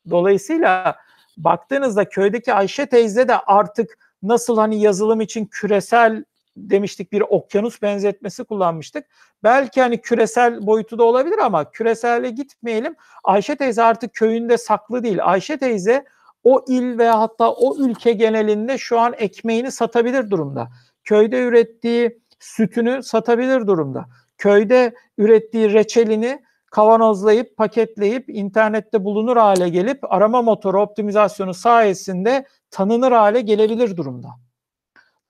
Dolayısıyla 0.10 0.96
baktığınızda 1.38 2.10
köydeki 2.10 2.54
Ayşe 2.54 2.86
teyze 2.86 3.28
de 3.28 3.38
artık 3.38 3.98
nasıl 4.24 4.58
hani 4.58 4.82
yazılım 4.82 5.22
için 5.22 5.46
küresel 5.46 6.24
demiştik 6.58 7.12
bir 7.12 7.22
okyanus 7.22 7.82
benzetmesi 7.82 8.44
kullanmıştık. 8.44 9.06
Belki 9.44 9.82
hani 9.82 10.02
küresel 10.02 10.68
boyutu 10.68 10.98
da 10.98 11.04
olabilir 11.04 11.38
ama 11.38 11.72
küreselle 11.72 12.30
gitmeyelim. 12.30 12.96
Ayşe 13.24 13.56
teyze 13.56 13.84
artık 13.84 14.14
köyünde 14.14 14.58
saklı 14.58 15.04
değil. 15.04 15.18
Ayşe 15.22 15.58
teyze 15.58 16.06
o 16.44 16.66
il 16.68 16.98
veya 16.98 17.20
hatta 17.20 17.52
o 17.52 17.78
ülke 17.78 18.12
genelinde 18.12 18.78
şu 18.78 19.00
an 19.00 19.14
ekmeğini 19.18 19.72
satabilir 19.72 20.30
durumda. 20.30 20.68
Köyde 21.04 21.44
ürettiği 21.44 22.22
sütünü 22.40 23.04
satabilir 23.04 23.68
durumda. 23.68 24.06
Köyde 24.38 24.94
ürettiği 25.18 25.74
reçelini 25.74 26.42
kavanozlayıp 26.72 27.58
paketleyip 27.58 28.30
internette 28.30 29.04
bulunur 29.04 29.38
hale 29.38 29.70
gelip 29.70 30.14
arama 30.14 30.42
motoru 30.42 30.82
optimizasyonu 30.82 31.54
sayesinde 31.54 32.46
tanınır 32.72 33.12
hale 33.12 33.42
gelebilir 33.42 33.98
durumda. 33.98 34.28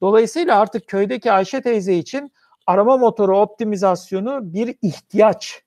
Dolayısıyla 0.01 0.59
artık 0.59 0.87
köydeki 0.87 1.31
Ayşe 1.31 1.61
teyze 1.61 1.95
için 1.95 2.31
arama 2.67 2.97
motoru 2.97 3.39
optimizasyonu 3.39 4.53
bir 4.53 4.75
ihtiyaç. 4.81 5.63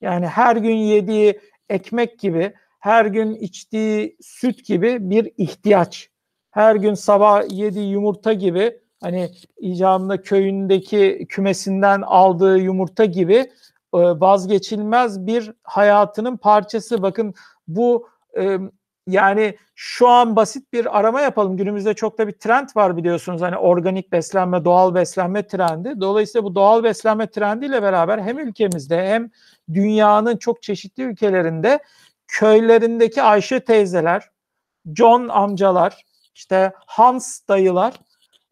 Yani 0.00 0.26
her 0.26 0.56
gün 0.56 0.76
yediği 0.76 1.40
ekmek 1.68 2.18
gibi, 2.18 2.54
her 2.78 3.06
gün 3.06 3.34
içtiği 3.34 4.16
süt 4.20 4.64
gibi 4.64 5.10
bir 5.10 5.32
ihtiyaç. 5.36 6.10
Her 6.50 6.76
gün 6.76 6.94
sabah 6.94 7.50
yediği 7.50 7.90
yumurta 7.90 8.32
gibi 8.32 8.80
hani 9.00 9.30
icabında 9.56 10.22
köyündeki 10.22 11.26
kümesinden 11.28 12.00
aldığı 12.00 12.58
yumurta 12.58 13.04
gibi 13.04 13.34
e, 13.34 13.98
vazgeçilmez 13.98 15.26
bir 15.26 15.52
hayatının 15.62 16.36
parçası. 16.36 17.02
Bakın 17.02 17.34
bu 17.68 18.08
e, 18.38 18.58
yani 19.06 19.56
şu 19.74 20.08
an 20.08 20.36
basit 20.36 20.72
bir 20.72 20.98
arama 20.98 21.20
yapalım. 21.20 21.56
Günümüzde 21.56 21.94
çok 21.94 22.18
da 22.18 22.28
bir 22.28 22.32
trend 22.32 22.68
var 22.76 22.96
biliyorsunuz. 22.96 23.42
Hani 23.42 23.56
organik 23.56 24.12
beslenme, 24.12 24.64
doğal 24.64 24.94
beslenme 24.94 25.46
trendi. 25.46 26.00
Dolayısıyla 26.00 26.44
bu 26.44 26.54
doğal 26.54 26.84
beslenme 26.84 27.30
trendiyle 27.30 27.82
beraber 27.82 28.18
hem 28.18 28.38
ülkemizde 28.38 29.08
hem 29.08 29.30
dünyanın 29.74 30.36
çok 30.36 30.62
çeşitli 30.62 31.02
ülkelerinde 31.02 31.78
köylerindeki 32.28 33.22
Ayşe 33.22 33.60
teyzeler, 33.60 34.30
John 34.94 35.28
amcalar, 35.28 36.04
işte 36.34 36.72
Hans 36.86 37.40
dayılar 37.48 37.94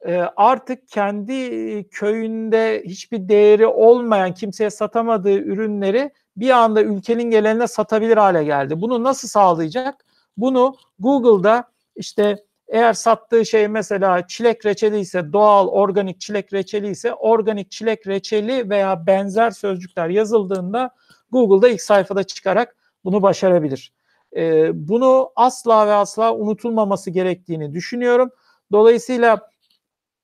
e, 0.06 0.16
artık 0.36 0.88
kendi 0.88 1.88
köyünde 1.88 2.82
hiçbir 2.86 3.28
değeri 3.28 3.66
olmayan, 3.66 4.34
kimseye 4.34 4.70
satamadığı 4.70 5.38
ürünleri 5.38 6.10
bir 6.36 6.50
anda 6.50 6.82
ülkenin 6.82 7.30
geneline 7.30 7.68
satabilir 7.68 8.16
hale 8.16 8.44
geldi. 8.44 8.80
Bunu 8.80 9.02
nasıl 9.02 9.28
sağlayacak? 9.28 10.04
Bunu 10.38 10.76
Google'da 10.98 11.64
işte 11.96 12.44
eğer 12.68 12.92
sattığı 12.92 13.46
şey 13.46 13.68
mesela 13.68 14.26
çilek 14.26 14.66
reçeli 14.66 14.98
ise 14.98 15.32
doğal 15.32 15.68
organik 15.68 16.20
çilek 16.20 16.52
reçeli 16.52 16.88
ise 16.88 17.14
organik 17.14 17.70
çilek 17.70 18.06
reçeli 18.06 18.70
veya 18.70 19.06
benzer 19.06 19.50
sözcükler 19.50 20.08
yazıldığında 20.08 20.90
Google'da 21.30 21.68
ilk 21.68 21.82
sayfada 21.82 22.22
çıkarak 22.24 22.76
bunu 23.04 23.22
başarabilir. 23.22 23.92
E, 24.36 24.70
bunu 24.88 25.32
asla 25.36 25.86
ve 25.86 25.92
asla 25.92 26.34
unutulmaması 26.34 27.10
gerektiğini 27.10 27.74
düşünüyorum. 27.74 28.30
Dolayısıyla 28.72 29.50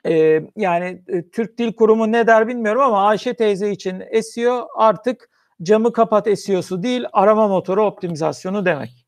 e, 0.06 0.42
yani 0.56 1.02
e, 1.08 1.28
Türk 1.30 1.58
Dil 1.58 1.72
Kurumu 1.72 2.12
ne 2.12 2.26
der 2.26 2.48
bilmiyorum 2.48 2.82
ama 2.82 3.06
Ayşe 3.06 3.34
teyze 3.34 3.70
için 3.70 4.02
SEO 4.22 4.68
artık 4.76 5.30
camı 5.62 5.92
kapat 5.92 6.38
SEO'su 6.38 6.82
değil 6.82 7.04
arama 7.12 7.48
motoru 7.48 7.84
optimizasyonu 7.84 8.66
demek. 8.66 9.03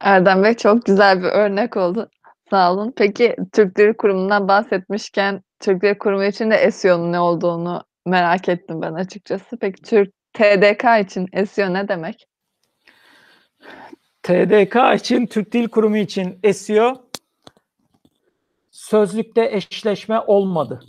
Erdem 0.00 0.42
Bey 0.42 0.54
çok 0.54 0.84
güzel 0.84 1.22
bir 1.22 1.28
örnek 1.28 1.76
oldu. 1.76 2.10
Sağ 2.50 2.72
olun. 2.72 2.92
Peki 2.96 3.36
Türk 3.52 3.78
Dil 3.78 3.94
Kurumu'ndan 3.94 4.48
bahsetmişken 4.48 5.42
Türk 5.60 5.82
Dil 5.82 5.94
Kurumu 5.98 6.24
için 6.24 6.50
de 6.50 6.70
SEO'nun 6.70 7.12
ne 7.12 7.20
olduğunu 7.20 7.84
merak 8.06 8.48
ettim 8.48 8.82
ben 8.82 8.94
açıkçası. 8.94 9.56
Peki 9.56 9.82
Türk 9.82 10.12
TDK 10.32 11.00
için 11.00 11.44
SEO 11.46 11.74
ne 11.74 11.88
demek? 11.88 12.26
TDK 14.22 14.94
için, 14.94 15.26
Türk 15.26 15.52
Dil 15.52 15.68
Kurumu 15.68 15.96
için 15.96 16.40
SEO 16.52 16.94
sözlükte 18.70 19.50
eşleşme 19.52 20.20
olmadı 20.20 20.80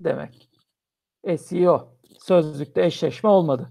demek. 0.00 0.48
SEO 1.38 1.88
sözlükte 2.18 2.84
eşleşme 2.84 3.30
olmadı. 3.30 3.70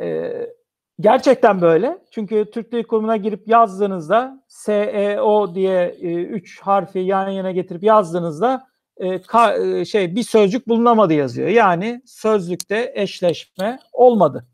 Ee, 0.00 0.57
gerçekten 1.00 1.60
böyle. 1.60 1.98
Çünkü 2.10 2.50
Türk 2.52 2.72
Dil 2.72 2.84
Kurumu'na 2.84 3.16
girip 3.16 3.48
yazdığınızda 3.48 4.44
SEO 4.48 5.54
diye 5.54 5.90
3 5.90 6.58
e, 6.58 6.62
harfi 6.62 6.98
yan 6.98 7.28
yana 7.28 7.52
getirip 7.52 7.82
yazdığınızda 7.82 8.66
e, 8.96 9.22
ka, 9.22 9.56
e, 9.56 9.84
şey 9.84 10.16
bir 10.16 10.22
sözcük 10.22 10.68
bulunamadı 10.68 11.14
yazıyor. 11.14 11.48
Yani 11.48 12.02
sözlükte 12.06 12.92
eşleşme 12.94 13.78
olmadı 13.92 14.46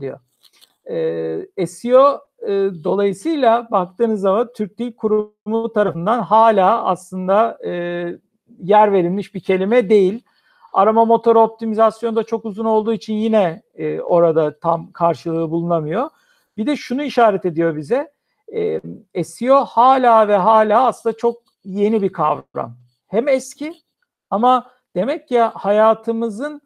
diyor. 0.00 0.20
E, 1.56 1.66
SEO 1.66 2.20
e, 2.42 2.50
dolayısıyla 2.84 3.68
baktığınız 3.70 4.20
zaman 4.20 4.48
Türk 4.56 4.78
Dil 4.78 4.92
Kurumu 4.92 5.72
tarafından 5.72 6.22
hala 6.22 6.84
aslında 6.84 7.58
e, 7.66 7.72
yer 8.58 8.92
verilmiş 8.92 9.34
bir 9.34 9.40
kelime 9.40 9.88
değil. 9.90 10.22
Arama 10.72 11.04
motoru 11.04 11.40
optimizasyonu 11.40 12.16
da 12.16 12.24
çok 12.24 12.44
uzun 12.44 12.64
olduğu 12.64 12.92
için 12.92 13.14
yine 13.14 13.62
e, 13.74 14.00
orada 14.00 14.58
tam 14.58 14.92
karşılığı 14.92 15.50
bulunamıyor. 15.50 16.10
Bir 16.56 16.66
de 16.66 16.76
şunu 16.76 17.02
işaret 17.02 17.44
ediyor 17.44 17.76
bize. 17.76 18.12
E, 19.14 19.24
SEO 19.24 19.64
hala 19.64 20.28
ve 20.28 20.36
hala 20.36 20.86
aslında 20.86 21.16
çok 21.16 21.42
yeni 21.64 22.02
bir 22.02 22.12
kavram. 22.12 22.76
Hem 23.08 23.28
eski 23.28 23.74
ama 24.30 24.70
demek 24.96 25.28
ki 25.28 25.40
hayatımızın 25.40 26.62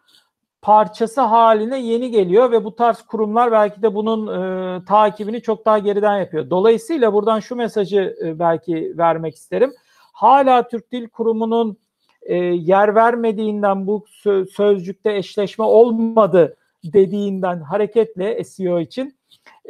parçası 0.62 1.20
haline 1.20 1.78
yeni 1.78 2.10
geliyor 2.10 2.50
ve 2.50 2.64
bu 2.64 2.76
tarz 2.76 3.02
kurumlar 3.02 3.52
belki 3.52 3.82
de 3.82 3.94
bunun 3.94 4.26
e, 4.26 4.84
takibini 4.84 5.42
çok 5.42 5.66
daha 5.66 5.78
geriden 5.78 6.18
yapıyor. 6.18 6.50
Dolayısıyla 6.50 7.12
buradan 7.12 7.40
şu 7.40 7.56
mesajı 7.56 8.16
e, 8.24 8.38
belki 8.38 8.94
vermek 8.98 9.34
isterim. 9.34 9.72
Hala 10.12 10.68
Türk 10.68 10.92
Dil 10.92 11.08
Kurumu'nun 11.08 11.78
e, 12.26 12.36
yer 12.36 12.94
vermediğinden 12.94 13.86
bu 13.86 14.04
sö- 14.24 14.46
sözcükte 14.46 15.16
eşleşme 15.16 15.64
olmadı 15.64 16.56
dediğinden 16.84 17.60
hareketle 17.60 18.44
SEO 18.44 18.80
için 18.80 19.18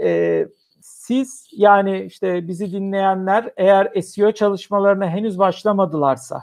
e, 0.01 0.47
siz 0.81 1.49
yani 1.53 2.01
işte 2.01 2.49
bizi 2.49 2.73
dinleyenler 2.73 3.53
eğer 3.57 4.03
SEO 4.03 4.33
çalışmalarına 4.33 5.09
henüz 5.09 5.39
başlamadılarsa 5.39 6.43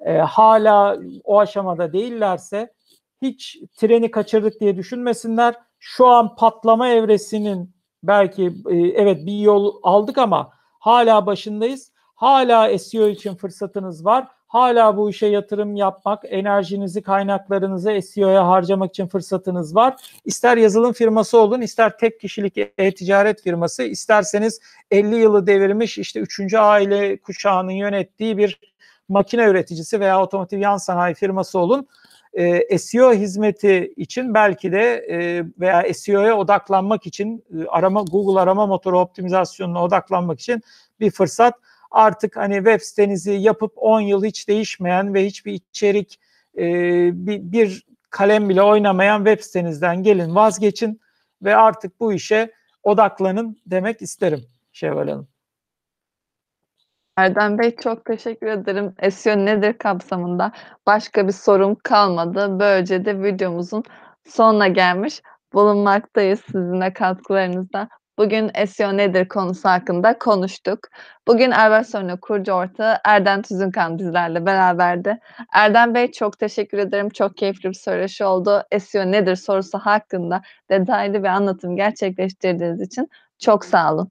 e, 0.00 0.18
hala 0.18 0.98
o 1.24 1.38
aşamada 1.38 1.92
değillerse 1.92 2.72
hiç 3.22 3.58
treni 3.76 4.10
kaçırdık 4.10 4.60
diye 4.60 4.76
düşünmesinler. 4.76 5.54
Şu 5.78 6.06
an 6.06 6.36
patlama 6.36 6.88
evresinin 6.88 7.70
belki 8.02 8.52
e, 8.70 8.76
evet 8.76 9.26
bir 9.26 9.38
yol 9.38 9.74
aldık 9.82 10.18
ama 10.18 10.52
hala 10.78 11.26
başındayız. 11.26 11.92
Hala 12.14 12.78
SEO 12.78 13.08
için 13.08 13.34
fırsatınız 13.34 14.04
var. 14.04 14.28
Hala 14.52 14.96
bu 14.96 15.10
işe 15.10 15.26
yatırım 15.26 15.76
yapmak, 15.76 16.24
enerjinizi, 16.24 17.02
kaynaklarınızı 17.02 18.02
SEO'ya 18.02 18.48
harcamak 18.48 18.90
için 18.90 19.06
fırsatınız 19.06 19.74
var. 19.74 19.94
İster 20.24 20.56
yazılım 20.56 20.92
firması 20.92 21.38
olun, 21.38 21.60
ister 21.60 21.98
tek 21.98 22.20
kişilik 22.20 22.58
e-ticaret 22.78 23.42
firması, 23.42 23.82
isterseniz 23.82 24.60
50 24.90 25.16
yılı 25.16 25.46
devirmiş 25.46 25.98
işte 25.98 26.20
3. 26.20 26.54
aile 26.54 27.16
kuşağının 27.16 27.72
yönettiği 27.72 28.38
bir 28.38 28.60
makine 29.08 29.44
üreticisi 29.44 30.00
veya 30.00 30.22
otomotiv 30.22 30.58
yan 30.58 30.76
sanayi 30.76 31.14
firması 31.14 31.58
olun 31.58 31.88
e, 32.32 32.78
SEO 32.78 33.12
hizmeti 33.12 33.92
için 33.96 34.34
belki 34.34 34.72
de 34.72 35.06
e, 35.10 35.44
veya 35.60 35.94
SEO'ya 35.94 36.36
odaklanmak 36.36 37.06
için 37.06 37.44
e, 37.58 37.66
arama 37.68 38.02
Google 38.02 38.40
arama 38.40 38.66
motoru 38.66 39.00
optimizasyonuna 39.00 39.84
odaklanmak 39.84 40.40
için 40.40 40.62
bir 41.00 41.10
fırsat. 41.10 41.54
Artık 41.92 42.36
hani 42.36 42.54
web 42.54 42.80
sitenizi 42.80 43.32
yapıp 43.32 43.72
10 43.76 44.00
yıl 44.00 44.24
hiç 44.24 44.48
değişmeyen 44.48 45.14
ve 45.14 45.26
hiçbir 45.26 45.52
içerik 45.52 46.20
e, 46.58 46.64
bir, 47.26 47.52
bir 47.52 47.86
kalem 48.10 48.48
bile 48.48 48.62
oynamayan 48.62 49.24
web 49.24 49.40
sitenizden 49.40 50.02
gelin 50.02 50.34
vazgeçin 50.34 51.00
ve 51.42 51.56
artık 51.56 52.00
bu 52.00 52.12
işe 52.12 52.52
odaklanın 52.82 53.56
demek 53.66 54.02
isterim 54.02 54.44
Şevval 54.72 55.08
Hanım. 55.08 55.28
Erdem 57.16 57.58
Bey 57.58 57.76
çok 57.76 58.04
teşekkür 58.04 58.46
ederim. 58.46 58.94
SEO 59.10 59.36
nedir 59.36 59.78
kapsamında 59.78 60.52
başka 60.86 61.26
bir 61.28 61.32
sorum 61.32 61.74
kalmadı. 61.74 62.60
Böylece 62.60 63.04
de 63.04 63.22
videomuzun 63.22 63.84
sonuna 64.26 64.68
gelmiş 64.68 65.22
bulunmaktayız 65.52 66.40
sizinle 66.40 66.92
katkılarınızla. 66.92 67.88
Bugün 68.22 68.50
SEO 68.66 68.96
nedir 68.96 69.28
konusu 69.28 69.68
hakkında 69.68 70.18
konuştuk. 70.18 70.78
Bugün 71.28 71.50
Erbarson'un 71.50 72.16
kurucu 72.16 72.52
ortağı 72.52 72.98
Erdem 73.04 73.42
Tüzünkan 73.42 73.98
bizlerle 73.98 74.46
beraberdi. 74.46 75.18
Erdem 75.52 75.94
Bey 75.94 76.12
çok 76.12 76.38
teşekkür 76.38 76.78
ederim. 76.78 77.10
Çok 77.10 77.36
keyifli 77.36 77.68
bir 77.68 77.74
söyleşi 77.74 78.24
oldu. 78.24 78.62
SEO 78.80 79.12
nedir 79.12 79.36
sorusu 79.36 79.78
hakkında 79.78 80.42
detaylı 80.70 81.22
bir 81.22 81.28
anlatım 81.28 81.76
gerçekleştirdiğiniz 81.76 82.80
için 82.80 83.08
çok 83.38 83.64
sağ 83.64 83.94
olun. 83.94 84.10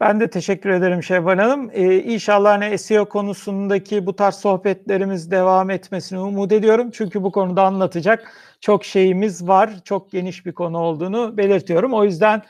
Ben 0.00 0.20
de 0.20 0.30
teşekkür 0.30 0.70
ederim 0.70 1.02
Şevval 1.02 1.38
Hanım. 1.38 1.70
Ee, 1.72 1.96
inşallah 1.96 2.50
hani 2.50 2.78
SEO 2.78 3.08
konusundaki 3.08 4.06
bu 4.06 4.16
tarz 4.16 4.34
sohbetlerimiz 4.34 5.30
devam 5.30 5.70
etmesini 5.70 6.18
umut 6.18 6.52
ediyorum. 6.52 6.90
Çünkü 6.90 7.22
bu 7.22 7.32
konuda 7.32 7.62
anlatacak 7.62 8.32
çok 8.60 8.84
şeyimiz 8.84 9.48
var. 9.48 9.70
Çok 9.84 10.10
geniş 10.10 10.46
bir 10.46 10.52
konu 10.52 10.78
olduğunu 10.78 11.36
belirtiyorum. 11.36 11.94
O 11.94 12.04
yüzden 12.04 12.42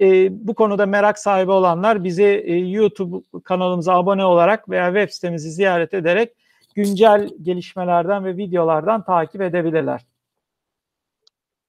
e, 0.00 0.28
bu 0.48 0.54
konuda 0.54 0.86
merak 0.86 1.18
sahibi 1.18 1.50
olanlar 1.50 2.04
bizi 2.04 2.24
e, 2.24 2.56
YouTube 2.56 3.40
kanalımıza 3.44 3.94
abone 3.94 4.24
olarak 4.24 4.68
veya 4.68 4.86
web 4.86 5.10
sitemizi 5.10 5.50
ziyaret 5.50 5.94
ederek 5.94 6.32
güncel 6.74 7.28
gelişmelerden 7.42 8.24
ve 8.24 8.36
videolardan 8.36 9.04
takip 9.04 9.40
edebilirler. 9.42 10.00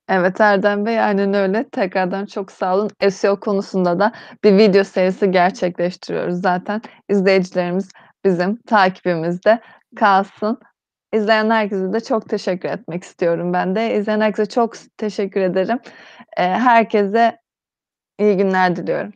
Evet 0.09 0.41
Erdem 0.41 0.85
Bey, 0.85 0.99
aynen 0.99 1.33
öyle. 1.33 1.69
Tekrardan 1.69 2.25
çok 2.25 2.51
sağ 2.51 2.75
olun. 2.75 2.89
SEO 3.09 3.39
konusunda 3.39 3.99
da 3.99 4.11
bir 4.43 4.57
video 4.57 4.83
serisi 4.83 5.31
gerçekleştiriyoruz 5.31 6.41
zaten. 6.41 6.81
İzleyicilerimiz 7.09 7.89
bizim 8.25 8.55
takibimizde 8.55 9.59
kalsın. 9.95 10.59
İzleyen 11.13 11.49
herkese 11.49 11.93
de 11.93 11.99
çok 11.99 12.29
teşekkür 12.29 12.69
etmek 12.69 13.03
istiyorum 13.03 13.53
ben 13.53 13.75
de. 13.75 13.95
İzleyen 13.95 14.21
herkese 14.21 14.49
çok 14.49 14.73
teşekkür 14.97 15.41
ederim. 15.41 15.79
Eee, 16.37 16.45
herkese 16.45 17.37
iyi 18.19 18.37
günler 18.37 18.75
diliyorum. 18.75 19.13